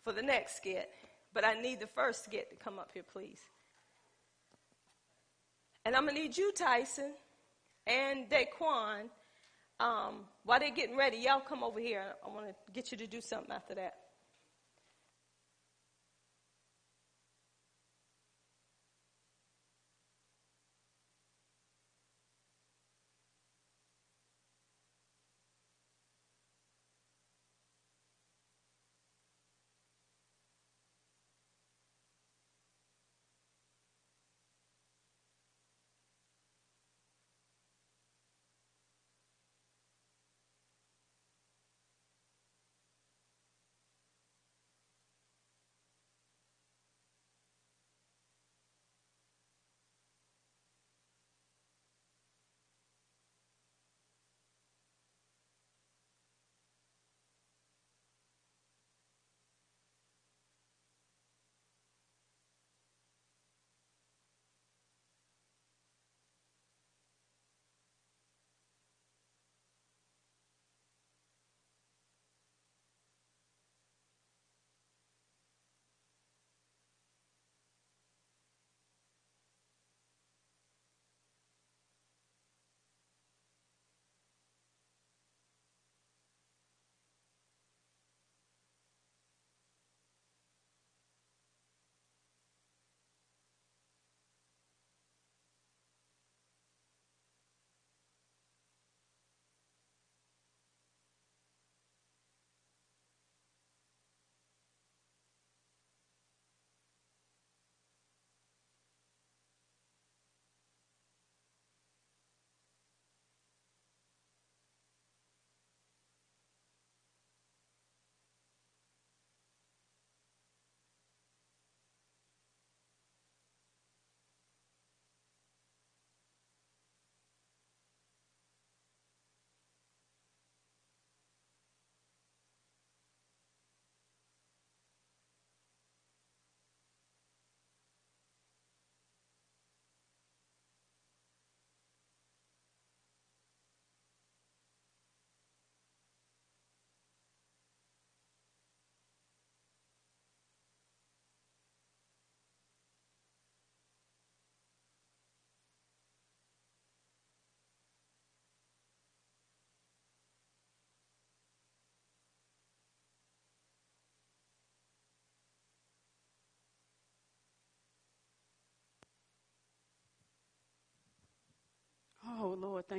for 0.03 0.11
the 0.11 0.21
next 0.21 0.57
skit, 0.57 0.89
but 1.33 1.45
I 1.45 1.53
need 1.53 1.79
the 1.79 1.87
first 1.87 2.25
skit 2.25 2.49
to 2.49 2.55
come 2.55 2.79
up 2.79 2.91
here, 2.93 3.03
please. 3.03 3.39
And 5.85 5.95
I'm 5.95 6.03
going 6.03 6.15
to 6.15 6.21
need 6.21 6.37
you, 6.37 6.51
Tyson, 6.51 7.13
and 7.87 8.29
Daquan. 8.29 9.09
Um, 9.79 10.25
while 10.43 10.59
they're 10.59 10.71
getting 10.71 10.97
ready, 10.97 11.17
y'all 11.17 11.39
come 11.39 11.63
over 11.63 11.79
here. 11.79 12.03
I 12.25 12.29
want 12.29 12.47
to 12.47 12.53
get 12.73 12.91
you 12.91 12.97
to 12.97 13.07
do 13.07 13.21
something 13.21 13.51
after 13.51 13.75
that. 13.75 13.98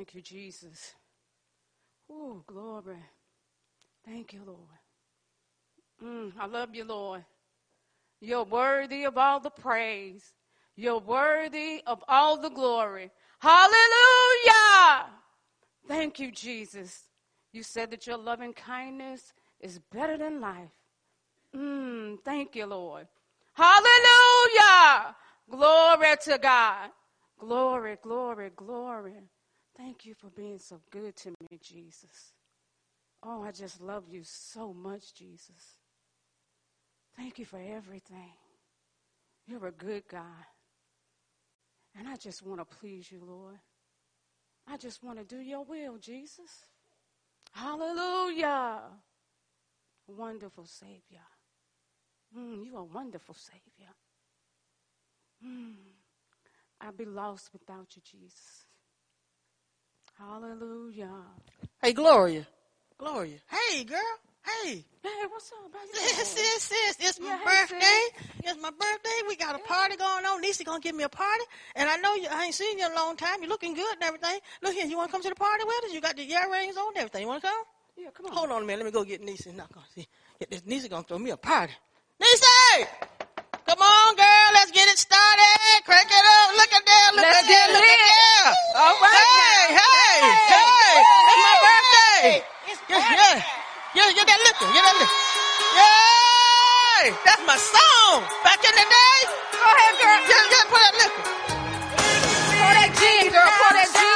Thank 0.00 0.14
you, 0.14 0.22
Jesus. 0.22 0.94
Oh, 2.10 2.42
glory. 2.46 3.04
Thank 4.02 4.32
you, 4.32 4.40
Lord. 4.46 4.80
Mm, 6.02 6.32
I 6.40 6.46
love 6.46 6.74
you, 6.74 6.84
Lord. 6.84 7.22
You're 8.18 8.44
worthy 8.44 9.04
of 9.04 9.18
all 9.18 9.40
the 9.40 9.50
praise. 9.50 10.32
You're 10.74 11.00
worthy 11.00 11.82
of 11.86 12.02
all 12.08 12.40
the 12.40 12.48
glory. 12.48 13.10
Hallelujah. 13.40 15.10
Thank 15.86 16.18
you, 16.18 16.32
Jesus. 16.32 17.02
You 17.52 17.62
said 17.62 17.90
that 17.90 18.06
your 18.06 18.16
loving 18.16 18.54
kindness 18.54 19.34
is 19.60 19.80
better 19.92 20.16
than 20.16 20.40
life. 20.40 20.72
Mm, 21.54 22.16
thank 22.24 22.56
you, 22.56 22.64
Lord. 22.64 23.06
Hallelujah. 23.52 25.14
Glory 25.50 26.16
to 26.24 26.38
God. 26.38 26.88
Glory, 27.38 27.98
glory, 28.02 28.50
glory. 28.56 29.20
Thank 29.80 30.04
you 30.04 30.12
for 30.12 30.28
being 30.28 30.58
so 30.58 30.78
good 30.90 31.16
to 31.16 31.30
me, 31.30 31.58
Jesus. 31.62 32.34
Oh, 33.22 33.42
I 33.42 33.50
just 33.50 33.80
love 33.80 34.04
you 34.10 34.20
so 34.24 34.74
much, 34.74 35.14
Jesus. 35.14 35.78
Thank 37.16 37.38
you 37.38 37.46
for 37.46 37.58
everything. 37.58 38.34
You're 39.46 39.68
a 39.68 39.72
good 39.72 40.02
God. 40.06 40.44
And 41.98 42.06
I 42.06 42.16
just 42.16 42.44
want 42.44 42.60
to 42.60 42.76
please 42.76 43.10
you, 43.10 43.22
Lord. 43.26 43.58
I 44.68 44.76
just 44.76 45.02
want 45.02 45.18
to 45.18 45.24
do 45.24 45.40
your 45.40 45.64
will, 45.64 45.96
Jesus. 45.96 46.66
Hallelujah. 47.52 48.80
Wonderful 50.06 50.66
Savior. 50.66 51.26
Mm, 52.36 52.66
you 52.66 52.76
are 52.76 52.82
a 52.82 52.84
wonderful 52.84 53.34
Savior. 53.34 53.94
Mm, 55.44 55.74
I'd 56.82 56.98
be 56.98 57.06
lost 57.06 57.48
without 57.54 57.96
you, 57.96 58.02
Jesus. 58.02 58.66
Hallelujah. 60.20 61.08
Hey, 61.80 61.92
Gloria. 61.94 62.46
Gloria. 62.98 63.38
Hey, 63.48 63.84
girl. 63.84 63.98
Hey. 64.44 64.84
Hey, 65.02 65.08
what's 65.30 65.50
up? 65.52 65.70
How 65.72 65.80
you 65.84 65.92
Sis, 65.94 66.12
doing? 66.12 66.26
sis, 66.26 66.62
sis. 66.62 66.96
It's 67.00 67.20
my 67.20 67.26
Yeah, 67.28 67.38
hey, 67.38 67.44
birthday. 67.44 68.02
It's 68.44 68.60
my 68.60 68.70
birthday. 68.70 69.18
We 69.28 69.36
got 69.36 69.54
a 69.54 69.60
party 69.60 69.96
going 69.96 70.26
on. 70.26 70.42
Nisa 70.42 70.64
gonna 70.64 70.80
give 70.80 70.94
me 70.94 71.04
a 71.04 71.08
party. 71.08 71.44
And 71.74 71.88
I 71.88 71.96
know 71.96 72.14
you, 72.16 72.28
I 72.30 72.44
ain't 72.44 72.54
seen 72.54 72.78
you 72.78 72.84
in 72.86 72.92
a 72.92 72.94
long 72.94 73.16
time. 73.16 73.40
You're 73.40 73.48
looking 73.48 73.74
good 73.74 73.94
and 73.94 74.02
everything. 74.02 74.38
Look 74.62 74.74
here, 74.74 74.86
you 74.86 74.98
wanna 74.98 75.10
come 75.10 75.22
to 75.22 75.28
the 75.30 75.34
party 75.34 75.64
with 75.64 75.84
us? 75.86 75.92
You 75.94 76.00
got 76.02 76.16
the 76.16 76.30
earrings 76.30 76.76
on 76.76 76.88
and 76.88 76.96
everything. 76.98 77.22
You 77.22 77.28
wanna 77.28 77.40
come? 77.40 77.62
Yeah, 77.96 78.10
come 78.12 78.26
on. 78.26 78.32
Hold 78.32 78.50
on 78.50 78.62
a 78.62 78.66
minute. 78.66 78.84
Let 78.84 78.86
me 78.86 78.92
go 78.92 79.04
get 79.04 79.22
Nisa. 79.22 79.52
Not 79.52 79.72
gonna 79.72 79.86
see. 79.94 80.06
Get 80.38 80.50
this. 80.50 80.62
Nisa 80.66 80.88
gonna 80.90 81.02
throw 81.04 81.18
me 81.18 81.30
a 81.30 81.36
party. 81.38 81.72
Nisa! 82.20 82.88
Come 83.66 83.78
on, 83.80 84.16
girl. 84.16 84.26
Let's 84.52 84.70
get 84.72 84.88
it 84.88 84.98
started. 84.98 85.84
Crank 85.86 86.10
it 86.10 86.26
up. 86.26 86.48
Look 86.58 86.72
at 86.74 86.82
there. 86.82 87.08
Look 87.14 87.22
Let's 87.22 87.38
at 87.38 87.46
get 87.46 87.66
Look 87.70 87.86
at 87.86 88.00
there. 88.02 88.50
All 88.82 88.94
right 88.98 89.70
Hey, 89.70 89.78
hey, 89.78 90.18
hey. 90.50 90.94
It's 91.30 91.42
my 91.46 91.54
birthday. 91.62 92.42
It's 92.66 92.80
Yeah, 92.90 92.98
yeah. 92.98 93.42
Yeah, 93.94 94.10
get 94.14 94.26
that 94.26 94.40
liquor. 94.42 94.68
Get 94.74 94.82
that 94.82 94.96
liquor. 94.98 95.18
Yay! 95.78 97.14
That's 97.24 97.42
my 97.46 97.58
song. 97.58 98.26
Back 98.42 98.62
in 98.66 98.74
the 98.74 98.86
day. 98.90 99.18
Go 99.54 99.66
ahead, 99.70 99.94
girl. 100.02 100.18
Yeah, 100.30 100.44
yeah, 100.50 100.64
put 100.66 100.80
that 100.82 100.94
liquor. 100.98 101.24
Pour 102.58 102.72
that 102.74 102.90
gin, 102.98 103.30
girl. 103.30 103.50
Pour 103.54 103.72
that 103.78 103.90
gin. 103.94 104.09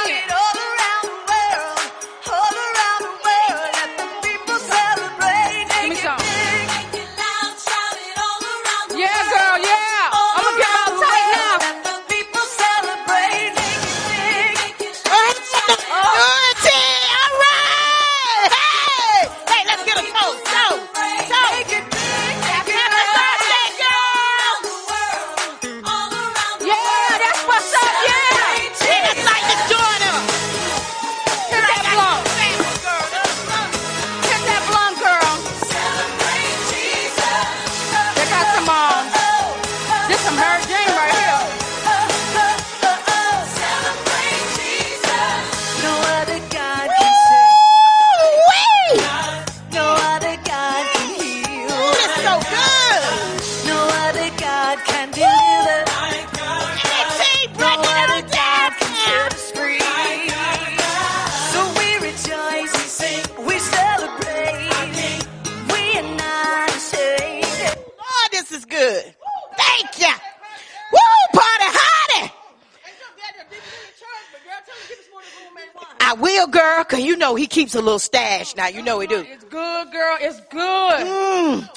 Cause 76.87 77.01
you 77.01 77.17
know 77.17 77.35
he 77.35 77.47
keeps 77.47 77.75
a 77.75 77.81
little 77.81 77.99
stash 77.99 78.55
now. 78.55 78.67
You 78.67 78.81
know 78.81 78.99
he 78.99 79.07
do. 79.07 79.25
It's 79.27 79.43
good, 79.45 79.91
girl. 79.91 80.17
It's 80.19 80.39
good. 80.49 81.05
Mm. 81.05 81.69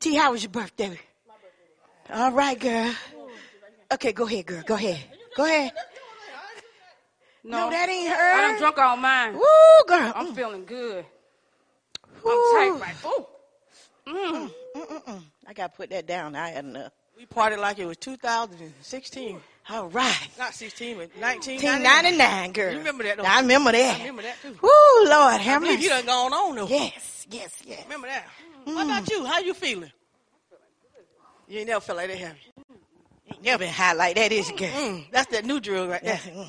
T, 0.00 0.14
how 0.14 0.32
was 0.32 0.42
your 0.42 0.50
birthday? 0.50 0.98
All 2.10 2.32
right, 2.32 2.58
girl. 2.58 2.94
Okay, 3.92 4.12
go 4.12 4.26
ahead, 4.26 4.46
girl. 4.46 4.62
Go 4.66 4.74
ahead. 4.74 5.00
Go 5.36 5.44
ahead. 5.44 5.72
No, 7.44 7.70
that 7.70 7.88
ain't 7.88 8.08
her. 8.08 8.14
I 8.14 8.40
done 8.48 8.58
drunk 8.58 8.78
all 8.78 8.96
mine. 8.96 9.34
Woo, 9.34 9.42
girl. 9.86 10.12
I'm 10.14 10.28
mm. 10.28 10.36
feeling 10.36 10.64
good. 10.64 11.04
Woo. 12.22 12.30
I'm 12.30 12.78
tight 12.78 12.80
right. 12.80 12.96
Ooh. 13.06 13.26
Mm. 14.06 14.50
Mm-mm-mm. 14.76 15.22
I 15.46 15.52
gotta 15.52 15.72
put 15.74 15.90
that 15.90 16.06
down. 16.06 16.36
I 16.36 16.50
had 16.50 16.64
enough. 16.64 16.92
We 17.16 17.26
partied 17.26 17.58
like 17.58 17.78
it 17.78 17.86
was 17.86 17.96
2016. 17.96 19.40
All 19.70 19.88
right. 19.88 20.28
Not 20.38 20.54
16, 20.54 20.96
but 20.96 21.10
1999, 21.20 22.52
girl. 22.52 22.72
You 22.72 22.78
remember 22.78 23.04
that, 23.04 23.16
don't 23.18 23.26
I 23.28 23.40
remember 23.40 23.72
that. 23.72 23.96
I 23.96 23.98
remember 23.98 24.22
that 24.22 24.40
too. 24.40 24.56
Woo, 24.62 25.10
Lord, 25.10 25.40
how 25.40 25.60
mercy. 25.60 25.82
you 25.82 25.88
done 25.90 26.06
gone 26.06 26.32
on 26.32 26.56
though. 26.56 26.66
Yes, 26.68 27.26
yes, 27.30 27.62
yes. 27.66 27.84
Remember 27.84 28.06
that. 28.06 28.26
What 28.64 28.84
about 28.84 29.10
you? 29.10 29.24
How 29.26 29.40
you 29.40 29.52
feeling? 29.54 29.92
You 31.48 31.60
ain't 31.60 31.68
never 31.68 31.80
felt 31.80 31.98
like 31.98 32.08
that, 32.08 32.18
have 32.18 32.36
you? 32.36 32.64
Ain't 33.32 33.42
never 33.44 33.64
been 33.64 33.72
high 33.72 33.92
like 33.92 34.16
that, 34.16 34.32
is 34.32 34.48
it, 34.50 34.56
girl? 34.56 34.68
Mm, 34.68 35.10
that's 35.10 35.30
that 35.32 35.44
new 35.44 35.60
drug 35.60 35.88
right 35.90 36.02
there. 36.02 36.20
That's, 36.24 36.26
mm, 36.36 36.48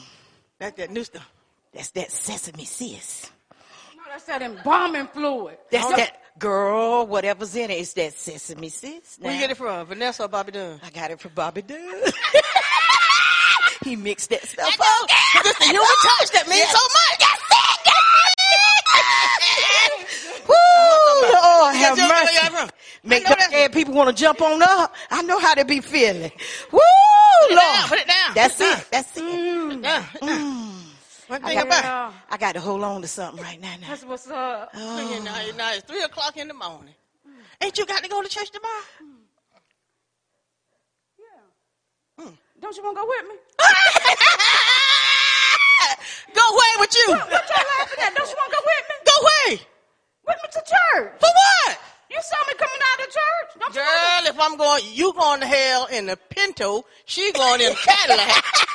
That's 0.57 0.78
that 0.78 0.91
new 0.91 1.03
stuff. 1.03 1.30
that's 1.74 1.91
that 1.91 2.11
sesame 2.11 2.65
sis. 2.65 3.30
No, 4.10 4.14
that's 4.16 4.26
that 4.26 4.41
embalming 4.41 5.05
fluid. 5.07 5.57
That's 5.70 5.88
that 5.95 6.18
girl, 6.39 7.05
whatever's 7.05 7.55
in 7.55 7.70
it, 7.70 7.76
it's 7.76 7.93
that 7.93 8.14
sesame 8.14 8.70
sis. 8.70 9.18
Where 9.20 9.32
you 9.32 9.39
get 9.39 9.51
it 9.51 9.57
from? 9.57 9.86
Vanessa 9.86 10.24
or 10.24 10.28
Bobby 10.28 10.51
Dunn? 10.51 10.80
I 10.84 10.89
got 10.89 11.12
it 11.12 11.20
from 11.20 11.34
Bobby 11.36 11.62
Dunn. 11.62 11.80
he 13.84 13.95
mixed 13.95 14.32
that 14.32 14.41
stuff 14.47 14.68
know, 14.80 14.86
up. 15.03 15.10
'cause 15.10 15.45
it's 15.45 15.60
the 15.60 15.66
human 15.66 15.86
touch 16.01 16.32
that 16.32 16.47
means 16.47 16.68
so 16.70 16.80
much. 16.89 17.26
Woo, 20.47 20.55
Lord, 21.32 21.76
have 21.76 21.95
tell 21.95 22.07
me 22.07 22.12
where 22.12 22.51
mercy. 22.51 22.72
Make 23.03 23.26
I 23.26 23.30
know 23.30 23.30
the 23.30 23.36
that's- 23.36 23.51
dead 23.51 23.74
people 23.74 23.93
want 23.93 24.10
to 24.10 24.16
jump 24.20 24.41
on 24.41 24.64
up. 24.64 24.95
I 25.12 25.22
know 25.22 25.38
how 25.39 25.53
they 25.53 25.62
be 25.64 25.82
feeling. 25.82 26.32
Woo, 26.72 26.80
it 26.80 27.51
Lord. 27.51 27.60
down, 27.62 27.88
put 27.88 27.99
it 27.99 28.07
down, 28.07 28.34
That's 28.34 28.55
put 28.57 28.66
it 28.66 28.78
it. 28.80 28.88
That's 28.91 29.18
it. 29.18 29.80
Yeah, 30.24 30.76
yeah. 31.30 31.36
One 31.36 31.44
I 31.44 31.48
thing 31.48 31.58
got, 31.58 31.68
about 31.68 31.84
Yeah. 31.84 32.14
I 32.30 32.38
got 32.38 32.54
to 32.54 32.60
hold 32.60 32.84
on 32.84 33.02
to 33.02 33.08
something 33.08 33.44
right 33.44 33.62
now. 33.62 33.76
now. 33.82 33.88
That's 33.88 34.04
what's 34.04 34.28
up. 34.30 34.72
Oh. 34.74 35.18
it. 35.18 35.24
Now, 35.24 35.36
now 35.58 35.74
it's 35.74 35.84
three 35.86 36.04
o'clock 36.04 36.38
in 36.38 36.48
the 36.48 36.54
morning. 36.54 36.94
Mm. 37.28 37.66
Ain't 37.66 37.78
you 37.78 37.86
got 37.86 38.04
to 38.04 38.10
go 38.10 38.22
to 38.22 38.30
church 38.30 38.50
tomorrow? 38.52 38.84
Yeah. 41.20 42.26
Mm. 42.26 42.38
Don't 42.62 42.76
you 42.78 42.84
want 42.84 42.98
to 42.98 43.02
go 43.02 43.08
with 43.08 43.28
me? 43.30 43.36
Go 46.34 46.42
away 46.42 46.72
with 46.80 46.94
you. 46.96 47.10
What 47.10 47.50
y'all 47.50 47.66
laughing 47.80 48.00
at? 48.04 48.14
Don't 48.16 48.30
you 48.30 48.36
want 48.38 48.52
to 48.52 48.58
go 48.58 48.62
with 48.62 48.86
me? 48.90 48.96
Go 49.06 49.16
away. 49.22 49.62
With 50.28 50.38
me 50.44 50.50
to 50.52 50.60
church. 50.60 51.20
For 51.20 51.28
what? 51.28 51.80
You 52.12 52.18
saw 52.22 52.38
me 52.48 52.54
coming 52.58 52.82
out 52.94 53.00
of 53.00 53.06
church. 53.06 53.50
Don't 53.60 53.76
you 53.76 53.82
Girl, 53.82 54.28
if 54.28 54.40
I'm 54.40 54.58
going, 54.58 54.84
you 54.94 55.14
going 55.14 55.40
to 55.42 55.48
hell 55.48 55.86
in 55.88 56.06
the 56.08 56.18
Pinto, 56.30 56.86
she 57.06 57.32
going 57.32 57.62
in 57.62 57.74
Cadillac. 57.74 58.44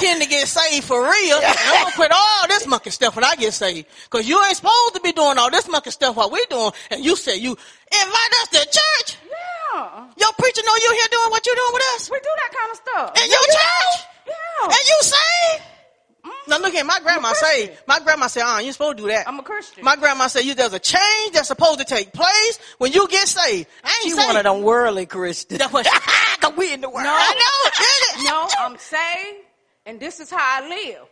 I 0.00 0.04
intend 0.04 0.22
to 0.22 0.28
get 0.28 0.48
saved 0.48 0.84
for 0.86 1.02
real. 1.02 1.36
And 1.36 1.44
I'm 1.44 1.82
gonna 1.84 1.94
quit 1.96 2.10
all 2.12 2.48
this 2.48 2.66
monkey 2.66 2.90
stuff 2.90 3.14
when 3.16 3.24
I 3.24 3.34
get 3.36 3.52
saved. 3.52 3.86
Cause 4.10 4.26
you 4.26 4.42
ain't 4.44 4.56
supposed 4.56 4.94
to 4.94 5.00
be 5.00 5.12
doing 5.12 5.38
all 5.38 5.50
this 5.50 5.68
monkey 5.68 5.90
stuff 5.90 6.16
while 6.16 6.30
we 6.30 6.44
doing. 6.48 6.72
And 6.90 7.04
you 7.04 7.16
said 7.16 7.34
you 7.36 7.50
invite 7.50 8.32
us 8.42 8.48
to 8.52 8.58
church. 8.58 9.18
Yeah. 9.28 10.04
Your 10.16 10.32
preacher 10.38 10.62
know 10.64 10.74
you 10.82 10.92
here 10.92 11.08
doing 11.10 11.30
what 11.30 11.46
you 11.46 11.54
doing 11.54 11.70
with 11.74 11.82
us. 11.94 12.10
We 12.10 12.18
do 12.18 12.28
that 12.36 12.52
kind 12.52 12.70
of 12.70 12.76
stuff. 12.76 13.24
In 13.24 13.30
your 13.30 13.40
church. 13.40 14.06
Yeah. 14.26 14.64
And 14.64 14.88
you 14.88 14.96
saved. 15.00 15.64
Now 16.48 16.58
look 16.58 16.74
at 16.74 16.84
my 16.84 16.98
grandma 17.02 17.32
say. 17.32 17.76
My 17.86 17.98
grandma 18.00 18.26
said, 18.26 18.42
"Ah, 18.44 18.58
you 18.58 18.72
supposed 18.72 18.98
to 18.98 19.04
do 19.04 19.08
that." 19.08 19.26
I'm 19.28 19.38
a 19.38 19.42
Christian. 19.42 19.84
My 19.84 19.96
grandma 19.96 20.26
said, 20.26 20.44
"You 20.44 20.54
there's 20.54 20.72
a 20.74 20.78
change 20.78 21.32
that's 21.32 21.48
supposed 21.48 21.78
to 21.78 21.84
take 21.84 22.12
place 22.12 22.58
when 22.78 22.92
you 22.92 23.06
get 23.08 23.26
saved." 23.28 23.68
I 23.84 23.88
ain't 23.88 24.02
She 24.02 24.10
saved. 24.10 24.26
one 24.26 24.36
of 24.36 24.44
them 24.44 24.62
worldly 24.62 25.06
Christians. 25.06 25.58
That's 25.58 25.72
what 25.72 25.86
she- 25.86 25.92
Cause 26.40 26.52
we 26.56 26.72
in 26.74 26.80
the 26.82 26.90
world. 26.90 27.04
No. 27.04 27.14
I 27.14 27.34
know. 27.34 27.70
did 28.18 28.24
no, 28.26 28.48
I'm 28.58 28.76
saved, 28.78 29.38
and 29.90 29.98
this 29.98 30.20
is 30.20 30.30
how 30.30 30.38
I 30.38 30.68
live, 30.68 31.02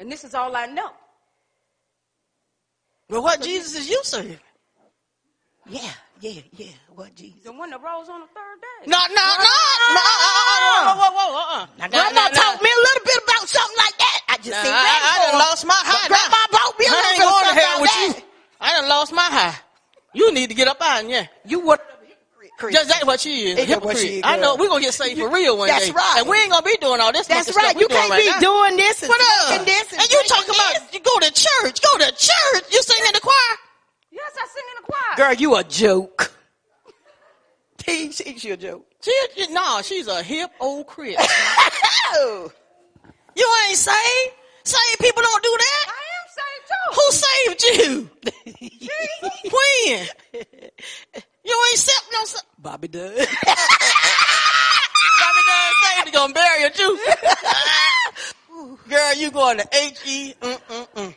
and 0.00 0.10
this 0.10 0.24
is 0.24 0.34
all 0.34 0.56
I 0.56 0.66
know. 0.66 0.90
Well, 3.08 3.22
what 3.22 3.40
Jesus 3.42 3.76
is 3.78 3.88
you 3.88 4.00
serving? 4.02 4.38
Yeah, 5.68 5.92
yeah, 6.20 6.42
yeah. 6.56 6.74
What 6.94 7.14
Jesus? 7.14 7.44
The 7.44 7.52
one 7.52 7.70
that 7.70 7.78
rose 7.80 8.08
on 8.08 8.20
the 8.22 8.26
third 8.26 8.58
day. 8.58 8.90
No, 8.90 8.98
no, 8.98 9.26
no, 9.38 9.54
no. 9.94 10.02
Whoa, 10.82 10.94
whoa, 10.98 11.12
whoa, 11.14 11.30
uh, 11.30 11.62
uh. 11.62 11.66
Now, 11.78 11.86
Grandma 11.88 12.26
taught 12.34 12.58
me 12.60 12.70
a 12.74 12.80
little 12.82 13.04
bit 13.06 13.18
about 13.22 13.46
something 13.48 13.76
like 13.78 13.98
that. 13.98 14.18
I 14.30 14.36
just 14.38 14.50
Nah, 14.50 14.62
seen 14.66 14.74
I, 14.74 14.82
that 14.82 15.00
I 15.06 15.14
done 15.22 15.38
before. 15.38 15.46
lost 15.46 15.62
my 15.66 15.78
high. 15.78 16.08
But 16.08 16.18
Grandma 16.18 16.42
now. 16.42 16.58
brought 16.58 16.74
me 16.78 16.86
a 16.86 16.88
I 16.90 16.92
little 16.92 17.10
ain't 17.10 17.18
bit 17.18 17.26
of 17.26 17.30
going 17.30 17.44
to 17.44 17.46
something 17.46 17.62
hell 17.62 17.70
about 17.70 17.82
with 17.82 17.90
that. 17.90 18.14
you. 18.18 18.24
I 18.60 18.68
done 18.80 18.88
lost 18.88 19.12
my 19.12 19.28
high. 19.30 19.56
You 20.12 20.34
need 20.34 20.48
to 20.50 20.54
get 20.54 20.66
up 20.66 20.82
out 20.82 21.04
in 21.04 21.10
here. 21.10 21.28
You 21.46 21.60
what? 21.60 21.80
Christian. 22.60 22.78
Just 22.84 22.88
that's 22.92 23.06
what 23.06 23.18
she 23.20 23.50
is. 23.50 23.58
Ain't 23.58 23.68
that 23.68 23.82
what 23.82 23.96
hypocrite. 23.96 23.98
she 23.98 24.16
is, 24.18 24.22
I 24.24 24.36
know 24.36 24.56
we're 24.56 24.68
gonna 24.68 24.80
get 24.84 24.94
saved 24.94 25.18
for 25.18 25.28
real 25.30 25.56
one 25.58 25.68
That's 25.68 25.86
day. 25.88 25.92
right. 25.92 26.14
And 26.18 26.28
we 26.28 26.36
ain't 26.36 26.50
gonna 26.52 26.62
be 26.64 26.76
doing 26.80 27.00
all 27.00 27.10
this. 27.12 27.26
That's 27.26 27.48
right. 27.56 27.72
Stuff 27.72 27.74
we 27.76 27.82
You 27.82 27.88
doing 27.88 28.00
can't 28.00 28.10
right 28.10 28.20
be 28.22 28.28
now. 28.30 28.38
doing 28.38 28.76
this 28.76 29.02
and 29.02 29.08
What 29.08 29.20
up? 29.20 29.64
this 29.66 29.92
and, 29.92 30.00
And 30.00 30.10
you 30.10 30.16
drinking 30.20 30.28
talking 30.36 30.54
about 30.54 30.72
this. 30.74 30.94
you 30.94 31.00
go 31.00 31.18
to 31.18 31.30
church? 31.32 31.80
Go 31.82 31.98
to 31.98 32.10
church? 32.12 32.64
You 32.70 32.82
sing 32.82 33.02
in 33.06 33.12
the 33.14 33.20
choir? 33.20 33.56
Yes, 34.12 34.32
I 34.36 34.46
sing 34.46 34.64
in 34.70 34.76
the 34.84 34.92
choir. 34.92 35.16
Girl, 35.16 35.34
you 35.34 35.56
a 35.56 35.64
joke. 35.64 36.32
She, 37.86 38.12
she, 38.12 38.38
she 38.38 38.50
a 38.50 38.56
joke. 38.58 38.86
She, 39.02 39.10
she, 39.34 39.52
no, 39.52 39.80
she's 39.82 40.06
a 40.06 40.22
hip 40.22 40.50
old 40.60 40.86
crip. 40.86 41.16
Oh. 42.12 42.52
you 43.34 43.48
ain't 43.68 43.78
saved. 43.78 44.34
Saved 44.64 45.00
people 45.00 45.22
don't 45.22 45.42
do 45.42 45.56
that. 45.58 45.86
I 45.88 46.02
am 46.18 46.28
saved 46.36 46.66
too. 46.70 46.90
Who 46.94 47.10
saved 47.12 47.62
you? 47.64 48.10
when? 50.34 51.22
You 51.50 51.56
ain't 51.70 51.74
accept 51.78 52.06
no. 52.12 52.24
sa- 52.24 52.46
Bobby 52.58 52.86
does. 52.88 53.10
Bobby 53.18 53.26
done 55.50 55.72
saved 55.82 56.06
you 56.06 56.12
gonna 56.12 56.32
bury 56.32 56.62
you 56.62 56.70
too. 56.70 56.98
Girl, 58.88 59.14
you 59.16 59.30
going 59.32 59.58
to 59.58 59.66
H 59.72 59.98
E 60.06 60.34
mm 60.40 60.60
mm 60.68 60.88
mm. 60.94 61.14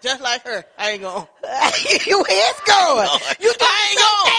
Just 0.00 0.22
like 0.22 0.42
her. 0.44 0.64
I 0.78 0.92
ain't 0.92 1.02
going. 1.02 1.26
you 2.06 2.24
is 2.24 2.60
going. 2.66 3.08
You 3.40 3.52
do 3.52 3.56
I 3.60 3.88
ain't 3.90 3.98
going. 3.98 4.32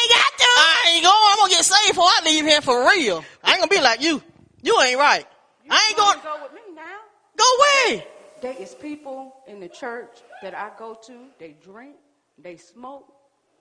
I 0.57 0.91
ain't 0.93 1.03
going. 1.03 1.15
I'm 1.31 1.37
gonna 1.37 1.49
get 1.49 1.65
saved 1.65 1.89
before 1.89 2.05
I 2.05 2.21
leave 2.25 2.45
here 2.45 2.61
for 2.61 2.89
real. 2.89 3.23
I 3.43 3.51
ain't 3.51 3.59
gonna 3.59 3.69
be 3.69 3.79
like 3.81 4.01
you. 4.01 4.23
You 4.63 4.79
ain't 4.81 4.97
right. 4.97 5.27
I 5.69 5.85
ain't 5.89 5.97
going. 5.97 6.17
To 6.19 6.23
go 6.23 6.43
with 6.43 6.53
me 6.53 6.61
now. 6.73 6.99
Go 7.37 7.45
away. 7.59 8.07
There 8.41 8.55
is 8.59 8.73
people 8.75 9.35
in 9.47 9.59
the 9.59 9.69
church 9.69 10.17
that 10.41 10.55
I 10.55 10.71
go 10.79 10.97
to. 11.07 11.13
They 11.37 11.55
drink, 11.63 11.95
they 12.37 12.57
smoke, 12.57 13.11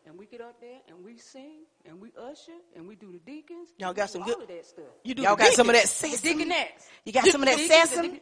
and 0.07 0.17
we 0.19 0.27
get 0.27 0.41
up 0.41 0.61
there 0.61 0.79
and 0.89 1.05
we 1.05 1.19
sing 1.19 1.65
and 1.85 2.01
we 2.01 2.11
usher 2.19 2.53
and 2.77 2.87
we 2.87 2.95
do 2.95 3.13
the 3.13 3.19
deacons. 3.19 3.71
Y'all 3.79 3.93
got 3.93 4.09
some 4.11 4.23
good- 4.23 4.37
stuff. 4.65 4.85
You 5.05 5.15
do 5.15 5.23
Y'all 5.23 5.37
the 5.37 5.43
got 5.45 5.53
some 5.53 5.69
of 5.69 5.75
that 5.75 5.83
deacons. 5.87 6.01
The 6.01 6.29
sesame? 6.29 6.45
deaconettes. 6.45 6.87
You 7.05 7.13
got 7.13 7.27
some 7.27 7.43
of 7.43 7.49
that 7.49 7.57
Deacons, 7.59 7.91
sesame? 7.91 8.09
deacon- 8.09 8.21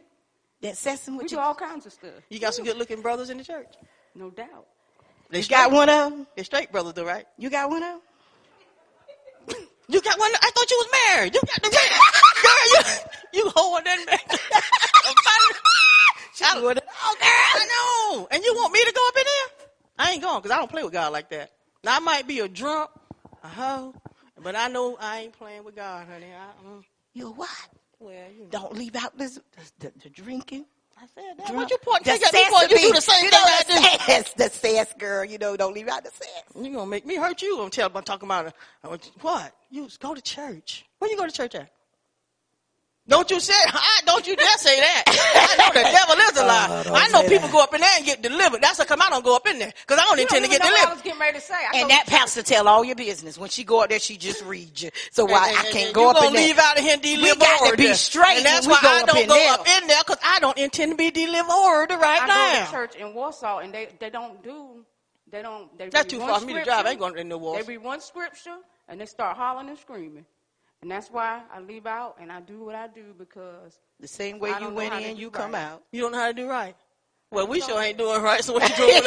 That 0.61 0.77
sesame 0.77 1.17
We 1.17 1.23
with 1.23 1.29
do 1.29 1.35
you? 1.35 1.41
all 1.41 1.55
kinds 1.55 1.85
of 1.85 1.93
stuff. 1.93 2.13
You 2.29 2.39
got 2.39 2.53
some 2.53 2.65
good 2.65 2.77
looking 2.77 3.01
brothers 3.01 3.29
in 3.29 3.37
the 3.37 3.43
church. 3.43 3.73
No 4.15 4.29
doubt. 4.31 4.65
They 5.29 5.41
You 5.41 5.47
got 5.47 5.71
one 5.71 5.89
of 5.89 6.11
them? 6.11 6.27
They're 6.35 6.43
straight 6.45 6.71
brothers 6.71 6.93
though, 6.93 7.05
right? 7.05 7.25
You 7.37 7.49
got 7.49 7.69
one 7.69 7.83
of 7.83 7.89
them? 7.89 8.01
You 9.87 10.01
got 10.01 10.17
one. 10.17 10.31
I 10.41 10.49
thought 10.49 10.71
you 10.71 10.77
was 10.77 10.87
married. 11.13 11.35
You 11.35 11.41
got 11.41 11.61
the 11.61 11.69
ring. 11.69 11.89
Girl, 12.41 12.65
you 12.71 13.43
you 13.45 13.51
holding 13.55 13.83
that 13.85 14.05
man. 14.07 14.39
I, 16.43 16.61
would- 16.61 16.79
oh, 16.79 17.15
girl, 17.19 17.29
I 17.29 17.65
know. 18.17 18.27
And 18.31 18.43
you 18.43 18.53
want 18.55 18.73
me 18.73 18.79
to 18.83 18.91
go 18.91 19.07
up 19.07 19.15
in 19.17 19.23
there? 19.23 19.67
I 19.99 20.11
ain't 20.11 20.21
going 20.21 20.37
because 20.41 20.51
I 20.51 20.57
don't 20.57 20.69
play 20.71 20.83
with 20.83 20.91
God 20.93 21.11
like 21.13 21.29
that. 21.29 21.51
Now 21.85 21.97
I 21.97 21.99
might 21.99 22.27
be 22.27 22.39
a 22.39 22.47
drunk, 22.47 22.89
a 23.43 23.47
hoe, 23.47 23.93
but 24.41 24.55
I 24.55 24.69
know 24.69 24.97
I 24.99 25.19
ain't 25.19 25.33
playing 25.33 25.63
with 25.63 25.75
God, 25.75 26.07
honey. 26.07 26.25
I, 26.33 26.67
mm, 26.67 26.83
You 27.13 27.29
what? 27.29 27.47
well, 27.99 28.11
you 28.35 28.45
know. 28.45 28.49
Don't 28.49 28.73
leave 28.75 28.95
out 28.95 29.15
this, 29.19 29.39
the, 29.77 29.93
the 30.01 30.09
drinking. 30.09 30.65
I 30.97 31.05
said 31.13 31.37
that. 31.37 31.45
Drunk. 31.45 31.59
What 31.61 31.69
you 31.69 31.77
point? 31.77 32.03
The 32.03 32.13
me 32.13 32.45
for 32.49 32.63
you 32.63 32.89
do 32.89 32.93
the 32.93 33.01
same 33.01 33.25
you 33.25 33.29
thing 33.29 33.39
I 33.39 33.63
the 33.67 33.73
do. 33.73 34.13
sass, 34.13 34.33
the 34.33 34.49
sass 34.49 34.93
girl. 34.97 35.25
You 35.25 35.37
know, 35.37 35.55
don't 35.55 35.75
leave 35.75 35.87
out 35.87 36.03
the 36.03 36.09
sass. 36.09 36.43
You 36.59 36.73
gonna 36.73 36.87
make 36.87 37.05
me 37.05 37.17
hurt 37.17 37.43
you? 37.43 37.61
I'm 37.61 37.69
tell 37.69 37.91
I'm 37.93 38.03
talking 38.03 38.27
about 38.27 38.47
uh, 38.83 38.97
what? 39.21 39.51
You 39.69 39.87
go 39.99 40.15
to 40.15 40.21
church. 40.21 40.85
Where 40.97 41.11
you 41.11 41.17
go 41.17 41.27
to 41.27 41.31
church 41.31 41.53
at? 41.53 41.69
Don't 43.07 43.29
you 43.29 43.39
say? 43.39 43.53
I, 43.67 43.99
don't 44.07 44.25
you 44.25 44.35
dare 44.35 44.57
say 44.57 44.79
that. 44.79 45.03
I 45.07 45.57
know 45.61 45.73
the 45.73 45.83
devil 45.83 46.15
is 46.25 46.37
a 46.37 46.45
lie. 46.45 46.83
Oh, 46.87 46.93
I 46.95 47.07
know 47.09 47.21
people 47.29 47.47
that. 47.47 47.51
go 47.51 47.61
up 47.61 47.73
in 47.75 47.81
there 47.81 47.89
and 47.97 48.05
get 48.05 48.21
delivered. 48.23 48.61
That's 48.61 48.79
how 48.79 48.85
come 48.85 48.99
I 49.01 49.09
don't 49.09 49.23
go 49.23 49.35
up 49.35 49.47
in 49.47 49.59
there 49.59 49.71
because 49.85 49.99
I 49.99 50.03
don't 50.09 50.19
intend 50.19 50.45
to 50.45 50.51
You 50.51 50.57
get 50.57 50.61
don't 50.63 50.71
even 50.71 50.71
know 50.71 50.71
what 50.71 50.79
I 50.79 50.81
delivered. 50.81 50.93
was 50.95 51.01
getting 51.03 51.19
ready 51.19 51.39
to 51.39 51.45
say. 51.45 51.53
I 51.53 51.79
And 51.81 51.89
that 51.91 52.07
pastor 52.07 52.41
tell 52.41 52.67
all 52.67 52.83
your 52.83 52.95
business. 52.95 53.37
When 53.37 53.49
she 53.49 53.63
go 53.63 53.81
up 53.81 53.89
there, 53.89 53.99
she 53.99 54.17
just 54.17 54.43
read 54.43 54.79
you. 54.81 54.89
So 55.11 55.25
why 55.25 55.49
And- 55.49 55.57
I 55.57 55.71
can't 55.71 55.93
go 55.93 56.09
up 56.09 56.23
in 56.23 56.33
there. 56.33 56.47
leave 56.47 56.57
out 56.57 56.77
of 56.77 56.83
here 56.83 56.93
and 56.93 57.01
deliver 57.01 57.39
got 57.39 57.69
to 57.71 57.77
be 57.77 57.93
straight 57.93 58.37
and 58.37 58.45
that's 58.45 58.65
why 58.67 58.79
I 58.81 59.03
don't 59.05 59.27
go 59.27 59.33
there. 59.35 59.53
up 59.53 59.67
in 59.67 59.87
there 59.87 60.01
because 60.05 60.19
I 60.23 60.39
don't 60.39 60.57
intend 60.57 60.91
to 60.91 60.97
be 60.97 61.11
delivered 61.11 61.87
right 61.91 62.21
I 62.23 62.25
now. 62.27 62.33
I 62.33 62.59
go 62.59 62.65
to 62.65 62.71
church 62.71 62.95
in 62.95 63.13
Warsaw, 63.13 63.59
and 63.59 63.71
they, 63.73 63.89
they 63.99 64.09
don't 64.09 64.41
do, 64.43 64.83
they 65.31 65.41
don't, 65.43 65.75
they 65.77 65.89
That's 65.89 66.07
too 66.11 66.19
far 66.19 66.39
for 66.39 66.45
me 66.45 66.53
to 66.53 66.63
drive. 66.63 66.85
I 66.85 66.91
ain't 66.91 66.99
going 66.99 67.17
in 67.17 67.27
no 67.29 67.37
They 67.37 67.41
walls. 67.43 67.67
read 67.67 67.77
one 67.83 68.01
scripture, 68.01 68.57
and 68.89 68.99
they 68.99 69.05
start 69.05 69.37
hollering 69.37 69.69
and 69.69 69.77
screaming. 69.77 70.25
And 70.81 70.91
that's 70.91 71.09
why 71.09 71.41
I 71.51 71.59
leave 71.61 71.87
out, 71.87 72.17
and 72.19 72.31
I 72.31 72.41
do 72.41 72.63
what 72.63 72.75
I 72.75 72.87
do 72.87 73.13
because 73.17 73.79
The 73.99 74.07
same 74.07 74.39
way 74.39 74.53
you 74.59 74.69
went 74.69 74.93
in, 74.93 75.15
do 75.15 75.21
you 75.21 75.31
come 75.31 75.55
out. 75.55 75.83
You 75.91 76.01
don't 76.01 76.11
know 76.11 76.19
how 76.19 76.27
to 76.27 76.33
do 76.33 76.47
right. 76.47 76.75
Well, 77.31 77.47
we 77.47 77.59
sure 77.61 77.81
ain't 77.81 77.97
doing 77.97 78.21
right. 78.21 78.43
So 78.43 78.53
what 78.53 78.69
you 78.69 78.75
doing 78.75 79.03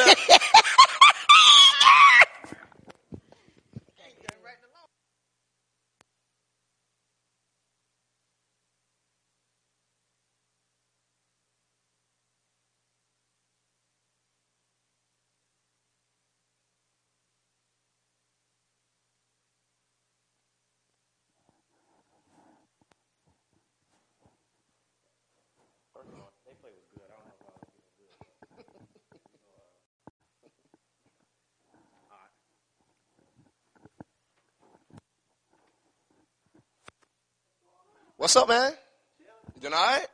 What's 38.19 38.35
up, 38.35 38.49
man? 38.49 38.73
You 39.55 39.61
doing 39.61 39.73
all 39.73 39.79
right? 39.79 40.05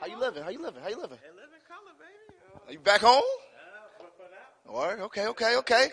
How 0.00 0.06
you 0.06 0.18
living? 0.18 0.42
How 0.42 0.48
you 0.48 0.62
living? 0.62 0.82
How 0.82 0.88
you 0.88 0.96
living? 0.96 1.18
Living 1.18 1.60
color, 1.68 1.92
baby. 1.98 2.66
Are 2.66 2.72
you 2.72 2.78
back 2.78 3.02
home? 3.02 3.20
All 4.66 4.86
right. 4.86 4.98
Okay. 5.00 5.26
Okay. 5.26 5.56
Okay. 5.56 5.88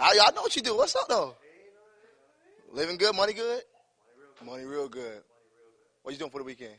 I, 0.00 0.18
I 0.24 0.30
know 0.34 0.40
what 0.40 0.56
you 0.56 0.62
do. 0.62 0.74
What's 0.74 0.96
up 0.96 1.06
though? 1.06 1.34
Living 2.72 2.96
good. 2.96 3.14
Money 3.14 3.34
good. 3.34 3.60
Money 4.42 4.64
real 4.64 4.88
good. 4.88 5.20
What 6.02 6.12
you 6.12 6.18
doing 6.18 6.30
for 6.30 6.38
the 6.38 6.44
weekend? 6.44 6.76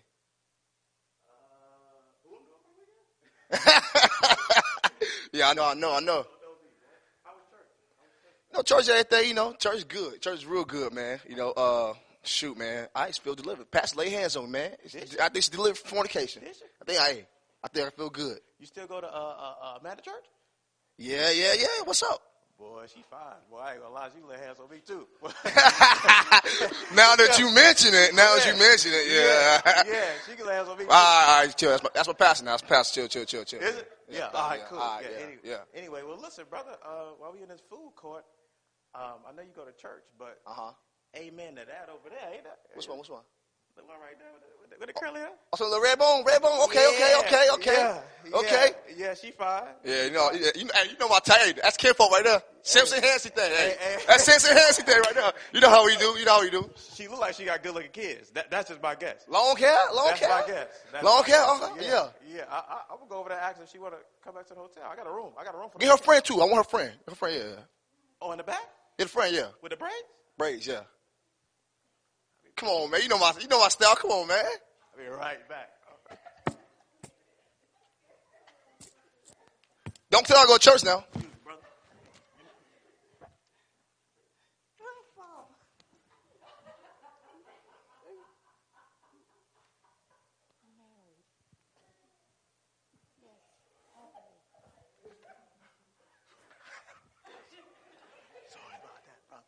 yeah, 5.31 5.49
I 5.49 5.53
know. 5.53 5.65
I 5.65 5.75
know. 5.75 5.93
I 5.93 5.99
know. 5.99 6.25
No 8.51 8.63
church, 8.63 8.89
everything. 8.89 9.27
You 9.27 9.35
know, 9.35 9.53
church 9.53 9.75
is 9.75 9.83
good. 9.83 10.19
Church 10.23 10.39
is 10.39 10.45
real 10.47 10.65
good, 10.65 10.91
man. 10.91 11.19
You 11.29 11.35
know, 11.35 11.51
uh, 11.51 11.93
shoot, 12.29 12.57
man. 12.57 12.87
I 12.95 13.11
feel 13.11 13.35
delivered. 13.35 13.69
Pastor 13.71 13.97
lay 13.99 14.09
hands 14.09 14.35
on 14.35 14.45
me, 14.45 14.51
man. 14.51 14.71
I 15.21 15.29
think 15.29 15.43
she 15.43 15.51
delivered 15.51 15.77
fornication. 15.77 16.43
I 16.45 16.85
think 16.85 17.01
I, 17.01 17.25
I 17.63 17.67
think 17.67 17.87
I 17.87 17.89
feel 17.89 18.09
good. 18.09 18.39
You 18.59 18.65
still 18.65 18.87
go 18.87 19.01
to 19.01 19.07
uh, 19.07 19.09
uh, 19.09 19.53
uh, 19.61 19.77
Amanda 19.79 20.01
Church? 20.01 20.25
Yeah, 20.97 21.31
yeah, 21.31 21.53
yeah. 21.57 21.67
What's 21.85 22.03
up? 22.03 22.21
Boy, 22.57 22.85
she 22.93 23.01
fine. 23.09 23.21
Boy, 23.49 23.59
I 23.59 23.71
ain't 23.73 23.81
gonna 23.81 23.93
lie, 23.93 24.09
she 24.13 24.21
lay 24.21 24.37
hands 24.37 24.59
on 24.59 24.69
me 24.69 24.81
too. 24.85 25.07
now 26.93 27.15
that 27.15 27.37
you 27.39 27.53
mention 27.55 27.93
it, 27.93 28.13
now 28.13 28.35
that 28.35 28.45
you 28.45 28.59
mention 28.59 28.91
it, 28.93 29.07
yeah. 29.07 29.83
yeah, 29.87 30.11
she 30.27 30.35
can 30.35 30.45
lay 30.45 30.55
hands 30.55 30.67
on 30.67 30.77
me 30.77 30.83
too. 30.83 30.89
All 30.91 30.97
right, 30.97 31.25
all 31.29 31.45
right, 31.45 31.57
chill. 31.57 31.69
That's 31.69 31.83
my, 31.83 31.89
that's 31.93 32.07
my 32.09 32.13
pastor 32.13 32.43
now. 32.43 32.51
That's 32.51 32.63
pastor. 32.63 33.07
Chill, 33.07 33.07
chill, 33.07 33.23
chill, 33.23 33.43
chill. 33.45 33.61
Is 33.61 33.77
it? 33.77 33.91
Yeah. 34.09 34.27
all 34.33 34.49
right, 34.49 34.59
cool. 34.67 34.77
all 34.77 34.97
right, 34.97 35.05
yeah, 35.09 35.17
yeah, 35.19 35.25
any- 35.25 35.37
yeah. 35.41 35.57
Anyway, 35.73 36.01
well, 36.05 36.19
listen, 36.21 36.43
brother. 36.49 36.75
Uh, 36.83 37.15
while 37.17 37.31
we 37.31 37.41
in 37.41 37.47
this 37.47 37.61
food 37.69 37.93
court, 37.95 38.25
um, 38.93 39.23
I 39.25 39.31
know 39.33 39.41
you 39.41 39.55
go 39.55 39.63
to 39.63 39.71
church, 39.71 40.03
but 40.17 40.41
Uh 40.45 40.51
huh. 40.53 40.71
Amen 41.15 41.55
to 41.55 41.65
that 41.65 41.89
over 41.89 42.09
there, 42.09 42.33
ain't 42.33 42.43
that? 42.43 42.59
Which 42.75 42.87
one? 42.87 42.99
Which 42.99 43.09
one? 43.09 43.21
The 43.75 43.83
one 43.85 43.95
right 44.01 44.17
there 44.19 44.27
with 44.33 44.71
the, 44.71 44.75
with 44.79 44.87
the, 44.87 44.93
curly 44.93 45.21
hair. 45.21 45.29
Also, 45.53 45.69
the 45.71 45.79
red 45.79 45.97
bone, 45.97 46.25
red 46.25 46.41
bone. 46.41 46.59
Okay, 46.67 46.85
okay, 46.85 46.99
Yeah, 47.11 47.19
okay, 47.23 47.47
okay, 47.53 48.01
yeah, 48.27 48.37
okay. 48.37 48.69
Yeah, 48.89 49.05
yeah, 49.07 49.13
she 49.13 49.31
fine. 49.31 49.63
Yeah, 49.85 50.03
you 50.05 50.11
know, 50.11 50.31
you 50.33 50.65
know, 50.65 50.71
hey, 50.75 50.89
you 50.91 50.97
know 50.99 51.07
my 51.07 51.19
tag. 51.23 51.59
That's 51.63 51.77
kinfolk 51.77 52.11
right 52.11 52.23
there. 52.25 52.43
Simpson 52.61 53.01
Hansen 53.01 53.31
thing. 53.31 53.49
Hey, 53.49 53.75
Hey, 53.79 53.95
hey. 53.95 54.03
That's 54.05 54.25
Simpson 54.25 54.57
Hansen 54.57 54.83
thing 54.85 54.99
right 54.99 55.15
there. 55.15 55.31
You 55.53 55.61
know 55.61 55.69
how 55.69 55.85
we 55.85 55.95
do. 55.95 56.07
You 56.19 56.25
know 56.25 56.33
how 56.35 56.41
we 56.41 56.49
do. 56.49 56.69
She 56.93 57.07
look 57.07 57.21
like 57.21 57.35
she 57.35 57.45
got 57.45 57.63
good 57.63 57.73
looking 57.73 57.91
kids. 57.91 58.31
That, 58.31 58.51
that's 58.51 58.67
just 58.69 58.81
my 58.83 58.95
guess. 58.95 59.23
Long 59.29 59.55
hair, 59.55 59.77
long 59.95 60.07
That's 60.07 60.19
hair. 60.19 60.29
my 60.29 60.43
guess. 60.45 60.67
That's 60.91 61.03
Long 61.05 61.21
my 61.21 61.27
hair. 61.27 61.45
guess. 61.45 61.61
Uh-huh. 61.63 61.75
Yeah. 61.79 61.87
Yeah, 61.87 62.35
yeah. 62.35 62.43
I, 62.51 62.55
I, 62.57 62.79
I'm 62.91 62.97
gonna 62.97 63.09
go 63.09 63.19
over 63.19 63.29
there 63.29 63.37
and 63.37 63.47
ask 63.47 63.61
if 63.63 63.69
she 63.71 63.79
wanna 63.79 63.95
come 64.25 64.35
back 64.35 64.47
to 64.47 64.53
the 64.55 64.59
hotel. 64.59 64.83
I 64.91 64.95
got 64.97 65.07
a 65.07 65.11
room. 65.11 65.31
I 65.39 65.45
got 65.45 65.55
a 65.55 65.57
room 65.57 65.69
for 65.71 65.79
Get 65.79 65.85
the 65.85 65.91
her 65.93 65.97
friend 65.97 66.23
too. 66.23 66.41
I 66.41 66.45
want 66.45 66.57
her 66.57 66.63
friend. 66.69 66.91
Her 67.07 67.15
friend, 67.15 67.35
yeah. 67.37 67.61
Oh, 68.21 68.33
in 68.33 68.37
the 68.39 68.43
back 68.43 68.59
Get 68.97 69.07
a 69.07 69.09
friend, 69.09 69.33
yeah. 69.33 69.45
with 69.61 69.69
the 69.71 69.77
braids. 69.77 69.95
Braids, 70.37 70.67
yeah. 70.67 70.81
Come 72.59 72.67
on, 72.67 72.91
man. 72.91 73.01
You 73.01 73.07
know 73.07 73.17
my, 73.17 73.31
you 73.39 73.47
know 73.47 73.61
my 73.61 73.69
style. 73.69 73.95
Come 73.95 74.11
on, 74.11 74.27
man. 74.27 74.43
I'll 74.43 75.01
be 75.01 75.07
right 75.09 75.47
back. 75.47 75.69
Don't 80.11 80.25
tell 80.25 80.37
I 80.37 80.45
go 80.45 80.57
to 80.57 80.59
church 80.59 80.83
now. 80.83 81.05
Brother. 81.13 81.61
Sorry 98.49 98.75
about 98.81 98.99
that, 99.05 99.29
brother. 99.29 99.43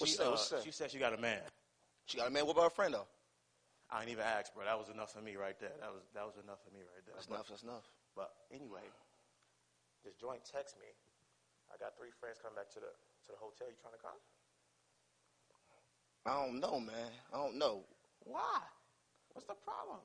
What's 0.00 0.12
She, 0.12 0.18
that? 0.18 0.26
uh, 0.26 0.30
What's 0.32 0.64
she 0.64 0.72
said 0.72 0.90
she 0.90 0.98
got 0.98 1.12
a 1.12 1.20
man. 1.20 1.44
She 2.08 2.16
got 2.16 2.26
a 2.26 2.30
man. 2.32 2.46
What 2.48 2.56
about 2.56 2.72
her 2.72 2.74
friend 2.74 2.94
though? 2.96 3.06
I 3.92 4.00
ain't 4.00 4.10
even 4.10 4.24
asked, 4.24 4.54
bro. 4.56 4.64
That 4.64 4.78
was 4.78 4.88
enough 4.88 5.12
for 5.12 5.20
me 5.20 5.36
right 5.36 5.58
there. 5.60 5.76
That 5.80 5.92
was 5.92 6.02
that 6.16 6.24
was 6.24 6.40
enough 6.42 6.64
for 6.64 6.72
me 6.72 6.80
right 6.80 7.04
there. 7.04 7.14
That's 7.14 7.26
But- 7.28 7.34
enough. 7.44 7.48
That's 7.52 7.62
enough. 7.62 7.84
But 8.16 8.32
anyway, 8.50 8.86
this 10.04 10.14
joint 10.16 10.40
text 10.48 10.78
me. 10.80 10.88
I 11.70 11.76
got 11.76 11.94
three 12.00 12.10
friends 12.18 12.40
coming 12.40 12.56
back 12.56 12.70
to 12.74 12.80
the 12.80 12.90
to 12.90 13.28
the 13.36 13.38
hotel. 13.38 13.68
You 13.68 13.76
trying 13.78 13.94
to 13.94 14.02
come? 14.02 14.18
I 16.26 16.32
don't 16.40 16.60
know, 16.60 16.80
man. 16.80 17.12
I 17.32 17.36
don't 17.36 17.56
know. 17.56 17.84
Why? 18.24 18.60
What's 19.32 19.46
the 19.46 19.54
problem? 19.54 20.00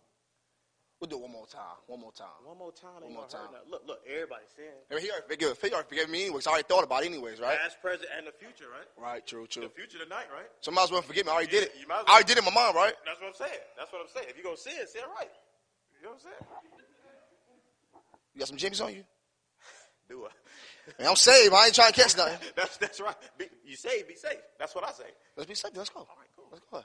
We'll 0.99 1.09
do 1.09 1.17
it 1.17 1.21
one 1.23 1.31
more 1.31 1.45
time. 1.45 1.75
One 1.87 1.99
more 1.99 2.11
time. 2.13 2.39
One 2.45 2.57
more 2.57 2.71
time. 2.71 3.03
One 3.03 3.13
more 3.13 3.27
time. 3.27 3.51
Look, 3.69 3.83
look. 3.85 3.99
Everybody's 4.07 4.47
saying 4.55 4.71
Hey, 4.89 5.01
He 5.03 5.11
already 5.11 5.27
forgive, 5.27 5.59
he 5.61 5.71
already 5.73 5.89
forgave 5.89 6.09
me 6.09 6.21
anyways. 6.25 6.47
I 6.47 6.51
already 6.51 6.67
thought 6.71 6.83
about 6.85 7.03
it 7.03 7.07
anyways, 7.07 7.39
right? 7.41 7.59
past, 7.59 7.81
present, 7.81 8.07
and 8.17 8.25
the 8.25 8.31
future, 8.31 8.71
right? 8.71 8.87
Right. 8.95 9.27
True. 9.27 9.45
True. 9.45 9.63
The 9.63 9.69
future 9.75 9.99
tonight, 9.99 10.31
right? 10.31 10.47
So 10.61 10.71
might 10.71 10.83
as 10.83 10.91
well 10.91 11.01
forgive 11.01 11.25
me. 11.25 11.31
I 11.31 11.35
already 11.35 11.51
did 11.51 11.63
it. 11.63 11.75
You 11.79 11.85
might 11.87 11.99
as 11.99 12.05
I 12.07 12.11
already 12.13 12.27
did 12.27 12.37
it 12.39 12.47
in 12.47 12.53
my 12.53 12.55
mind, 12.55 12.75
right? 12.75 12.93
That's 13.05 13.19
what 13.19 13.27
I'm 13.27 13.33
saying. 13.35 13.63
That's 13.77 13.91
what 13.91 14.01
I'm 14.01 14.11
saying. 14.15 14.27
If 14.29 14.37
you're 14.37 14.45
gonna 14.45 14.57
say 14.57 14.71
it, 14.71 14.87
say 14.89 14.99
it 14.99 15.09
right. 15.19 15.29
You 15.99 16.07
know 16.07 16.15
what 16.15 16.23
I'm 16.23 16.31
saying? 16.31 16.43
You 18.33 18.39
got 18.39 18.47
some 18.47 18.57
jimmies 18.57 18.79
on 18.81 18.93
you? 18.95 19.03
Do 20.09 20.25
it. 20.25 20.31
Man, 20.99 21.09
I'm 21.09 21.15
saved. 21.19 21.53
I 21.53 21.65
ain't 21.65 21.75
trying 21.75 21.91
to 21.91 21.99
catch 22.01 22.15
nothing. 22.23 22.39
that's 22.55 22.77
that's 22.77 22.99
right. 23.01 23.15
Be, 23.37 23.45
you 23.65 23.75
say, 23.75 24.03
be 24.07 24.15
safe. 24.15 24.39
That's 24.57 24.73
what 24.73 24.87
I 24.87 24.91
say. 24.95 25.11
Let's 25.35 25.49
be 25.49 25.55
safe. 25.55 25.71
Let's 25.75 25.89
go. 25.89 25.99
All 26.07 26.15
right, 26.17 26.29
cool. 26.37 26.45
Let's 26.51 26.63
go. 26.71 26.83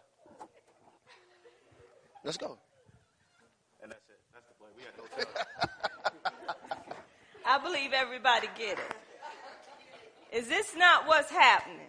Let's 2.25 2.37
go. 2.37 2.59
And 3.83 3.91
that's 3.93 4.05
it. 4.09 4.21
That's 4.35 4.45
the 4.47 4.55
play. 4.61 4.69
We 4.77 4.80
at 4.80 4.80
the 4.80 4.80
hotel. 4.80 4.80
I 7.47 7.59
believe 7.59 7.93
everybody 7.93 8.49
get 8.57 8.79
it. 8.79 8.97
Is 10.33 10.49
this 10.49 10.75
not 10.77 11.07
what's 11.07 11.31
happening? 11.31 11.89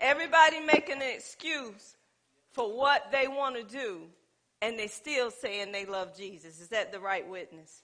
Everybody 0.00 0.60
making 0.60 0.96
an 0.96 1.14
excuse 1.14 1.96
for 2.52 2.76
what 2.76 3.10
they 3.12 3.28
want 3.28 3.56
to 3.56 3.62
do, 3.62 4.02
and 4.60 4.78
they 4.78 4.88
still 4.88 5.30
saying 5.30 5.72
they 5.72 5.86
love 5.86 6.16
Jesus. 6.16 6.60
Is 6.60 6.68
that 6.68 6.92
the 6.92 7.00
right 7.00 7.28
witness? 7.28 7.82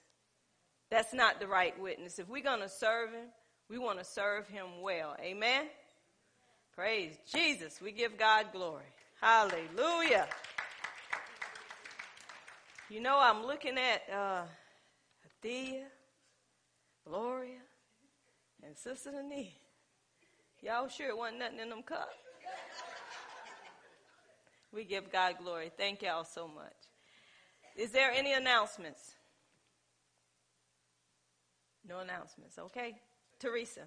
That's 0.89 1.13
not 1.13 1.39
the 1.39 1.47
right 1.47 1.79
witness. 1.79 2.19
If 2.19 2.29
we're 2.29 2.43
going 2.43 2.61
to 2.61 2.69
serve 2.69 3.11
him, 3.11 3.27
we 3.69 3.77
want 3.77 3.99
to 3.99 4.05
serve 4.05 4.47
him 4.47 4.81
well. 4.81 5.15
Amen? 5.21 5.65
Praise 6.75 7.17
Jesus. 7.31 7.79
We 7.81 7.91
give 7.91 8.17
God 8.17 8.47
glory. 8.51 8.83
Hallelujah. 9.21 10.27
You 12.95 13.01
know, 13.01 13.19
I'm 13.19 13.45
looking 13.45 13.77
at 13.77 14.03
uh, 14.09 14.43
Thea, 15.41 15.83
Gloria, 17.05 17.59
and 18.65 18.77
Sister 18.77 19.11
Denise. 19.11 19.49
Y'all 20.61 20.87
sure 20.87 21.09
it 21.09 21.17
wasn't 21.17 21.39
nothing 21.39 21.59
in 21.59 21.71
them 21.71 21.83
cups? 21.83 22.15
We 24.71 24.85
give 24.85 25.11
God 25.11 25.35
glory. 25.43 25.73
Thank 25.75 26.03
y'all 26.03 26.23
so 26.23 26.47
much. 26.47 26.71
Is 27.75 27.91
there 27.91 28.11
any 28.11 28.31
announcements? 28.31 29.15
No 31.85 31.99
announcements, 31.99 32.57
okay? 32.57 32.95
Teresa. 33.39 33.81